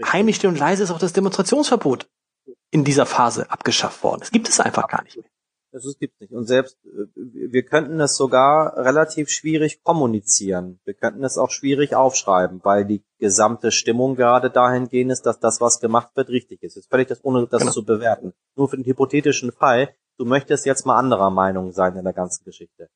Heimlich 0.04 0.36
still 0.36 0.50
und 0.50 0.58
leise 0.58 0.82
ist 0.82 0.90
auch 0.90 0.98
das 0.98 1.12
Demonstrationsverbot 1.12 2.08
in 2.70 2.84
dieser 2.84 3.06
Phase 3.06 3.50
abgeschafft 3.50 4.02
worden. 4.02 4.20
Es 4.22 4.30
gibt 4.30 4.48
es 4.48 4.60
einfach 4.60 4.88
gar 4.88 5.02
nicht 5.02 5.16
mehr. 5.16 5.26
Das 5.70 5.84
gibt's 5.98 6.18
nicht. 6.20 6.32
Und 6.32 6.46
selbst, 6.46 6.78
äh, 6.86 7.06
wir 7.14 7.62
könnten 7.62 8.00
es 8.00 8.16
sogar 8.16 8.76
relativ 8.76 9.28
schwierig 9.28 9.82
kommunizieren. 9.82 10.80
Wir 10.84 10.94
könnten 10.94 11.22
es 11.24 11.36
auch 11.36 11.50
schwierig 11.50 11.94
aufschreiben, 11.94 12.60
weil 12.62 12.86
die 12.86 13.04
gesamte 13.18 13.70
Stimmung 13.70 14.16
gerade 14.16 14.50
dahingehend 14.50 15.12
ist, 15.12 15.22
dass 15.22 15.40
das, 15.40 15.60
was 15.60 15.80
gemacht 15.80 16.10
wird, 16.14 16.30
richtig 16.30 16.62
ist. 16.62 16.76
Jetzt 16.76 16.88
völlig 16.88 17.08
das, 17.08 17.22
ohne 17.22 17.46
das 17.46 17.60
genau. 17.60 17.72
zu 17.72 17.84
bewerten. 17.84 18.32
Nur 18.56 18.68
für 18.68 18.76
den 18.76 18.86
hypothetischen 18.86 19.52
Fall, 19.52 19.94
du 20.16 20.24
möchtest 20.24 20.64
jetzt 20.64 20.86
mal 20.86 20.96
anderer 20.96 21.30
Meinung 21.30 21.72
sein 21.72 21.96
in 21.96 22.04
der 22.04 22.14
ganzen 22.14 22.44
Geschichte. 22.44 22.88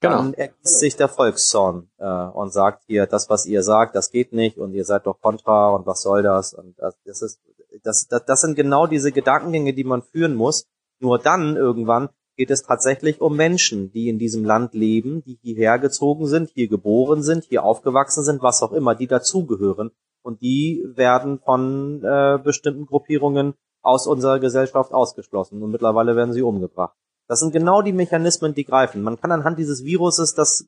Genau. 0.00 0.16
Dann 0.16 0.34
ergießt 0.34 0.78
sich 0.78 0.96
der 0.96 1.08
Volkszorn 1.08 1.90
äh, 1.98 2.06
und 2.06 2.52
sagt 2.52 2.84
hier, 2.86 3.06
das, 3.06 3.28
was 3.28 3.46
ihr 3.46 3.62
sagt, 3.62 3.96
das 3.96 4.10
geht 4.10 4.32
nicht 4.32 4.56
und 4.58 4.72
ihr 4.72 4.84
seid 4.84 5.06
doch 5.06 5.20
kontra 5.20 5.70
und 5.70 5.86
was 5.86 6.02
soll 6.02 6.22
das? 6.22 6.54
Und 6.54 6.78
das, 6.78 6.96
das 7.04 7.22
ist, 7.22 7.40
das, 7.82 8.06
das, 8.08 8.24
das 8.24 8.40
sind 8.40 8.54
genau 8.54 8.86
diese 8.86 9.10
Gedankengänge, 9.10 9.74
die 9.74 9.84
man 9.84 10.02
führen 10.02 10.34
muss, 10.34 10.66
nur 11.00 11.18
dann 11.18 11.56
irgendwann 11.56 12.10
geht 12.36 12.50
es 12.50 12.62
tatsächlich 12.62 13.20
um 13.20 13.36
Menschen, 13.36 13.90
die 13.90 14.08
in 14.08 14.18
diesem 14.18 14.44
Land 14.44 14.72
leben, 14.72 15.24
die 15.24 15.38
hierher 15.42 15.80
gezogen 15.80 16.26
sind, 16.26 16.50
hier 16.50 16.68
geboren 16.68 17.22
sind, 17.22 17.44
hier 17.44 17.64
aufgewachsen 17.64 18.22
sind, 18.22 18.42
was 18.42 18.62
auch 18.62 18.72
immer, 18.72 18.94
die 18.94 19.08
dazugehören. 19.08 19.90
Und 20.22 20.40
die 20.40 20.84
werden 20.94 21.40
von 21.40 22.02
äh, 22.04 22.38
bestimmten 22.42 22.86
Gruppierungen 22.86 23.54
aus 23.82 24.06
unserer 24.06 24.38
Gesellschaft 24.38 24.92
ausgeschlossen. 24.92 25.62
Und 25.62 25.72
mittlerweile 25.72 26.14
werden 26.14 26.32
sie 26.32 26.42
umgebracht. 26.42 26.96
Das 27.28 27.40
sind 27.40 27.52
genau 27.52 27.82
die 27.82 27.92
Mechanismen, 27.92 28.54
die 28.54 28.64
greifen. 28.64 29.02
Man 29.02 29.20
kann 29.20 29.30
anhand 29.30 29.58
dieses 29.58 29.84
Viruses 29.84 30.34
das 30.34 30.66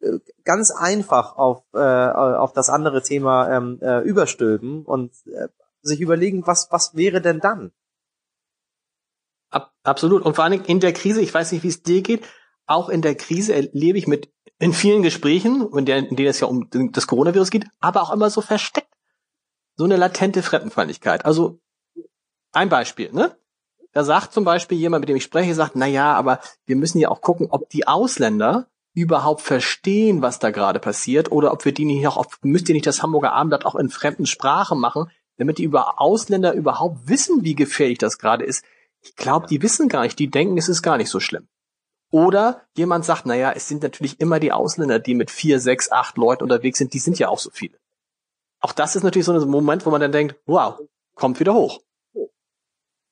äh, 0.00 0.18
ganz 0.44 0.72
einfach 0.72 1.36
auf, 1.36 1.62
äh, 1.72 1.78
auf 1.78 2.52
das 2.52 2.68
andere 2.68 3.02
Thema 3.02 3.48
ähm, 3.48 3.78
äh, 3.80 4.00
überstülpen 4.00 4.84
und 4.84 5.12
äh, 5.26 5.48
sich 5.82 6.00
überlegen, 6.00 6.46
was, 6.46 6.68
was 6.70 6.96
wäre 6.96 7.20
denn 7.20 7.38
dann? 7.38 7.70
Ab, 9.50 9.72
absolut. 9.84 10.22
Und 10.22 10.34
vor 10.34 10.42
allen 10.42 10.52
Dingen 10.52 10.64
in 10.64 10.80
der 10.80 10.92
Krise, 10.92 11.20
ich 11.20 11.32
weiß 11.32 11.52
nicht, 11.52 11.62
wie 11.62 11.68
es 11.68 11.84
dir 11.84 12.02
geht, 12.02 12.26
auch 12.66 12.88
in 12.88 13.00
der 13.00 13.14
Krise 13.14 13.54
erlebe 13.54 13.96
ich 13.96 14.08
mit 14.08 14.32
in 14.58 14.72
vielen 14.72 15.02
Gesprächen, 15.02 15.68
in, 15.76 15.84
der, 15.84 15.98
in 15.98 16.16
denen 16.16 16.28
es 16.28 16.40
ja 16.40 16.48
um 16.48 16.68
das 16.92 17.06
Coronavirus 17.06 17.50
geht, 17.50 17.66
aber 17.80 18.02
auch 18.02 18.12
immer 18.12 18.30
so 18.30 18.40
versteckt. 18.40 18.88
So 19.76 19.84
eine 19.84 19.96
latente 19.96 20.42
Fremdenfeindlichkeit. 20.42 21.24
Also 21.24 21.60
ein 22.52 22.68
Beispiel, 22.68 23.12
ne? 23.12 23.36
Da 23.94 24.04
sagt 24.04 24.32
zum 24.32 24.44
Beispiel 24.44 24.76
jemand, 24.76 25.02
mit 25.02 25.08
dem 25.08 25.16
ich 25.16 25.22
spreche, 25.22 25.54
sagt, 25.54 25.76
na 25.76 25.86
ja, 25.86 26.14
aber 26.14 26.40
wir 26.66 26.74
müssen 26.74 26.98
ja 26.98 27.08
auch 27.08 27.20
gucken, 27.20 27.46
ob 27.50 27.70
die 27.70 27.86
Ausländer 27.86 28.66
überhaupt 28.92 29.40
verstehen, 29.40 30.20
was 30.20 30.40
da 30.40 30.50
gerade 30.50 30.80
passiert, 30.80 31.32
oder 31.32 31.52
ob 31.52 31.64
wir 31.64 31.72
die 31.72 31.84
nicht 31.84 32.06
auch, 32.08 32.26
müsst 32.42 32.68
ihr 32.68 32.74
nicht 32.74 32.86
das 32.86 33.02
Hamburger 33.02 33.32
Abendblatt 33.32 33.64
auch 33.64 33.76
in 33.76 33.90
fremden 33.90 34.26
Sprachen 34.26 34.78
machen, 34.80 35.10
damit 35.38 35.58
die 35.58 35.64
über 35.64 36.00
Ausländer 36.00 36.52
überhaupt 36.54 37.08
wissen, 37.08 37.44
wie 37.44 37.54
gefährlich 37.54 37.98
das 37.98 38.18
gerade 38.18 38.44
ist. 38.44 38.64
Ich 39.00 39.14
glaube, 39.14 39.46
die 39.46 39.62
wissen 39.62 39.88
gar 39.88 40.02
nicht, 40.02 40.18
die 40.18 40.30
denken, 40.30 40.58
es 40.58 40.68
ist 40.68 40.82
gar 40.82 40.96
nicht 40.96 41.10
so 41.10 41.20
schlimm. 41.20 41.48
Oder 42.10 42.62
jemand 42.76 43.04
sagt, 43.04 43.26
naja, 43.26 43.52
es 43.52 43.68
sind 43.68 43.82
natürlich 43.82 44.20
immer 44.20 44.38
die 44.38 44.52
Ausländer, 44.52 44.98
die 44.98 45.14
mit 45.14 45.30
vier, 45.30 45.60
sechs, 45.60 45.90
acht 45.90 46.16
Leuten 46.16 46.44
unterwegs 46.44 46.78
sind, 46.78 46.94
die 46.94 47.00
sind 47.00 47.18
ja 47.18 47.28
auch 47.28 47.40
so 47.40 47.50
viele. 47.52 47.78
Auch 48.60 48.72
das 48.72 48.96
ist 48.96 49.02
natürlich 49.02 49.26
so 49.26 49.32
ein 49.32 49.48
Moment, 49.48 49.84
wo 49.86 49.90
man 49.90 50.00
dann 50.00 50.12
denkt, 50.12 50.36
wow, 50.46 50.80
kommt 51.14 51.38
wieder 51.40 51.54
hoch. 51.54 51.80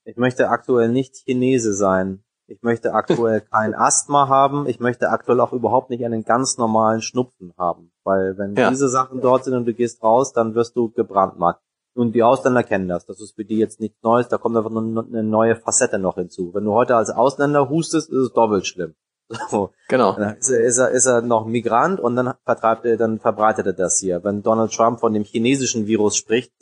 Ich 0.04 0.16
möchte 0.16 0.48
aktuell 0.48 0.88
nicht 0.88 1.16
Chinese 1.16 1.74
sein. 1.74 2.24
Ich 2.46 2.62
möchte 2.62 2.92
aktuell 2.92 3.40
kein 3.52 3.74
Asthma 3.74 4.28
haben. 4.28 4.66
Ich 4.66 4.80
möchte 4.80 5.10
aktuell 5.10 5.40
auch 5.40 5.52
überhaupt 5.52 5.90
nicht 5.90 6.04
einen 6.04 6.24
ganz 6.24 6.58
normalen 6.58 7.02
Schnupfen 7.02 7.54
haben. 7.56 7.92
Weil 8.04 8.36
wenn 8.36 8.54
ja. 8.54 8.70
diese 8.70 8.88
Sachen 8.88 9.20
dort 9.20 9.44
sind 9.44 9.54
und 9.54 9.64
du 9.64 9.74
gehst 9.74 10.02
raus, 10.02 10.32
dann 10.32 10.54
wirst 10.54 10.76
du 10.76 10.90
gebrandmarkt. 10.90 11.62
Und 11.94 12.14
die 12.14 12.22
Ausländer 12.22 12.62
kennen 12.62 12.88
das. 12.88 13.04
Das 13.06 13.20
ist 13.20 13.34
für 13.34 13.44
die 13.44 13.58
jetzt 13.58 13.80
nichts 13.80 14.02
Neues. 14.02 14.28
Da 14.28 14.38
kommt 14.38 14.56
einfach 14.56 14.70
nur 14.70 15.04
eine 15.04 15.22
neue 15.22 15.56
Facette 15.56 15.98
noch 15.98 16.14
hinzu. 16.14 16.52
Wenn 16.54 16.64
du 16.64 16.72
heute 16.72 16.96
als 16.96 17.10
Ausländer 17.10 17.68
hustest, 17.68 18.10
ist 18.10 18.16
es 18.16 18.32
doppelt 18.32 18.66
schlimm. 18.66 18.94
So. 19.50 19.72
Genau. 19.88 20.14
Dann 20.14 20.36
ist 20.36 20.50
er, 20.50 20.60
ist, 20.60 20.78
er, 20.78 20.90
ist 20.90 21.06
er 21.06 21.22
noch 21.22 21.46
Migrant 21.46 22.00
und 22.00 22.16
dann 22.16 22.34
vertreibt 22.44 22.84
er, 22.84 22.96
dann 22.96 23.18
verbreitet 23.18 23.66
er 23.66 23.72
das 23.72 23.98
hier. 23.98 24.22
Wenn 24.24 24.42
Donald 24.42 24.72
Trump 24.72 25.00
von 25.00 25.14
dem 25.14 25.24
chinesischen 25.24 25.86
Virus 25.86 26.16
spricht, 26.16 26.52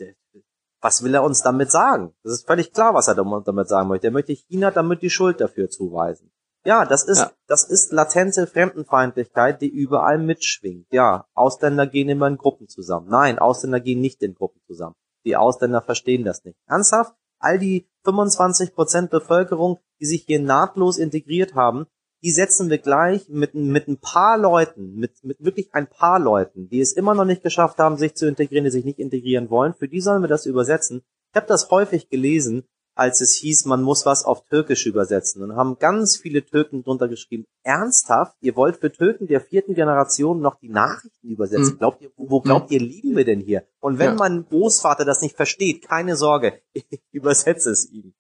was 0.81 1.03
will 1.03 1.15
er 1.15 1.23
uns 1.23 1.43
damit 1.43 1.71
sagen? 1.71 2.15
Das 2.23 2.33
ist 2.33 2.47
völlig 2.47 2.73
klar, 2.73 2.95
was 2.95 3.09
er 3.09 3.15
damit 3.15 3.69
sagen 3.69 3.89
möchte. 3.89 4.09
Er 4.09 4.13
möchte 4.13 4.33
China 4.33 4.71
damit 4.71 5.03
die 5.03 5.11
Schuld 5.11 5.41
dafür 5.41 5.69
zuweisen. 5.69 6.33
Ja, 6.65 6.85
das 6.85 7.05
ist, 7.05 7.21
ja. 7.21 7.33
das 7.47 7.65
ist 7.65 7.93
latente 7.93 8.47
Fremdenfeindlichkeit, 8.47 9.63
die 9.63 9.69
überall 9.69 10.19
mitschwingt. 10.19 10.87
Ja, 10.91 11.27
Ausländer 11.35 11.87
gehen 11.87 12.09
immer 12.11 12.27
in 12.27 12.37
Gruppen 12.37 12.69
zusammen. 12.69 13.09
Nein, 13.09 13.39
Ausländer 13.39 13.81
gehen 13.81 14.01
nicht 14.01 14.23
in 14.23 14.35
Gruppen 14.35 14.61
zusammen. 14.67 14.95
Die 15.25 15.37
Ausländer 15.37 15.81
verstehen 15.81 16.25
das 16.25 16.45
nicht. 16.45 16.59
Ernsthaft? 16.67 17.15
All 17.39 17.59
die 17.59 17.89
25 18.05 18.75
Prozent 18.75 19.11
Bevölkerung, 19.11 19.79
die 20.01 20.05
sich 20.05 20.25
hier 20.27 20.41
nahtlos 20.41 20.99
integriert 20.99 21.55
haben, 21.55 21.87
die 22.23 22.31
setzen 22.31 22.69
wir 22.71 22.79
gleich 22.79 23.29
mit, 23.29 23.55
mit 23.55 23.89
ein 23.89 23.99
paar 23.99 24.39
Leuten, 24.39 24.95
mit, 24.95 25.25
mit 25.25 25.43
wirklich 25.43 25.75
ein 25.75 25.89
paar 25.89 26.19
Leuten, 26.19 26.69
die 26.69 26.81
es 26.81 26.93
immer 26.93 27.15
noch 27.15 27.25
nicht 27.25 27.43
geschafft 27.43 27.79
haben, 27.79 27.97
sich 27.97 28.15
zu 28.15 28.27
integrieren, 28.29 28.65
die 28.65 28.71
sich 28.71 28.85
nicht 28.85 28.99
integrieren 28.99 29.51
wollen, 29.51 29.75
für 29.75 29.89
die 29.89 30.01
sollen 30.01 30.23
wir 30.23 30.29
das 30.29 30.47
übersetzen. 30.47 31.03
Ich 31.33 31.37
habe 31.37 31.47
das 31.47 31.71
häufig 31.71 32.09
gelesen, 32.09 32.65
als 32.95 33.23
es 33.23 33.35
hieß, 33.37 33.65
man 33.65 33.83
muss 33.83 34.05
was 34.05 34.25
auf 34.25 34.45
Türkisch 34.45 34.85
übersetzen. 34.85 35.43
Und 35.43 35.57
haben 35.57 35.79
ganz 35.79 36.19
viele 36.19 36.45
Türken 36.45 36.83
drunter 36.83 37.09
geschrieben, 37.09 37.47
ernsthaft, 37.63 38.37
ihr 38.41 38.57
wollt 38.57 38.77
für 38.77 38.93
Türken 38.93 39.27
der 39.27 39.41
vierten 39.41 39.75
Generation 39.75 40.41
noch 40.41 40.57
die 40.57 40.69
Nachrichten 40.69 41.29
übersetzen? 41.29 41.75
Mhm. 41.75 41.79
Glaubt 41.79 42.03
ihr, 42.03 42.11
wo 42.17 42.41
glaubt 42.41 42.71
ihr, 42.71 42.81
lieben 42.81 43.17
wir 43.17 43.25
denn 43.25 43.41
hier? 43.41 43.65
Und 43.79 43.99
wenn 43.99 44.11
ja. 44.11 44.17
mein 44.17 44.45
Großvater 44.45 45.07
das 45.07 45.23
nicht 45.23 45.37
versteht, 45.37 45.89
keine 45.89 46.17
Sorge, 46.17 46.61
ich 46.73 47.01
übersetze 47.11 47.71
es 47.71 47.91
ihm. 47.91 48.13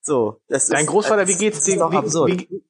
So, 0.00 0.40
das 0.48 0.68
Dein 0.68 0.84
ist, 0.84 0.90
Großvater, 0.90 1.26
das, 1.26 1.34
wie 1.34 1.38
geht's 1.38 1.64
dem? 1.64 1.80
Wie, 1.80 2.48
wie, 2.48 2.62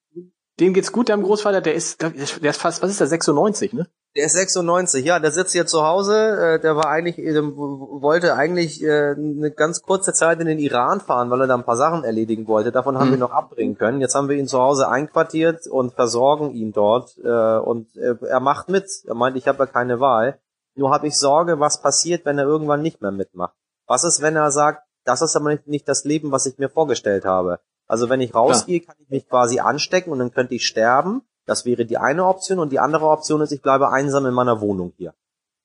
dem 0.61 0.75
geht's 0.75 0.93
gut, 0.93 1.09
deinem 1.09 1.23
Großvater, 1.23 1.61
der 1.61 1.75
ist, 1.75 2.03
der 2.03 2.15
ist 2.15 2.61
fast, 2.61 2.83
was 2.83 2.91
ist 2.91 3.01
der, 3.01 3.07
96, 3.07 3.73
ne? 3.73 3.87
Der 4.17 4.25
ist 4.25 4.33
96, 4.33 5.05
ja, 5.05 5.21
der 5.21 5.31
sitzt 5.31 5.53
hier 5.53 5.67
zu 5.67 5.85
Hause, 5.85 6.55
äh, 6.57 6.61
der 6.61 6.75
war 6.75 6.87
eigentlich, 6.87 7.19
äh, 7.19 7.41
wollte 7.43 8.35
eigentlich 8.35 8.83
äh, 8.83 9.13
eine 9.13 9.51
ganz 9.51 9.83
kurze 9.83 10.13
Zeit 10.13 10.41
in 10.41 10.47
den 10.47 10.59
Iran 10.59 11.01
fahren, 11.01 11.31
weil 11.31 11.43
er 11.43 11.47
da 11.47 11.55
ein 11.55 11.65
paar 11.65 11.77
Sachen 11.77 12.05
erledigen 12.05 12.49
wollte. 12.49 12.73
Davon 12.73 12.99
haben 12.99 13.09
mhm. 13.09 13.13
wir 13.13 13.19
noch 13.19 13.33
abbringen 13.33 13.77
können. 13.77 14.01
Jetzt 14.01 14.15
haben 14.15 14.29
wir 14.29 14.37
ihn 14.37 14.49
zu 14.49 14.59
Hause 14.59 14.89
einquartiert 14.89 15.67
und 15.67 15.93
versorgen 15.93 16.53
ihn 16.53 16.73
dort. 16.73 17.17
Äh, 17.19 17.59
und 17.59 17.95
äh, 17.97 18.15
er 18.27 18.41
macht 18.41 18.69
mit. 18.69 18.89
Er 19.07 19.15
meint, 19.15 19.37
ich 19.37 19.47
habe 19.47 19.59
ja 19.59 19.67
keine 19.67 20.01
Wahl. 20.01 20.41
Nur 20.75 20.91
habe 20.91 21.07
ich 21.07 21.19
Sorge, 21.19 21.61
was 21.61 21.83
passiert, 21.83 22.25
wenn 22.25 22.39
er 22.39 22.45
irgendwann 22.45 22.83
nicht 22.83 23.03
mehr 23.03 23.13
mitmacht. 23.13 23.55
Was 23.87 24.05
ist, 24.05 24.23
wenn 24.23 24.37
er 24.37 24.51
sagt, 24.51 24.83
das 25.05 25.23
ist 25.23 25.37
aber 25.37 25.51
nicht, 25.51 25.67
nicht 25.67 25.89
das 25.89 26.05
Leben, 26.05 26.33
was 26.33 26.47
ich 26.47 26.59
mir 26.59 26.69
vorgestellt 26.69 27.25
habe. 27.25 27.61
Also 27.89 28.11
wenn 28.11 28.21
ich 28.21 28.35
rausgehe, 28.35 28.81
kann 28.81 28.97
ich 29.01 29.09
mich 29.09 29.29
quasi 29.29 29.61
anstecken 29.61 30.13
und 30.13 30.19
dann 30.19 30.31
könnte 30.31 30.55
ich 30.55 30.67
sterben. 30.67 31.23
Das 31.47 31.65
wäre 31.65 31.87
die 31.87 31.97
eine 31.97 32.27
Option. 32.27 32.59
Und 32.59 32.71
die 32.71 32.79
andere 32.79 33.07
Option 33.09 33.41
ist, 33.41 33.53
ich 33.53 33.63
bleibe 33.63 33.91
einsam 33.91 34.27
in 34.27 34.35
meiner 34.35 34.61
Wohnung 34.61 34.93
hier 34.97 35.15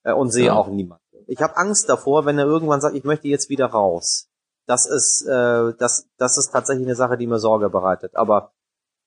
äh, 0.03 0.13
und 0.13 0.31
sehe 0.31 0.47
ja. 0.47 0.53
auch 0.53 0.69
niemanden. 0.69 1.03
Ich 1.27 1.41
habe 1.41 1.57
Angst 1.57 1.89
davor, 1.89 2.25
wenn 2.25 2.39
er 2.39 2.45
irgendwann 2.45 2.81
sagt, 2.81 2.95
ich 2.95 3.03
möchte 3.03 3.27
jetzt 3.27 3.49
wieder 3.49 3.67
raus. 3.67 4.29
Das 4.65 4.85
ist, 4.85 5.27
äh, 5.27 5.73
das, 5.77 6.07
das 6.17 6.37
ist 6.37 6.51
tatsächlich 6.51 6.87
eine 6.87 6.95
Sache, 6.95 7.17
die 7.17 7.27
mir 7.27 7.39
Sorge 7.39 7.69
bereitet. 7.69 8.15
Aber 8.15 8.53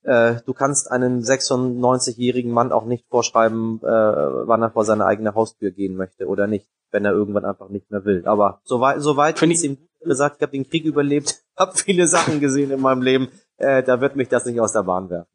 äh, 0.03 0.37
du 0.45 0.53
kannst 0.53 0.91
einem 0.91 1.21
96-jährigen 1.21 2.53
Mann 2.53 2.73
auch 2.73 2.85
nicht 2.85 3.07
vorschreiben, 3.09 3.81
äh, 3.83 3.87
wann 3.87 4.63
er 4.63 4.71
vor 4.71 4.85
seine 4.85 5.07
eigene 5.07 5.35
Haustür 5.35 5.71
gehen 5.71 5.97
möchte 5.97 6.27
oder 6.27 6.47
nicht, 6.47 6.69
wenn 6.91 7.05
er 7.05 7.13
irgendwann 7.13 7.47
einfach 7.47 7.71
nicht 7.71 7.91
mehr 7.91 8.05
will. 8.05 8.27
Aber 8.27 8.61
soweit, 8.65 9.01
soweit 9.01 9.39
finde 9.39 9.57
ich 9.57 9.65
ihm 9.65 9.79
gesagt, 10.01 10.37
ich 10.37 10.43
habe 10.43 10.53
den 10.53 10.69
Krieg 10.69 10.85
überlebt, 10.85 11.43
habe 11.57 11.77
viele 11.77 12.07
Sachen 12.07 12.41
gesehen 12.41 12.71
in 12.71 12.81
meinem 12.81 13.03
Leben. 13.03 13.29
Äh, 13.57 13.83
da 13.83 14.01
wird 14.01 14.17
mich 14.17 14.29
das 14.29 14.45
nicht 14.45 14.61
aus 14.61 14.73
der 14.73 14.83
Bahn 14.83 15.11
werfen. 15.11 15.31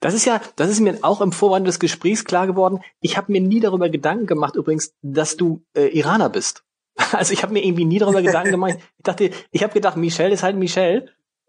Das 0.00 0.14
ist 0.14 0.24
ja, 0.24 0.40
das 0.56 0.68
ist 0.68 0.80
mir 0.80 0.98
auch 1.02 1.20
im 1.20 1.30
Vorwand 1.30 1.66
des 1.66 1.78
Gesprächs 1.78 2.24
klar 2.24 2.48
geworden. 2.48 2.80
Ich 3.00 3.16
habe 3.16 3.30
mir 3.30 3.40
nie 3.40 3.60
darüber 3.60 3.88
Gedanken 3.88 4.26
gemacht, 4.26 4.56
übrigens, 4.56 4.94
dass 5.00 5.36
du 5.36 5.64
äh, 5.74 5.86
Iraner 5.86 6.28
bist. 6.28 6.64
Also 7.12 7.32
ich 7.32 7.42
habe 7.42 7.52
mir 7.52 7.64
irgendwie 7.64 7.84
nie 7.84 7.98
darüber 7.98 8.20
Gedanken 8.20 8.50
gemacht. 8.52 8.78
Ich 8.98 9.04
dachte, 9.04 9.30
ich 9.50 9.62
habe 9.62 9.72
gedacht, 9.72 9.96
Michel 9.96 10.32
ist 10.32 10.42
halt 10.42 10.56
Michel. 10.56 11.08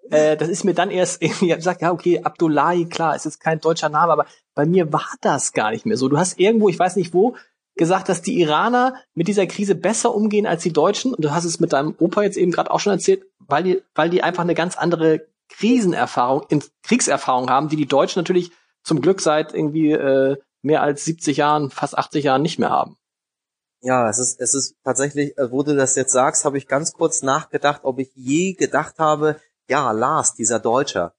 Äh, 0.10 0.38
das 0.38 0.50
ist 0.50 0.64
mir 0.64 0.74
dann 0.74 0.92
erst 0.92 1.22
irgendwie, 1.22 1.46
ich 1.46 1.52
habe 1.52 1.60
gesagt, 1.60 1.82
ja 1.82 1.92
okay, 1.92 2.22
Abdullahi, 2.24 2.86
klar, 2.86 3.16
es 3.16 3.26
ist 3.26 3.40
kein 3.40 3.60
deutscher 3.60 3.90
Name, 3.90 4.12
aber 4.12 4.26
bei 4.54 4.66
mir 4.66 4.94
war 4.94 5.10
das 5.22 5.52
gar 5.54 5.72
nicht 5.72 5.86
mehr 5.86 5.98
so. 5.98 6.08
Du 6.08 6.18
hast 6.18 6.40
irgendwo, 6.40 6.70
ich 6.70 6.78
weiß 6.78 6.96
nicht 6.96 7.14
wo, 7.14 7.36
gesagt, 7.76 8.10
dass 8.10 8.22
die 8.22 8.40
Iraner 8.40 8.96
mit 9.14 9.28
dieser 9.28 9.48
Krise 9.48 9.76
besser 9.76 10.14
umgehen 10.14 10.46
als 10.46 10.64
die 10.64 10.74
Deutschen. 10.74 11.14
Und 11.14 11.24
du 11.24 11.32
hast 11.32 11.46
es 11.46 11.60
mit 11.60 11.74
deinem 11.74 11.96
Opa 12.00 12.24
jetzt 12.24 12.38
eben 12.38 12.52
gerade 12.52 12.72
auch 12.72 12.80
schon 12.80 12.94
erzählt, 12.94 13.26
weil 13.40 13.64
die, 13.64 13.82
weil 13.96 14.10
die 14.10 14.24
einfach 14.24 14.44
eine 14.44 14.56
ganz 14.56 14.78
andere 14.78 15.28
Krisenerfahrung, 15.50 16.46
Kriegserfahrung 16.84 17.50
haben, 17.50 17.70
die 17.70 17.76
die 17.76 17.88
Deutschen 17.88 18.20
natürlich 18.20 18.52
zum 18.84 19.02
Glück 19.02 19.22
seit 19.22 19.54
irgendwie 19.54 19.92
äh, 19.92 20.38
mehr 20.62 20.82
als 20.82 21.06
70 21.06 21.38
Jahren, 21.38 21.70
fast 21.70 21.98
80 21.98 22.24
Jahren 22.24 22.42
nicht 22.42 22.60
mehr 22.60 22.70
haben. 22.70 22.98
Ja, 23.82 24.10
es 24.10 24.18
ist, 24.18 24.40
es 24.40 24.54
ist 24.54 24.76
tatsächlich, 24.84 25.38
äh, 25.38 25.52
wo 25.52 25.64
du 25.64 25.76
das 25.76 25.96
jetzt 25.96 26.14
sagst, 26.14 26.46
habe 26.46 26.58
ich 26.58 26.68
ganz 26.68 26.94
kurz 26.94 27.22
nachgedacht, 27.22 27.82
ob 27.84 28.00
ich 28.00 28.12
je 28.16 28.54
gedacht 28.54 28.98
habe, 28.98 29.40
ja, 29.68 29.92
Lars, 29.92 30.36
dieser 30.36 30.60
Deutscher. 30.60 31.14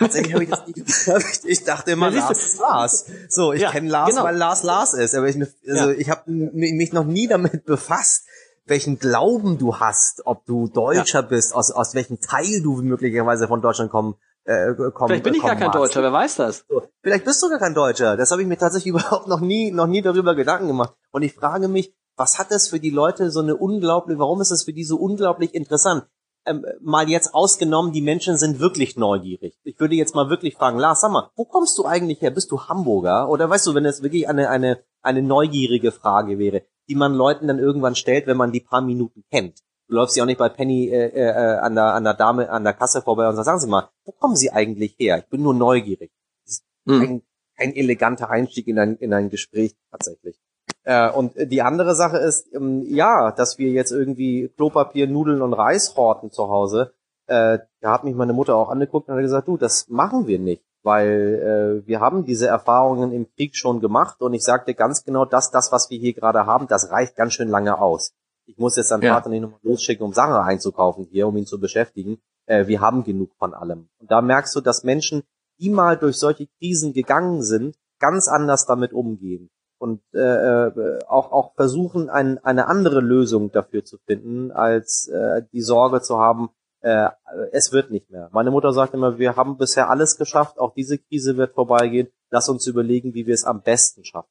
Tatsächlich 0.00 0.32
habe 0.32 0.44
ich 0.44 0.50
das 0.50 0.66
nie 0.66 0.72
gedacht. 0.72 1.40
Ich 1.44 1.64
dachte 1.64 1.90
immer, 1.92 2.08
ja, 2.08 2.20
Lars 2.20 2.42
ist 2.42 2.58
Lars. 2.58 3.06
So, 3.28 3.52
ich 3.52 3.60
ja, 3.62 3.70
kenne 3.70 3.90
Lars, 3.90 4.10
genau. 4.10 4.24
weil 4.24 4.36
Lars 4.36 4.62
Lars 4.62 4.94
ist. 4.94 5.14
Aber 5.14 5.28
ich, 5.28 5.36
also 5.36 5.90
ja. 5.90 5.90
ich 5.90 6.08
habe 6.08 6.22
mich 6.30 6.92
noch 6.92 7.04
nie 7.04 7.28
damit 7.28 7.64
befasst, 7.66 8.24
welchen 8.64 8.98
Glauben 8.98 9.58
du 9.58 9.76
hast, 9.76 10.22
ob 10.26 10.46
du 10.46 10.68
Deutscher 10.68 11.22
bist, 11.22 11.54
aus, 11.54 11.70
aus 11.70 11.94
welchem 11.94 12.18
Teil 12.18 12.62
du 12.62 12.80
möglicherweise 12.82 13.46
von 13.46 13.60
Deutschland 13.60 13.90
kommen 13.90 14.14
äh, 14.44 14.74
kommen, 14.74 15.08
Vielleicht 15.08 15.24
bin 15.24 15.34
ich 15.34 15.42
gar 15.42 15.50
kein 15.50 15.66
magst. 15.66 15.76
Deutscher, 15.76 16.02
wer 16.02 16.12
weiß 16.12 16.36
das? 16.36 16.64
So, 16.66 16.82
vielleicht 17.02 17.26
bist 17.26 17.42
du 17.42 17.50
gar 17.50 17.58
kein 17.58 17.74
Deutscher. 17.74 18.16
Das 18.16 18.30
habe 18.30 18.40
ich 18.40 18.48
mir 18.48 18.56
tatsächlich 18.56 18.88
überhaupt 18.94 19.28
noch 19.28 19.40
nie, 19.40 19.70
noch 19.70 19.86
nie 19.86 20.00
darüber 20.00 20.34
Gedanken 20.34 20.66
gemacht. 20.66 20.94
Und 21.10 21.22
ich 21.22 21.34
frage 21.34 21.68
mich, 21.68 21.94
was 22.16 22.38
hat 22.38 22.50
das 22.50 22.68
für 22.68 22.80
die 22.80 22.90
Leute 22.90 23.30
so 23.30 23.40
eine 23.40 23.56
unglaubliche, 23.56 24.18
warum 24.18 24.40
ist 24.40 24.50
das 24.50 24.64
für 24.64 24.72
die 24.72 24.84
so 24.84 24.96
unglaublich 24.96 25.54
interessant? 25.54 26.06
Ähm, 26.50 26.66
mal 26.80 27.08
jetzt 27.08 27.34
ausgenommen, 27.34 27.92
die 27.92 28.02
Menschen 28.02 28.36
sind 28.36 28.58
wirklich 28.58 28.96
neugierig. 28.96 29.56
Ich 29.62 29.78
würde 29.78 29.94
jetzt 29.94 30.14
mal 30.14 30.28
wirklich 30.28 30.54
fragen, 30.56 30.78
Lars, 30.78 31.00
sag 31.00 31.12
mal, 31.12 31.30
wo 31.36 31.44
kommst 31.44 31.78
du 31.78 31.84
eigentlich 31.84 32.20
her? 32.20 32.30
Bist 32.30 32.50
du 32.50 32.60
Hamburger? 32.60 33.28
Oder 33.28 33.48
weißt 33.48 33.66
du, 33.66 33.74
wenn 33.74 33.84
es 33.84 34.02
wirklich 34.02 34.28
eine, 34.28 34.50
eine, 34.50 34.82
eine 35.00 35.22
neugierige 35.22 35.92
Frage 35.92 36.38
wäre, 36.38 36.62
die 36.88 36.96
man 36.96 37.14
Leuten 37.14 37.46
dann 37.46 37.58
irgendwann 37.58 37.94
stellt, 37.94 38.26
wenn 38.26 38.36
man 38.36 38.52
die 38.52 38.60
paar 38.60 38.80
Minuten 38.80 39.22
kennt. 39.30 39.60
Du 39.88 39.94
läufst 39.94 40.16
ja 40.16 40.24
auch 40.24 40.26
nicht 40.26 40.38
bei 40.38 40.48
Penny 40.48 40.88
äh, 40.88 41.08
äh, 41.08 41.58
an 41.58 41.74
der 41.74 41.94
an 41.94 42.04
der 42.04 42.14
Dame 42.14 42.48
an 42.50 42.64
der 42.64 42.74
Kasse 42.74 43.02
vorbei 43.02 43.28
und 43.28 43.34
sagst, 43.34 43.46
sagen 43.46 43.60
Sie 43.60 43.68
mal, 43.68 43.90
wo 44.04 44.12
kommen 44.12 44.36
Sie 44.36 44.50
eigentlich 44.50 44.94
her? 44.98 45.18
Ich 45.18 45.28
bin 45.28 45.42
nur 45.42 45.54
neugierig. 45.54 46.12
Das 46.44 46.54
ist 46.54 46.64
hm. 46.86 47.02
ein, 47.02 47.22
ein 47.56 47.74
eleganter 47.74 48.30
Einstieg 48.30 48.68
in 48.68 48.78
ein 48.78 48.96
in 48.96 49.12
ein 49.12 49.30
Gespräch 49.30 49.74
tatsächlich. 49.90 50.40
Äh, 50.84 51.10
und 51.10 51.32
die 51.36 51.62
andere 51.62 51.94
Sache 51.94 52.18
ist, 52.18 52.52
ähm, 52.54 52.82
ja, 52.88 53.32
dass 53.32 53.58
wir 53.58 53.70
jetzt 53.70 53.92
irgendwie 53.92 54.48
Klopapier, 54.56 55.06
Nudeln 55.06 55.42
und 55.42 55.52
Reis 55.52 55.94
horten 55.96 56.30
zu 56.30 56.48
Hause. 56.48 56.92
Äh, 57.26 57.58
da 57.80 57.92
hat 57.92 58.04
mich 58.04 58.14
meine 58.14 58.32
Mutter 58.32 58.56
auch 58.56 58.70
angeguckt 58.70 59.08
und 59.08 59.14
hat 59.14 59.22
gesagt, 59.22 59.48
du, 59.48 59.56
das 59.56 59.88
machen 59.88 60.26
wir 60.26 60.38
nicht 60.38 60.64
weil 60.82 61.82
äh, 61.84 61.86
wir 61.86 62.00
haben 62.00 62.24
diese 62.24 62.46
Erfahrungen 62.46 63.12
im 63.12 63.30
Krieg 63.34 63.56
schon 63.56 63.80
gemacht 63.80 64.20
und 64.22 64.34
ich 64.34 64.42
sagte 64.42 64.74
ganz 64.74 65.04
genau, 65.04 65.24
dass 65.24 65.50
das, 65.50 65.72
was 65.72 65.90
wir 65.90 65.98
hier 65.98 66.14
gerade 66.14 66.46
haben, 66.46 66.66
das 66.68 66.90
reicht 66.90 67.16
ganz 67.16 67.34
schön 67.34 67.48
lange 67.48 67.80
aus. 67.80 68.14
Ich 68.46 68.58
muss 68.58 68.76
jetzt 68.76 68.90
dann 68.90 69.02
ja. 69.02 69.14
Vater 69.14 69.28
nicht 69.28 69.42
nochmal 69.42 69.60
losschicken, 69.62 70.04
um 70.04 70.12
Sachen 70.12 70.34
einzukaufen 70.34 71.06
hier, 71.10 71.28
um 71.28 71.36
ihn 71.36 71.46
zu 71.46 71.60
beschäftigen. 71.60 72.18
Äh, 72.46 72.66
wir 72.66 72.80
haben 72.80 73.04
genug 73.04 73.34
von 73.38 73.54
allem. 73.54 73.88
Und 73.98 74.10
da 74.10 74.22
merkst 74.22 74.54
du, 74.56 74.60
dass 74.60 74.82
Menschen, 74.82 75.22
die 75.58 75.70
mal 75.70 75.96
durch 75.96 76.16
solche 76.16 76.48
Krisen 76.58 76.92
gegangen 76.92 77.42
sind, 77.42 77.76
ganz 77.98 78.28
anders 78.28 78.64
damit 78.66 78.92
umgehen 78.92 79.50
und 79.80 80.02
äh, 80.12 80.18
äh, 80.18 80.98
auch 81.08 81.32
auch 81.32 81.54
versuchen, 81.54 82.10
ein, 82.10 82.38
eine 82.44 82.68
andere 82.68 83.00
Lösung 83.00 83.50
dafür 83.50 83.84
zu 83.84 83.96
finden, 84.06 84.52
als 84.52 85.08
äh, 85.08 85.42
die 85.52 85.62
Sorge 85.62 86.02
zu 86.02 86.18
haben, 86.18 86.50
äh, 86.82 87.08
es 87.52 87.72
wird 87.72 87.90
nicht 87.90 88.10
mehr. 88.10 88.28
Meine 88.32 88.50
Mutter 88.50 88.72
sagt 88.72 88.92
immer, 88.92 89.18
wir 89.18 89.36
haben 89.36 89.56
bisher 89.56 89.88
alles 89.88 90.18
geschafft, 90.18 90.58
auch 90.58 90.74
diese 90.74 90.98
Krise 90.98 91.38
wird 91.38 91.54
vorbeigehen. 91.54 92.08
Lass 92.30 92.48
uns 92.50 92.66
überlegen, 92.66 93.14
wie 93.14 93.26
wir 93.26 93.34
es 93.34 93.44
am 93.44 93.62
besten 93.62 94.04
schaffen. 94.04 94.28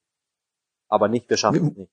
Aber 0.88 1.08
nicht, 1.08 1.30
wir 1.30 1.38
schaffen 1.38 1.70
es 1.72 1.78
nicht. 1.78 1.92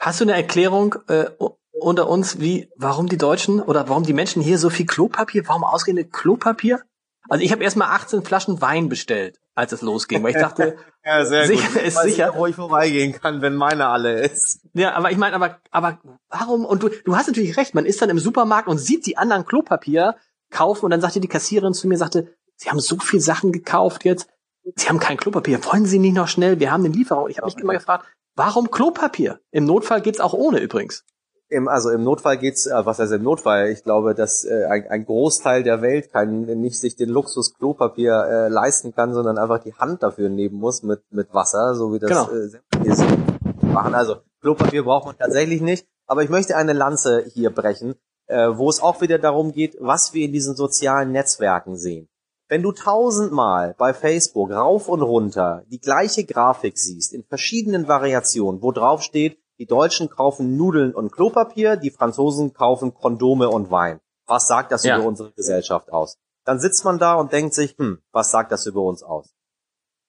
Hast 0.00 0.20
du 0.20 0.24
eine 0.24 0.34
Erklärung 0.34 0.96
äh, 1.08 1.30
unter 1.70 2.08
uns, 2.08 2.40
wie, 2.40 2.70
warum 2.76 3.08
die 3.08 3.18
Deutschen 3.18 3.60
oder 3.60 3.88
warum 3.88 4.02
die 4.02 4.14
Menschen 4.14 4.42
hier 4.42 4.58
so 4.58 4.68
viel 4.68 4.86
Klopapier, 4.86 5.46
warum 5.46 5.62
ausgerechnet 5.62 6.12
Klopapier? 6.12 6.80
Also 7.28 7.44
ich 7.44 7.52
habe 7.52 7.62
erstmal 7.62 7.88
18 7.90 8.22
Flaschen 8.22 8.60
Wein 8.60 8.88
bestellt, 8.88 9.38
als 9.60 9.72
es 9.72 9.82
losging, 9.82 10.22
weil 10.22 10.30
ich 10.30 10.40
dachte, 10.40 10.76
ja, 11.04 11.24
sicher 11.24 11.68
gut. 11.68 11.82
ist 11.82 12.02
sicher, 12.02 12.26
nicht, 12.28 12.38
wo 12.38 12.46
ich 12.46 12.56
vorbeigehen 12.56 13.12
kann, 13.12 13.42
wenn 13.42 13.54
meine 13.54 13.88
alle 13.88 14.20
ist. 14.20 14.60
Ja, 14.74 14.94
aber 14.94 15.10
ich 15.10 15.18
meine, 15.18 15.36
aber 15.36 15.58
aber 15.70 15.98
warum? 16.28 16.64
Und 16.64 16.82
du 16.82 16.88
du 16.88 17.16
hast 17.16 17.28
natürlich 17.28 17.56
recht, 17.56 17.74
man 17.74 17.86
ist 17.86 18.00
dann 18.02 18.10
im 18.10 18.18
Supermarkt 18.18 18.68
und 18.68 18.78
sieht 18.78 19.06
die 19.06 19.16
anderen 19.16 19.44
Klopapier 19.44 20.16
kaufen 20.50 20.86
und 20.86 20.90
dann 20.90 21.00
sagte 21.00 21.20
die 21.20 21.28
Kassiererin 21.28 21.74
zu 21.74 21.86
mir, 21.88 21.96
sagte, 21.96 22.34
sie 22.56 22.70
haben 22.70 22.80
so 22.80 22.98
viel 22.98 23.20
Sachen 23.20 23.52
gekauft 23.52 24.04
jetzt, 24.04 24.28
sie 24.76 24.88
haben 24.88 24.98
kein 24.98 25.16
Klopapier, 25.16 25.64
wollen 25.64 25.86
Sie 25.86 25.98
nicht 25.98 26.14
noch 26.14 26.28
schnell? 26.28 26.58
Wir 26.58 26.72
haben 26.72 26.84
eine 26.84 26.94
Lieferung. 26.94 27.28
Ich 27.28 27.38
habe 27.38 27.46
mich 27.46 27.56
immer 27.56 27.74
gefragt, 27.74 28.06
warum 28.34 28.70
Klopapier? 28.70 29.40
Im 29.50 29.64
Notfall 29.64 30.00
geht's 30.00 30.20
auch 30.20 30.32
ohne 30.32 30.58
übrigens. 30.58 31.04
Im, 31.52 31.66
also 31.66 31.90
im 31.90 32.04
Notfall 32.04 32.38
geht's, 32.38 32.66
äh, 32.66 32.86
was 32.86 33.00
heißt 33.00 33.12
im 33.12 33.24
Notfall? 33.24 33.70
Ich 33.70 33.82
glaube, 33.82 34.14
dass 34.14 34.44
äh, 34.44 34.66
ein, 34.66 34.86
ein 34.88 35.04
Großteil 35.04 35.64
der 35.64 35.82
Welt 35.82 36.12
kann 36.12 36.42
nicht 36.42 36.78
sich 36.78 36.94
den 36.94 37.08
Luxus 37.08 37.54
Klopapier 37.54 38.12
äh, 38.12 38.48
leisten 38.48 38.94
kann, 38.94 39.12
sondern 39.12 39.36
einfach 39.36 39.58
die 39.58 39.74
Hand 39.74 40.02
dafür 40.04 40.28
nehmen 40.28 40.54
muss 40.54 40.84
mit 40.84 41.02
mit 41.10 41.34
Wasser, 41.34 41.74
so 41.74 41.92
wie 41.92 41.98
das 41.98 42.08
genau. 42.08 42.30
äh, 42.30 43.66
machen. 43.66 43.94
Also 43.94 44.18
Klopapier 44.40 44.84
braucht 44.84 45.06
man 45.06 45.18
tatsächlich 45.18 45.60
nicht. 45.60 45.86
Aber 46.06 46.22
ich 46.22 46.30
möchte 46.30 46.56
eine 46.56 46.72
Lanze 46.72 47.24
hier 47.32 47.50
brechen, 47.50 47.94
äh, 48.26 48.48
wo 48.52 48.68
es 48.68 48.80
auch 48.80 49.00
wieder 49.00 49.18
darum 49.18 49.52
geht, 49.52 49.76
was 49.80 50.14
wir 50.14 50.24
in 50.24 50.32
diesen 50.32 50.56
sozialen 50.56 51.12
Netzwerken 51.12 51.76
sehen. 51.76 52.08
Wenn 52.48 52.62
du 52.62 52.72
tausendmal 52.72 53.74
bei 53.78 53.94
Facebook 53.94 54.50
rauf 54.50 54.88
und 54.88 55.02
runter 55.02 55.62
die 55.68 55.80
gleiche 55.80 56.24
Grafik 56.24 56.78
siehst, 56.78 57.12
in 57.12 57.24
verschiedenen 57.24 57.86
Variationen, 57.86 58.60
wo 58.60 58.72
drauf 58.72 59.02
steht, 59.02 59.38
die 59.60 59.66
Deutschen 59.66 60.08
kaufen 60.08 60.56
Nudeln 60.56 60.94
und 60.94 61.12
Klopapier, 61.12 61.76
die 61.76 61.90
Franzosen 61.90 62.54
kaufen 62.54 62.94
Kondome 62.94 63.50
und 63.50 63.70
Wein. 63.70 64.00
Was 64.26 64.48
sagt 64.48 64.72
das 64.72 64.84
ja. 64.84 64.96
über 64.96 65.06
unsere 65.06 65.32
Gesellschaft 65.32 65.92
aus? 65.92 66.16
Dann 66.46 66.58
sitzt 66.58 66.82
man 66.84 66.98
da 66.98 67.14
und 67.14 67.32
denkt 67.32 67.52
sich, 67.52 67.76
hm, 67.76 67.98
was 68.10 68.30
sagt 68.30 68.52
das 68.52 68.64
über 68.64 68.80
uns 68.80 69.02
aus? 69.02 69.34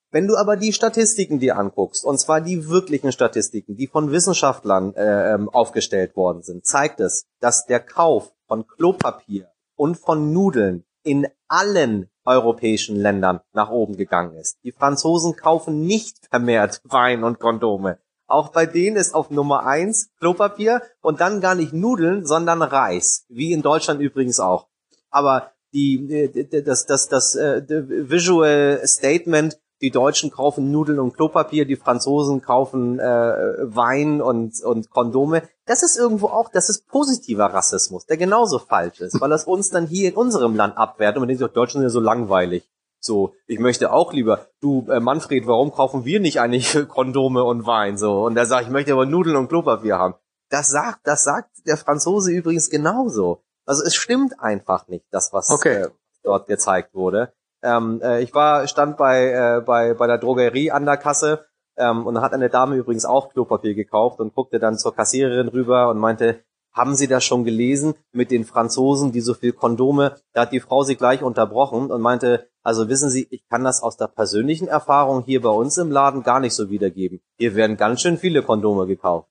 Wenn 0.10 0.28
du 0.28 0.38
aber 0.38 0.56
die 0.56 0.72
Statistiken 0.72 1.40
dir 1.40 1.58
anguckst, 1.58 2.06
und 2.06 2.18
zwar 2.18 2.40
die 2.40 2.70
wirklichen 2.70 3.12
Statistiken, 3.12 3.76
die 3.76 3.88
von 3.88 4.12
Wissenschaftlern 4.12 4.96
äh, 4.96 5.34
ähm, 5.34 5.50
aufgestellt 5.50 6.16
worden 6.16 6.44
sind, 6.44 6.66
zeigt 6.66 7.02
es, 7.02 7.26
dass 7.42 7.66
der 7.66 7.82
Kauf 7.82 8.34
von 8.48 8.66
Klopapier 8.68 9.52
und 9.76 9.98
von 9.98 10.32
Nudeln 10.32 10.86
in 11.04 11.28
allen 11.50 12.10
europäischen 12.24 12.96
Ländern 12.96 13.42
nach 13.52 13.70
oben 13.70 13.98
gegangen 13.98 14.36
ist. 14.36 14.60
Die 14.64 14.72
Franzosen 14.72 15.36
kaufen 15.36 15.82
nicht 15.82 16.26
vermehrt 16.30 16.80
Wein 16.86 17.26
und 17.26 17.40
Kondome. 17.40 18.00
Auch 18.32 18.50
bei 18.50 18.66
denen 18.66 18.98
ist 18.98 19.14
auf 19.14 19.30
Nummer 19.30 19.66
eins 19.66 20.10
Klopapier 20.20 20.82
und 21.02 21.22
dann 21.22 21.42
gar 21.42 21.56
nicht 21.56 21.74
Nudeln, 21.74 22.26
sondern 22.26 22.62
Reis. 22.62 23.26
Wie 23.30 23.52
in 23.52 23.62
Deutschland 23.62 24.02
übrigens 24.02 24.40
auch. 24.40 24.68
Aber 25.10 25.52
die, 25.74 26.30
das, 26.52 26.86
das, 26.86 26.86
das, 26.86 27.08
das 27.08 27.36
äh, 27.36 27.64
Visual 28.10 28.82
Statement 28.86 29.58
die 29.82 29.90
Deutschen 29.90 30.30
kaufen 30.30 30.72
Nudeln 30.72 31.00
und 31.00 31.16
Klopapier, 31.16 31.66
die 31.66 31.76
Franzosen 31.76 32.42
kaufen 32.42 33.00
äh, 33.00 33.04
Wein 33.04 34.22
und, 34.22 34.62
und 34.62 34.92
Kondome. 34.92 35.42
Das 35.66 35.82
ist 35.84 35.98
irgendwo 35.98 36.28
auch, 36.28 36.50
das 36.50 36.70
ist 36.70 36.88
positiver 36.88 37.46
Rassismus, 37.46 38.06
der 38.06 38.18
genauso 38.18 38.60
falsch 38.60 39.02
ist, 39.02 39.20
weil 39.20 39.30
das 39.30 39.46
uns 39.46 39.70
dann 39.70 39.88
hier 39.88 40.10
in 40.10 40.16
unserem 40.16 40.56
Land 40.56 40.78
abwehrt 40.78 41.16
und 41.16 41.22
man 41.22 41.28
denkt 41.28 41.56
Deutschen 41.56 41.80
sind 41.80 41.84
ja 41.84 41.90
so 41.90 42.00
langweilig. 42.00 42.70
So, 43.04 43.34
ich 43.48 43.58
möchte 43.58 43.92
auch 43.92 44.14
lieber, 44.14 44.48
du 44.62 44.86
äh, 44.90 45.00
Manfred, 45.00 45.48
warum 45.48 45.72
kaufen 45.72 46.06
wir 46.06 46.20
nicht 46.20 46.40
eigentlich 46.40 46.78
Kondome 46.88 47.44
und 47.44 47.66
Wein? 47.66 47.98
So, 47.98 48.26
und 48.26 48.38
er 48.38 48.46
sagt, 48.46 48.66
ich 48.66 48.72
möchte 48.72 48.94
aber 48.94 49.08
Nudeln 49.08 49.36
und 49.36 49.48
Klopapier 49.48 49.98
haben. 49.98 50.14
Das 50.50 50.70
sagt, 50.70 51.00
das 51.06 51.24
sagt 51.24 51.50
der 51.66 51.78
Franzose 51.78 52.32
übrigens 52.32 52.70
genauso. 52.70 53.44
Also 53.66 53.84
es 53.84 53.96
stimmt 53.96 54.40
einfach 54.40 54.88
nicht, 54.88 55.06
das 55.12 55.34
was 55.34 55.50
okay. 55.50 55.84
äh, 55.84 55.88
dort 56.24 56.48
gezeigt 56.48 56.94
wurde. 56.94 57.34
Ähm, 57.64 58.02
äh, 58.04 58.22
ich 58.22 58.34
war, 58.36 58.68
stand 58.68 58.98
bei, 58.98 59.32
äh, 59.32 59.62
bei, 59.62 59.94
bei 59.96 60.08
der 60.08 60.18
Drogerie 60.18 60.72
an 60.72 60.86
der 60.86 60.98
Kasse 60.98 61.46
ähm, 61.78 62.06
und 62.06 62.16
da 62.16 62.22
hat 62.22 62.34
eine 62.34 62.50
Dame 62.50 62.76
übrigens 62.76 63.06
auch 63.06 63.30
Klopapier 63.30 63.74
gekauft 63.74 64.20
und 64.20 64.36
guckte 64.36 64.60
dann 64.60 64.78
zur 64.78 64.96
Kassiererin 64.96 65.48
rüber 65.48 65.90
und 65.90 65.98
meinte, 65.98 66.44
haben 66.74 66.96
Sie 66.96 67.08
das 67.08 67.24
schon 67.24 67.44
gelesen 67.44 67.96
mit 68.12 68.32
den 68.32 68.46
Franzosen, 68.46 69.12
die 69.12 69.22
so 69.22 69.34
viel 69.34 69.54
Kondome? 69.54 70.16
Da 70.34 70.42
hat 70.42 70.52
die 70.52 70.60
Frau 70.60 70.84
sie 70.84 70.96
gleich 70.96 71.22
unterbrochen 71.22 71.92
und 71.92 72.02
meinte, 72.02 72.48
also 72.64 72.90
wissen 72.90 73.10
Sie, 73.10 73.28
ich 73.30 73.48
kann 73.50 73.64
das 73.64 73.82
aus 73.84 73.98
der 73.98 74.08
persönlichen 74.08 74.68
Erfahrung 74.68 75.24
hier 75.26 75.42
bei 75.42 75.50
uns 75.50 75.78
im 75.78 75.92
Laden 75.92 76.24
gar 76.24 76.40
nicht 76.40 76.54
so 76.54 76.70
wiedergeben. 76.70 77.22
Hier 77.38 77.56
werden 77.56 77.78
ganz 77.78 78.02
schön 78.02 78.18
viele 78.18 78.44
Kondome 78.44 78.88
gekauft. 78.88 79.28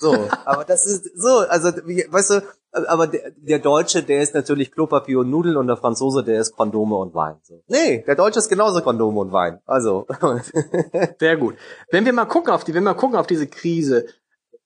So, 0.00 0.14
aber 0.44 0.64
das 0.64 0.86
ist 0.86 1.10
so, 1.16 1.38
also 1.48 1.68
weißt 1.68 2.30
du, 2.30 2.42
aber 2.72 3.06
der, 3.06 3.30
der 3.36 3.58
Deutsche, 3.58 4.02
der 4.02 4.22
ist 4.22 4.34
natürlich 4.34 4.70
Klopapier 4.70 5.20
und 5.20 5.30
Nudeln 5.30 5.56
und 5.56 5.66
der 5.66 5.76
Franzose, 5.76 6.22
der 6.22 6.40
ist 6.40 6.54
Kondome 6.54 6.96
und 6.96 7.14
Wein. 7.14 7.36
So. 7.42 7.62
Nee, 7.66 8.04
der 8.06 8.14
Deutsche 8.14 8.40
ist 8.40 8.48
genauso 8.48 8.82
Kondome 8.82 9.20
und 9.20 9.32
Wein. 9.32 9.60
Also. 9.64 10.06
Sehr 11.18 11.36
gut. 11.38 11.56
Wenn 11.90 12.04
wir 12.04 12.12
mal 12.12 12.26
gucken 12.26 12.52
auf 12.52 12.64
die, 12.64 12.74
wenn 12.74 12.84
wir 12.84 12.92
mal 12.92 13.00
gucken 13.00 13.16
auf 13.16 13.26
diese 13.26 13.46
Krise, 13.46 14.06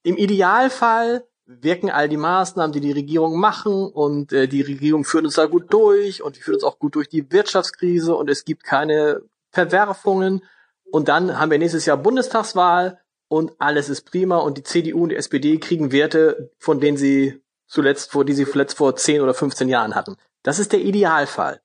im 0.02 0.16
Idealfall 0.16 1.24
wirken 1.60 1.90
all 1.90 2.08
die 2.08 2.16
Maßnahmen, 2.16 2.72
die 2.72 2.80
die 2.80 2.92
Regierung 2.92 3.38
machen 3.38 3.86
und 3.86 4.32
äh, 4.32 4.48
die 4.48 4.62
Regierung 4.62 5.04
führt 5.04 5.24
uns 5.24 5.34
da 5.34 5.46
gut 5.46 5.72
durch 5.72 6.22
und 6.22 6.36
die 6.36 6.40
führt 6.40 6.56
uns 6.56 6.64
auch 6.64 6.78
gut 6.78 6.94
durch 6.94 7.08
die 7.08 7.30
Wirtschaftskrise 7.30 8.14
und 8.14 8.30
es 8.30 8.44
gibt 8.44 8.64
keine 8.64 9.22
Verwerfungen 9.50 10.42
und 10.90 11.08
dann 11.08 11.38
haben 11.38 11.50
wir 11.50 11.58
nächstes 11.58 11.86
Jahr 11.86 11.96
Bundestagswahl 11.96 13.00
und 13.28 13.52
alles 13.58 13.88
ist 13.88 14.10
prima 14.10 14.38
und 14.38 14.58
die 14.58 14.62
CDU 14.62 15.04
und 15.04 15.08
die 15.08 15.16
SPD 15.16 15.58
kriegen 15.58 15.92
Werte, 15.92 16.50
von 16.58 16.80
denen 16.80 16.96
sie 16.96 17.42
zuletzt 17.66 18.12
vor, 18.12 18.24
die 18.24 18.34
sie 18.34 18.46
zuletzt 18.46 18.76
vor 18.76 18.94
10 18.94 19.22
oder 19.22 19.32
15 19.32 19.68
Jahren 19.68 19.94
hatten. 19.94 20.16
Das 20.42 20.58
ist 20.58 20.72
der 20.72 20.80
Idealfall. 20.80 21.60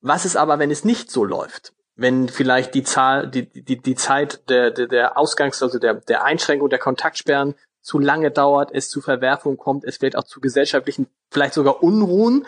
Was 0.00 0.24
ist 0.24 0.36
aber, 0.36 0.58
wenn 0.58 0.70
es 0.70 0.84
nicht 0.84 1.10
so 1.10 1.24
läuft? 1.24 1.72
Wenn 1.96 2.28
vielleicht 2.28 2.74
die 2.74 2.84
Zahl, 2.84 3.28
die, 3.28 3.48
die, 3.48 3.78
die 3.78 3.94
Zeit 3.94 4.48
der, 4.48 4.70
der, 4.70 4.86
der 4.86 5.18
Ausgangs-, 5.18 5.62
also 5.62 5.78
der, 5.78 5.94
der 5.94 6.24
Einschränkung 6.24 6.68
der 6.68 6.78
Kontaktsperren 6.78 7.54
zu 7.88 7.98
lange 7.98 8.30
dauert, 8.30 8.68
es 8.70 8.90
zu 8.90 9.00
Verwerfungen 9.00 9.56
kommt, 9.56 9.82
es 9.84 9.96
vielleicht 9.96 10.16
auch 10.16 10.24
zu 10.24 10.42
gesellschaftlichen, 10.42 11.06
vielleicht 11.30 11.54
sogar 11.54 11.82
Unruhen, 11.82 12.46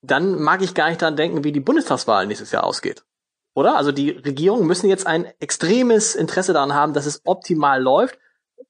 dann 0.00 0.40
mag 0.40 0.62
ich 0.62 0.72
gar 0.72 0.88
nicht 0.88 1.02
daran 1.02 1.16
denken, 1.16 1.44
wie 1.44 1.52
die 1.52 1.60
Bundestagswahl 1.60 2.26
nächstes 2.26 2.50
Jahr 2.50 2.64
ausgeht. 2.64 3.04
Oder? 3.52 3.76
Also 3.76 3.92
die 3.92 4.08
Regierungen 4.08 4.66
müssen 4.66 4.88
jetzt 4.88 5.06
ein 5.06 5.26
extremes 5.38 6.14
Interesse 6.14 6.54
daran 6.54 6.72
haben, 6.72 6.94
dass 6.94 7.04
es 7.04 7.20
optimal 7.26 7.82
läuft, 7.82 8.18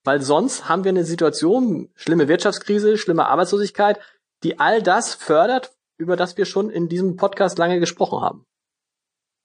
weil 0.03 0.21
sonst 0.21 0.69
haben 0.69 0.83
wir 0.83 0.89
eine 0.89 1.05
Situation, 1.05 1.91
schlimme 1.95 2.27
Wirtschaftskrise, 2.27 2.99
schlimme 2.99 3.27
Arbeitslosigkeit, 3.27 4.01
die 4.43 4.59
all 4.59 4.83
das 4.83 5.15
fördert, 5.15 5.77
über 5.97 6.17
das 6.17 6.37
wir 6.37 6.45
schon 6.45 6.71
in 6.71 6.89
diesem 6.89 7.17
Podcast 7.17 7.57
lange 7.57 7.79
gesprochen 7.79 8.21
haben. 8.21 8.47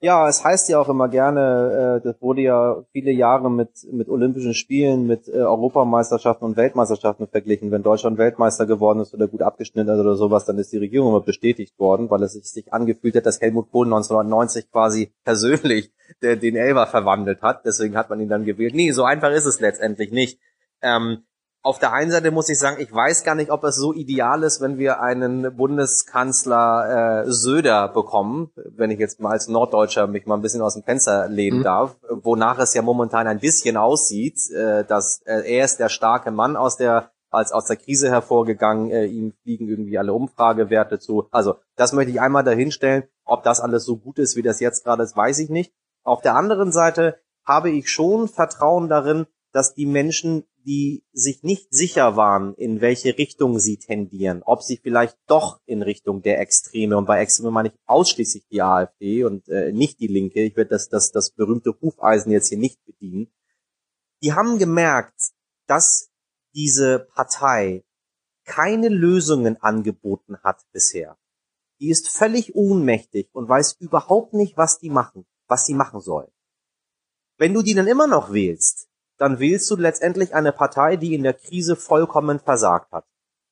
Ja, 0.02 0.30
es 0.30 0.46
heißt 0.46 0.70
ja 0.70 0.80
auch 0.80 0.88
immer 0.88 1.10
gerne, 1.10 2.00
äh, 2.00 2.08
das 2.08 2.22
wurde 2.22 2.42
ja 2.42 2.86
viele 2.94 3.12
Jahre 3.12 3.52
mit, 3.52 3.70
mit 3.92 4.08
Olympischen 4.08 4.54
Spielen, 4.54 5.08
mit 5.08 5.28
äh, 5.28 5.42
Europameisterschaften 5.42 6.46
und 6.46 6.56
Weltmeisterschaften 6.56 7.28
verglichen. 7.28 7.70
Wenn 7.70 7.84
Deutschland 7.84 8.18
Weltmeister 8.18 8.66
geworden 8.66 9.02
ist 9.02 9.14
oder 9.14 9.28
gut 9.28 9.42
abgeschnitten 9.42 9.92
hat 9.92 10.00
oder 10.00 10.16
sowas, 10.16 10.46
dann 10.46 10.58
ist 10.58 10.72
die 10.72 10.78
Regierung 10.78 11.10
immer 11.10 11.20
bestätigt 11.20 11.78
worden, 11.78 12.10
weil 12.10 12.24
es 12.24 12.32
sich, 12.32 12.72
angefühlt 12.72 13.14
hat, 13.18 13.26
dass 13.26 13.42
Helmut 13.42 13.72
Kohl 13.72 13.88
1990 13.88 14.72
quasi 14.72 15.12
persönlich 15.26 15.92
der, 16.22 16.38
den 16.38 16.56
Elber 16.56 16.88
verwandelt 16.88 17.42
hat. 17.42 17.66
Deswegen 17.66 17.98
hat 17.98 18.10
man 18.10 18.22
ihn 18.22 18.30
dann 18.30 18.46
gewählt. 18.46 18.76
Nee, 18.76 18.92
so 18.92 19.04
einfach 19.04 19.32
ist 19.32 19.46
es 19.46 19.60
letztendlich 19.60 20.12
nicht. 20.12 20.40
Ähm, 20.82 21.24
auf 21.62 21.78
der 21.78 21.92
einen 21.92 22.12
Seite 22.12 22.32
muss 22.32 22.50
ich 22.50 22.58
sagen, 22.58 22.78
ich 22.80 22.94
weiß 22.94 23.24
gar 23.24 23.36
nicht, 23.36 23.52
ob 23.52 23.64
es 23.66 23.76
so 23.76 23.94
ideal 23.94 24.44
ist, 24.44 24.62
wenn 24.62 24.78
wir 24.78 25.02
einen 25.02 25.56
Bundeskanzler 25.56 27.26
äh, 27.26 27.32
Söder 27.32 27.90
bekommen, 27.90 28.52
wenn 28.56 28.92
ich 28.92 29.00
jetzt 29.00 29.20
mal 29.20 29.32
als 29.32 29.50
Norddeutscher 29.50 30.08
mich 30.08 30.26
mal 30.26 30.36
ein 30.36 30.42
bisschen 30.42 30.62
aus 30.62 30.76
dem 30.76 30.84
Fenster 30.84 31.28
lehnen 31.28 31.60
mhm. 31.60 31.64
darf, 31.64 31.98
wonach 32.10 32.60
es 32.60 32.74
ja 32.74 32.82
momentan 32.82 33.28
ein 33.28 33.40
bisschen 33.40 33.76
aussieht, 33.76 34.40
äh, 34.52 34.86
dass 34.86 35.22
äh, 35.26 35.42
er 35.58 35.66
ist 35.66 35.80
der 35.80 35.90
starke 35.90 36.32
Mann 36.32 36.56
aus 36.56 36.78
der 36.78 37.12
als 37.32 37.52
aus 37.52 37.66
der 37.66 37.76
Krise 37.76 38.10
hervorgegangen, 38.10 38.90
äh, 38.90 39.06
ihm 39.06 39.34
fliegen 39.44 39.68
irgendwie 39.68 39.98
alle 39.98 40.14
Umfragewerte 40.14 40.98
zu. 40.98 41.28
Also 41.30 41.58
das 41.76 41.94
möchte 41.94 42.12
ich 42.12 42.22
einmal 42.22 42.44
dahinstellen. 42.44 43.04
Ob 43.24 43.44
das 43.44 43.60
alles 43.60 43.86
so 43.86 43.98
gut 43.98 44.18
ist, 44.18 44.36
wie 44.36 44.42
das 44.42 44.60
jetzt 44.60 44.84
gerade 44.84 45.04
ist, 45.04 45.16
weiß 45.16 45.38
ich 45.40 45.50
nicht. 45.50 45.72
Auf 46.04 46.22
der 46.22 46.36
anderen 46.36 46.72
Seite 46.72 47.20
habe 47.46 47.70
ich 47.70 47.90
schon 47.90 48.28
Vertrauen 48.28 48.90
darin, 48.90 49.28
dass 49.52 49.74
die 49.74 49.86
Menschen 49.86 50.46
die 50.66 51.04
sich 51.14 51.44
nicht 51.44 51.74
sicher 51.74 52.16
waren, 52.16 52.54
in 52.56 52.82
welche 52.82 53.18
Richtung 53.18 53.60
sie 53.60 53.78
tendieren, 53.78 54.44
ob 54.44 54.62
sie 54.62 54.78
vielleicht 54.78 55.18
doch 55.28 55.60
in 55.66 55.82
Richtung 55.82 56.22
der 56.22 56.40
Extreme, 56.40 56.98
und 56.98 57.06
bei 57.06 57.22
Extreme 57.22 57.52
meine 57.52 57.70
ich 57.70 57.80
ausschließlich 57.86 58.46
die 58.52 58.62
AfD 58.62 59.24
und 59.24 59.48
äh, 59.48 59.72
nicht 59.72 60.00
die 60.00 60.08
Linke, 60.08 60.42
ich 60.42 60.56
werde 60.56 60.72
das, 60.72 60.90
das, 60.90 61.12
das 61.12 61.32
berühmte 61.32 61.74
Hufeisen 61.82 62.32
jetzt 62.32 62.50
hier 62.50 62.58
nicht 62.58 62.84
bedienen, 62.86 63.32
die 64.22 64.34
haben 64.34 64.60
gemerkt, 64.60 65.32
dass 65.66 66.10
diese 66.54 67.08
Partei 67.16 67.84
keine 68.46 68.90
Lösungen 68.90 69.58
angeboten 69.58 70.38
hat 70.44 70.66
bisher. 70.72 71.18
Die 71.80 71.90
ist 71.90 72.10
völlig 72.10 72.56
ohnmächtig 72.56 73.30
und 73.32 73.48
weiß 73.48 73.78
überhaupt 73.80 74.34
nicht, 74.34 74.58
was 74.58 74.80
die 74.80 74.90
machen, 74.90 75.26
was 75.48 75.66
sie 75.66 75.76
machen 75.76 76.02
soll. 76.02 76.30
Wenn 77.38 77.54
du 77.54 77.62
die 77.62 77.74
dann 77.74 77.88
immer 77.88 78.08
noch 78.08 78.34
wählst, 78.34 78.89
dann 79.20 79.40
wählst 79.40 79.70
du 79.70 79.76
letztendlich 79.76 80.34
eine 80.34 80.54
Partei, 80.54 80.96
die 80.96 81.14
in 81.14 81.24
der 81.24 81.34
Krise 81.34 81.76
vollkommen 81.76 82.40
versagt 82.40 82.92
hat. 82.92 83.06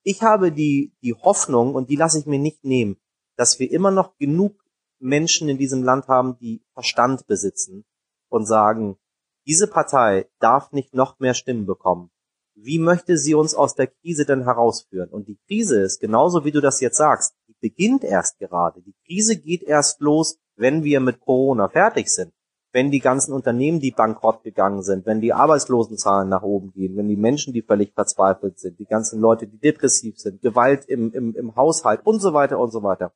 Ich 0.03 0.23
habe 0.23 0.51
die, 0.51 0.95
die 1.03 1.13
Hoffnung, 1.13 1.75
und 1.75 1.89
die 1.89 1.97
lasse 1.97 2.17
ich 2.19 2.25
mir 2.25 2.39
nicht 2.39 2.63
nehmen, 2.63 2.97
dass 3.35 3.59
wir 3.59 3.69
immer 3.69 3.91
noch 3.91 4.17
genug 4.17 4.63
Menschen 4.99 5.49
in 5.49 5.57
diesem 5.57 5.83
Land 5.83 6.07
haben, 6.07 6.37
die 6.39 6.65
Verstand 6.73 7.27
besitzen 7.27 7.85
und 8.29 8.45
sagen, 8.45 8.97
diese 9.45 9.67
Partei 9.67 10.29
darf 10.39 10.71
nicht 10.71 10.93
noch 10.93 11.19
mehr 11.19 11.33
Stimmen 11.33 11.65
bekommen. 11.65 12.11
Wie 12.55 12.79
möchte 12.79 13.17
sie 13.17 13.35
uns 13.35 13.53
aus 13.53 13.75
der 13.75 13.87
Krise 13.87 14.25
denn 14.25 14.45
herausführen? 14.45 15.09
Und 15.09 15.27
die 15.27 15.37
Krise 15.47 15.81
ist, 15.81 15.99
genauso 15.99 16.45
wie 16.45 16.51
du 16.51 16.61
das 16.61 16.79
jetzt 16.79 16.97
sagst, 16.97 17.35
die 17.47 17.55
beginnt 17.59 18.03
erst 18.03 18.39
gerade. 18.39 18.81
Die 18.81 18.95
Krise 19.05 19.37
geht 19.37 19.63
erst 19.63 19.99
los, 19.99 20.39
wenn 20.55 20.83
wir 20.83 21.01
mit 21.01 21.19
Corona 21.19 21.67
fertig 21.67 22.09
sind 22.09 22.33
wenn 22.71 22.91
die 22.91 22.99
ganzen 22.99 23.33
Unternehmen, 23.33 23.79
die 23.79 23.91
bankrott 23.91 24.43
gegangen 24.43 24.83
sind, 24.83 25.05
wenn 25.05 25.21
die 25.21 25.33
Arbeitslosenzahlen 25.33 26.29
nach 26.29 26.43
oben 26.43 26.71
gehen, 26.71 26.97
wenn 26.97 27.07
die 27.07 27.15
Menschen, 27.15 27.53
die 27.53 27.61
völlig 27.61 27.93
verzweifelt 27.93 28.59
sind, 28.59 28.79
die 28.79 28.85
ganzen 28.85 29.19
Leute, 29.19 29.47
die 29.47 29.57
depressiv 29.57 30.19
sind, 30.19 30.41
Gewalt 30.41 30.85
im, 30.85 31.11
im, 31.13 31.35
im 31.35 31.55
Haushalt 31.55 32.01
und 32.05 32.19
so 32.19 32.33
weiter 32.33 32.59
und 32.59 32.71
so 32.71 32.83
weiter, 32.83 33.13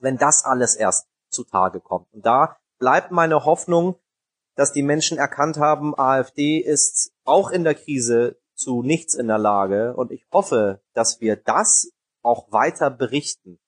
wenn 0.00 0.18
das 0.18 0.44
alles 0.44 0.74
erst 0.74 1.08
zutage 1.30 1.80
kommt. 1.80 2.12
Und 2.12 2.26
da 2.26 2.56
bleibt 2.78 3.10
meine 3.10 3.44
Hoffnung, 3.44 3.96
dass 4.54 4.72
die 4.72 4.82
Menschen 4.82 5.18
erkannt 5.18 5.56
haben, 5.56 5.98
AfD 5.98 6.58
ist 6.58 7.12
auch 7.24 7.50
in 7.50 7.64
der 7.64 7.74
Krise 7.74 8.36
zu 8.54 8.82
nichts 8.82 9.14
in 9.14 9.28
der 9.28 9.38
Lage. 9.38 9.94
Und 9.96 10.12
ich 10.12 10.26
hoffe, 10.32 10.80
dass 10.92 11.20
wir 11.20 11.36
das 11.36 11.90
auch 12.22 12.52
weiter 12.52 12.90
berichten. 12.90 13.58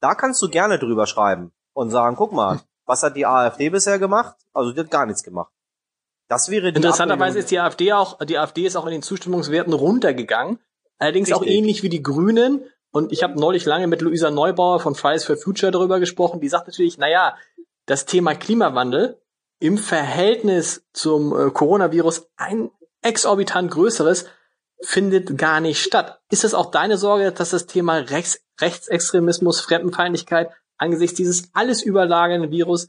Da 0.00 0.14
kannst 0.14 0.42
du 0.42 0.48
gerne 0.48 0.78
drüber 0.78 1.06
schreiben 1.06 1.52
und 1.72 1.90
sagen, 1.90 2.16
guck 2.16 2.32
mal, 2.32 2.60
was 2.86 3.02
hat 3.02 3.16
die 3.16 3.26
AfD 3.26 3.70
bisher 3.70 3.98
gemacht? 3.98 4.36
Also 4.52 4.72
die 4.72 4.80
hat 4.80 4.90
gar 4.90 5.06
nichts 5.06 5.22
gemacht. 5.22 5.52
Das 6.28 6.48
wäre 6.48 6.72
die 6.72 6.76
Interessanterweise 6.76 7.40
ist 7.40 7.50
die 7.50 7.60
AfD 7.60 7.92
auch, 7.92 8.18
die 8.24 8.38
AfD 8.38 8.64
ist 8.64 8.76
auch 8.76 8.86
in 8.86 8.92
den 8.92 9.02
Zustimmungswerten 9.02 9.72
runtergegangen. 9.72 10.58
Allerdings 10.98 11.28
Richtig. 11.28 11.42
auch 11.42 11.46
ähnlich 11.46 11.82
wie 11.82 11.88
die 11.88 12.02
Grünen. 12.02 12.64
Und 12.90 13.12
ich 13.12 13.22
habe 13.22 13.38
neulich 13.38 13.64
lange 13.64 13.86
mit 13.86 14.02
Luisa 14.02 14.30
Neubauer 14.30 14.80
von 14.80 14.94
Fridays 14.94 15.24
for 15.24 15.36
Future 15.36 15.72
darüber 15.72 15.98
gesprochen. 15.98 16.40
Die 16.40 16.48
sagt 16.48 16.68
natürlich, 16.68 16.98
naja, 16.98 17.36
das 17.86 18.06
Thema 18.06 18.34
Klimawandel 18.34 19.20
im 19.58 19.78
Verhältnis 19.78 20.86
zum 20.92 21.38
äh, 21.38 21.50
Coronavirus 21.50 22.28
ein 22.36 22.70
exorbitant 23.02 23.70
größeres 23.70 24.26
findet 24.80 25.38
gar 25.38 25.60
nicht 25.60 25.82
statt. 25.82 26.20
Ist 26.30 26.44
es 26.44 26.54
auch 26.54 26.70
deine 26.70 26.98
Sorge, 26.98 27.32
dass 27.32 27.50
das 27.50 27.66
Thema 27.66 27.96
Rechts 27.96 28.40
Rechtsextremismus, 28.60 29.60
Fremdenfeindlichkeit 29.60 30.50
angesichts 30.82 31.16
dieses 31.16 31.48
alles 31.54 31.82
überlagenden 31.82 32.50
Virus 32.50 32.88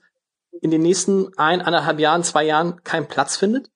in 0.62 0.72
den 0.72 0.82
nächsten 0.82 1.32
ein, 1.38 1.62
anderthalb 1.62 2.00
Jahren, 2.00 2.24
zwei 2.24 2.44
Jahren 2.44 2.84
keinen 2.84 3.08
Platz 3.08 3.38
findet? 3.38 3.70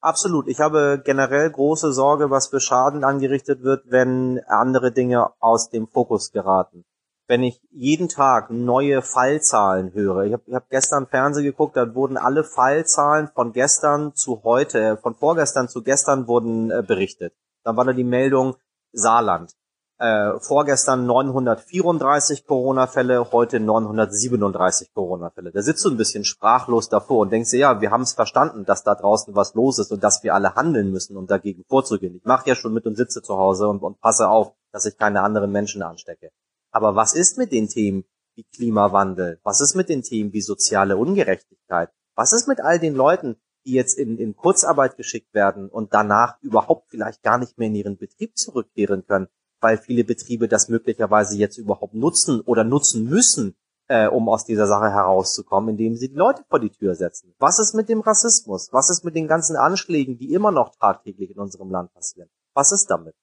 Absolut. 0.00 0.46
Ich 0.46 0.60
habe 0.60 1.00
generell 1.04 1.50
große 1.50 1.92
Sorge, 1.92 2.30
was 2.30 2.48
für 2.48 2.60
Schaden 2.60 3.02
angerichtet 3.02 3.62
wird, 3.62 3.84
wenn 3.86 4.40
andere 4.46 4.92
Dinge 4.92 5.30
aus 5.40 5.70
dem 5.70 5.88
Fokus 5.88 6.32
geraten. 6.32 6.84
Wenn 7.28 7.42
ich 7.42 7.60
jeden 7.70 8.08
Tag 8.08 8.50
neue 8.50 9.02
Fallzahlen 9.02 9.92
höre, 9.94 10.24
ich 10.24 10.32
habe 10.32 10.44
hab 10.52 10.68
gestern 10.68 11.08
Fernsehen 11.08 11.42
geguckt, 11.42 11.76
da 11.76 11.92
wurden 11.94 12.18
alle 12.18 12.44
Fallzahlen 12.44 13.28
von 13.34 13.52
gestern 13.52 14.14
zu 14.14 14.44
heute, 14.44 14.96
von 14.98 15.16
vorgestern 15.16 15.68
zu 15.68 15.82
gestern 15.82 16.28
wurden 16.28 16.70
äh, 16.70 16.84
berichtet. 16.86 17.32
Dann 17.64 17.76
war 17.76 17.84
da 17.84 17.92
die 17.92 18.04
Meldung 18.04 18.54
Saarland 18.92 19.56
äh, 19.98 20.38
vorgestern 20.40 21.06
934 21.06 22.46
Corona-Fälle, 22.46 23.32
heute 23.32 23.60
937 23.60 24.92
Corona-Fälle. 24.92 25.52
Da 25.52 25.62
sitzt 25.62 25.84
du 25.84 25.90
ein 25.90 25.96
bisschen 25.96 26.24
sprachlos 26.24 26.88
davor 26.88 27.20
und 27.20 27.32
denkst 27.32 27.50
dir, 27.50 27.58
ja, 27.58 27.80
wir 27.80 27.90
haben 27.90 28.02
es 28.02 28.12
verstanden, 28.12 28.64
dass 28.64 28.84
da 28.84 28.94
draußen 28.94 29.34
was 29.34 29.54
los 29.54 29.78
ist 29.78 29.92
und 29.92 30.04
dass 30.04 30.22
wir 30.22 30.34
alle 30.34 30.54
handeln 30.54 30.90
müssen, 30.90 31.16
um 31.16 31.26
dagegen 31.26 31.64
vorzugehen. 31.68 32.16
Ich 32.16 32.24
mache 32.24 32.48
ja 32.48 32.54
schon 32.54 32.74
mit 32.74 32.86
und 32.86 32.96
sitze 32.96 33.22
zu 33.22 33.36
Hause 33.38 33.68
und, 33.68 33.82
und 33.82 34.00
passe 34.00 34.28
auf, 34.28 34.52
dass 34.72 34.84
ich 34.84 34.98
keine 34.98 35.22
anderen 35.22 35.50
Menschen 35.50 35.82
anstecke. 35.82 36.30
Aber 36.70 36.94
was 36.94 37.14
ist 37.14 37.38
mit 37.38 37.52
den 37.52 37.68
Themen 37.68 38.04
wie 38.34 38.44
Klimawandel? 38.44 39.40
Was 39.42 39.62
ist 39.62 39.74
mit 39.76 39.88
den 39.88 40.02
Themen 40.02 40.32
wie 40.34 40.42
soziale 40.42 40.98
Ungerechtigkeit? 40.98 41.90
Was 42.14 42.32
ist 42.32 42.48
mit 42.48 42.60
all 42.60 42.78
den 42.78 42.94
Leuten, 42.94 43.36
die 43.64 43.72
jetzt 43.72 43.98
in, 43.98 44.18
in 44.18 44.36
Kurzarbeit 44.36 44.96
geschickt 44.96 45.32
werden 45.32 45.70
und 45.70 45.94
danach 45.94 46.36
überhaupt 46.42 46.90
vielleicht 46.90 47.22
gar 47.22 47.38
nicht 47.38 47.56
mehr 47.56 47.68
in 47.68 47.74
ihren 47.74 47.96
Betrieb 47.96 48.36
zurückkehren 48.36 49.06
können? 49.06 49.28
Weil 49.60 49.78
viele 49.78 50.04
Betriebe 50.04 50.48
das 50.48 50.68
möglicherweise 50.68 51.36
jetzt 51.36 51.58
überhaupt 51.58 51.94
nutzen 51.94 52.40
oder 52.40 52.64
nutzen 52.64 53.04
müssen, 53.04 53.56
äh, 53.88 54.08
um 54.08 54.28
aus 54.28 54.44
dieser 54.44 54.66
Sache 54.66 54.90
herauszukommen, 54.90 55.70
indem 55.70 55.96
sie 55.96 56.08
die 56.08 56.16
Leute 56.16 56.44
vor 56.48 56.60
die 56.60 56.70
Tür 56.70 56.94
setzen. 56.94 57.34
Was 57.38 57.58
ist 57.58 57.74
mit 57.74 57.88
dem 57.88 58.00
Rassismus? 58.00 58.68
Was 58.72 58.90
ist 58.90 59.04
mit 59.04 59.14
den 59.14 59.28
ganzen 59.28 59.56
Anschlägen, 59.56 60.18
die 60.18 60.32
immer 60.32 60.50
noch 60.50 60.74
tagtäglich 60.76 61.30
in 61.30 61.38
unserem 61.38 61.70
Land 61.70 61.92
passieren? 61.92 62.28
Was 62.54 62.72
ist 62.72 62.86
damit? 62.86 63.14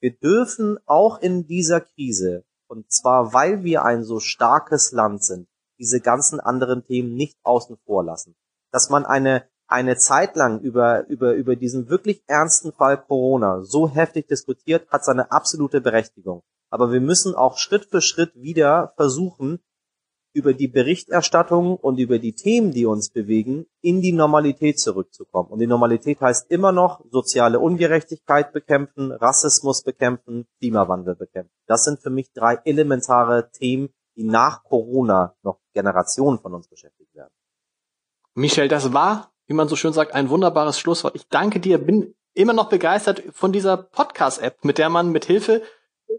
Wir 0.00 0.12
dürfen 0.12 0.78
auch 0.86 1.20
in 1.20 1.46
dieser 1.46 1.80
Krise, 1.80 2.44
und 2.68 2.92
zwar 2.92 3.32
weil 3.32 3.64
wir 3.64 3.84
ein 3.84 4.04
so 4.04 4.20
starkes 4.20 4.92
Land 4.92 5.24
sind, 5.24 5.48
diese 5.78 6.00
ganzen 6.00 6.40
anderen 6.40 6.84
Themen 6.84 7.14
nicht 7.14 7.38
außen 7.42 7.76
vor 7.84 8.04
lassen. 8.04 8.36
Dass 8.70 8.90
man 8.90 9.06
eine 9.06 9.48
eine 9.74 9.96
Zeit 9.96 10.36
lang 10.36 10.60
über, 10.60 11.04
über, 11.08 11.34
über 11.34 11.56
diesen 11.56 11.88
wirklich 11.88 12.22
ernsten 12.28 12.72
Fall 12.72 12.96
Corona 12.96 13.62
so 13.64 13.88
heftig 13.88 14.28
diskutiert, 14.28 14.88
hat 14.88 15.04
seine 15.04 15.32
absolute 15.32 15.80
Berechtigung. 15.80 16.44
Aber 16.70 16.92
wir 16.92 17.00
müssen 17.00 17.34
auch 17.34 17.58
Schritt 17.58 17.86
für 17.86 18.00
Schritt 18.00 18.32
wieder 18.36 18.92
versuchen, 18.96 19.58
über 20.32 20.54
die 20.54 20.68
Berichterstattung 20.68 21.76
und 21.76 21.98
über 21.98 22.20
die 22.20 22.34
Themen, 22.34 22.70
die 22.70 22.86
uns 22.86 23.10
bewegen, 23.10 23.66
in 23.80 24.00
die 24.00 24.12
Normalität 24.12 24.78
zurückzukommen. 24.78 25.48
Und 25.50 25.58
die 25.58 25.66
Normalität 25.66 26.20
heißt 26.20 26.50
immer 26.50 26.70
noch 26.70 27.04
soziale 27.10 27.58
Ungerechtigkeit 27.58 28.52
bekämpfen, 28.52 29.10
Rassismus 29.10 29.82
bekämpfen, 29.82 30.46
Klimawandel 30.58 31.16
bekämpfen. 31.16 31.54
Das 31.66 31.84
sind 31.84 32.00
für 32.00 32.10
mich 32.10 32.32
drei 32.32 32.60
elementare 32.64 33.50
Themen, 33.50 33.90
die 34.16 34.24
nach 34.24 34.62
Corona 34.62 35.34
noch 35.42 35.58
Generationen 35.72 36.38
von 36.38 36.54
uns 36.54 36.68
beschäftigt 36.68 37.12
werden. 37.14 37.32
Michel, 38.34 38.66
das 38.66 38.92
war 38.92 39.33
wie 39.46 39.54
man 39.54 39.68
so 39.68 39.76
schön 39.76 39.92
sagt, 39.92 40.14
ein 40.14 40.30
wunderbares 40.30 40.78
Schlusswort. 40.78 41.14
Ich 41.14 41.28
danke 41.28 41.60
dir, 41.60 41.78
bin 41.78 42.14
immer 42.34 42.52
noch 42.52 42.68
begeistert 42.68 43.22
von 43.32 43.52
dieser 43.52 43.76
Podcast-App, 43.76 44.64
mit 44.64 44.78
der 44.78 44.88
man 44.88 45.10
mit 45.10 45.24
Hilfe 45.24 45.62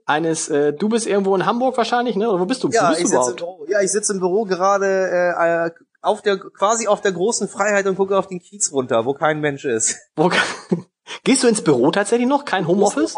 eines, 0.06 0.50
äh, 0.50 0.74
du 0.74 0.90
bist 0.90 1.08
irgendwo 1.08 1.36
in 1.36 1.46
Hamburg 1.46 1.78
wahrscheinlich, 1.78 2.16
ne? 2.16 2.30
Oder 2.30 2.40
wo 2.40 2.46
bist 2.46 2.64
du? 2.64 2.70
Ja, 2.70 2.90
bist 2.90 3.02
ich 3.02 3.08
sitze 3.10 3.32
im 3.32 3.36
Büro. 3.36 3.66
Ja, 3.68 3.82
ich 3.82 3.92
sitze 3.92 4.14
im 4.14 4.20
Büro 4.20 4.46
gerade 4.46 5.74
äh, 5.76 5.84
auf 6.02 6.22
der 6.22 6.38
quasi 6.38 6.88
auf 6.88 7.02
der 7.02 7.12
großen 7.12 7.48
Freiheit 7.48 7.88
und 7.88 7.96
gucke 7.96 8.18
auf 8.18 8.28
den 8.28 8.40
Kiez 8.40 8.72
runter, 8.72 9.06
wo 9.06 9.14
kein 9.14 9.40
Mensch 9.42 9.66
ist. 9.66 9.98
Wo, 10.16 10.30
gehst 11.24 11.44
du 11.44 11.48
ins 11.48 11.64
Büro 11.64 11.92
tatsächlich 11.92 12.28
noch? 12.28 12.46
Kein 12.46 12.68
Homeoffice? 12.68 13.16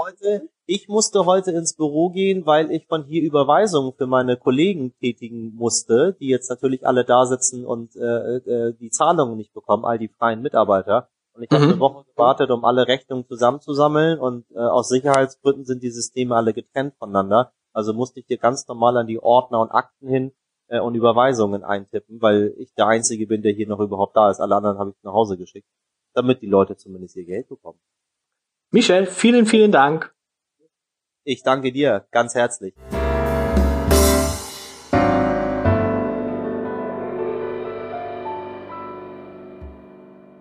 Ich 0.65 0.89
musste 0.89 1.25
heute 1.25 1.51
ins 1.51 1.75
Büro 1.75 2.09
gehen, 2.09 2.45
weil 2.45 2.71
ich 2.71 2.87
von 2.87 3.05
hier 3.05 3.23
Überweisungen 3.23 3.93
für 3.97 4.07
meine 4.07 4.35
Kollegen 4.35 4.93
tätigen 4.99 5.55
musste, 5.55 6.17
die 6.19 6.27
jetzt 6.27 6.49
natürlich 6.49 6.85
alle 6.85 7.05
da 7.05 7.25
sitzen 7.25 7.65
und 7.65 7.95
äh, 7.95 8.37
äh, 8.37 8.73
die 8.77 8.89
Zahlungen 8.89 9.37
nicht 9.37 9.53
bekommen, 9.53 9.85
all 9.85 9.97
die 9.97 10.09
freien 10.09 10.41
Mitarbeiter. 10.41 11.09
Und 11.33 11.43
ich 11.43 11.51
mhm. 11.51 11.55
habe 11.55 11.65
eine 11.65 11.79
Woche 11.79 12.05
gewartet, 12.05 12.49
um 12.49 12.65
alle 12.65 12.87
Rechnungen 12.87 13.25
zusammenzusammeln 13.27 14.19
und 14.19 14.45
äh, 14.51 14.59
aus 14.59 14.89
Sicherheitsgründen 14.89 15.65
sind 15.65 15.83
die 15.83 15.91
Systeme 15.91 16.35
alle 16.35 16.53
getrennt 16.53 16.95
voneinander. 16.99 17.53
Also 17.71 17.93
musste 17.93 18.19
ich 18.19 18.25
hier 18.27 18.39
ganz 18.39 18.67
normal 18.67 18.97
an 18.97 19.07
die 19.07 19.19
Ordner 19.19 19.61
und 19.61 19.71
Akten 19.71 20.09
hin 20.09 20.31
äh, 20.67 20.79
und 20.79 20.95
Überweisungen 20.95 21.63
eintippen, 21.63 22.21
weil 22.21 22.53
ich 22.57 22.73
der 22.73 22.87
Einzige 22.87 23.27
bin, 23.27 23.41
der 23.41 23.53
hier 23.53 23.67
noch 23.67 23.79
überhaupt 23.79 24.17
da 24.17 24.29
ist. 24.31 24.39
Alle 24.39 24.55
anderen 24.55 24.79
habe 24.79 24.89
ich 24.89 25.03
nach 25.03 25.13
Hause 25.13 25.37
geschickt, 25.37 25.67
damit 26.17 26.41
die 26.41 26.47
Leute 26.47 26.75
zumindest 26.75 27.15
ihr 27.15 27.25
Geld 27.25 27.47
bekommen. 27.47 27.79
Michel, 28.71 29.05
vielen, 29.05 29.45
vielen 29.45 29.71
Dank. 29.71 30.13
Ich 31.23 31.43
danke 31.43 31.71
dir 31.71 32.07
ganz 32.11 32.35
herzlich. 32.35 32.73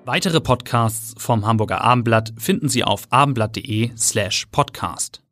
Weitere 0.05 0.41
Podcasts 0.41 1.20
vom 1.20 1.45
Hamburger 1.45 1.81
Abendblatt 1.81 2.33
finden 2.39 2.68
Sie 2.68 2.85
auf 2.85 3.09
abendblatt.de 3.11 3.91
slash 3.97 4.47
podcast. 4.53 5.26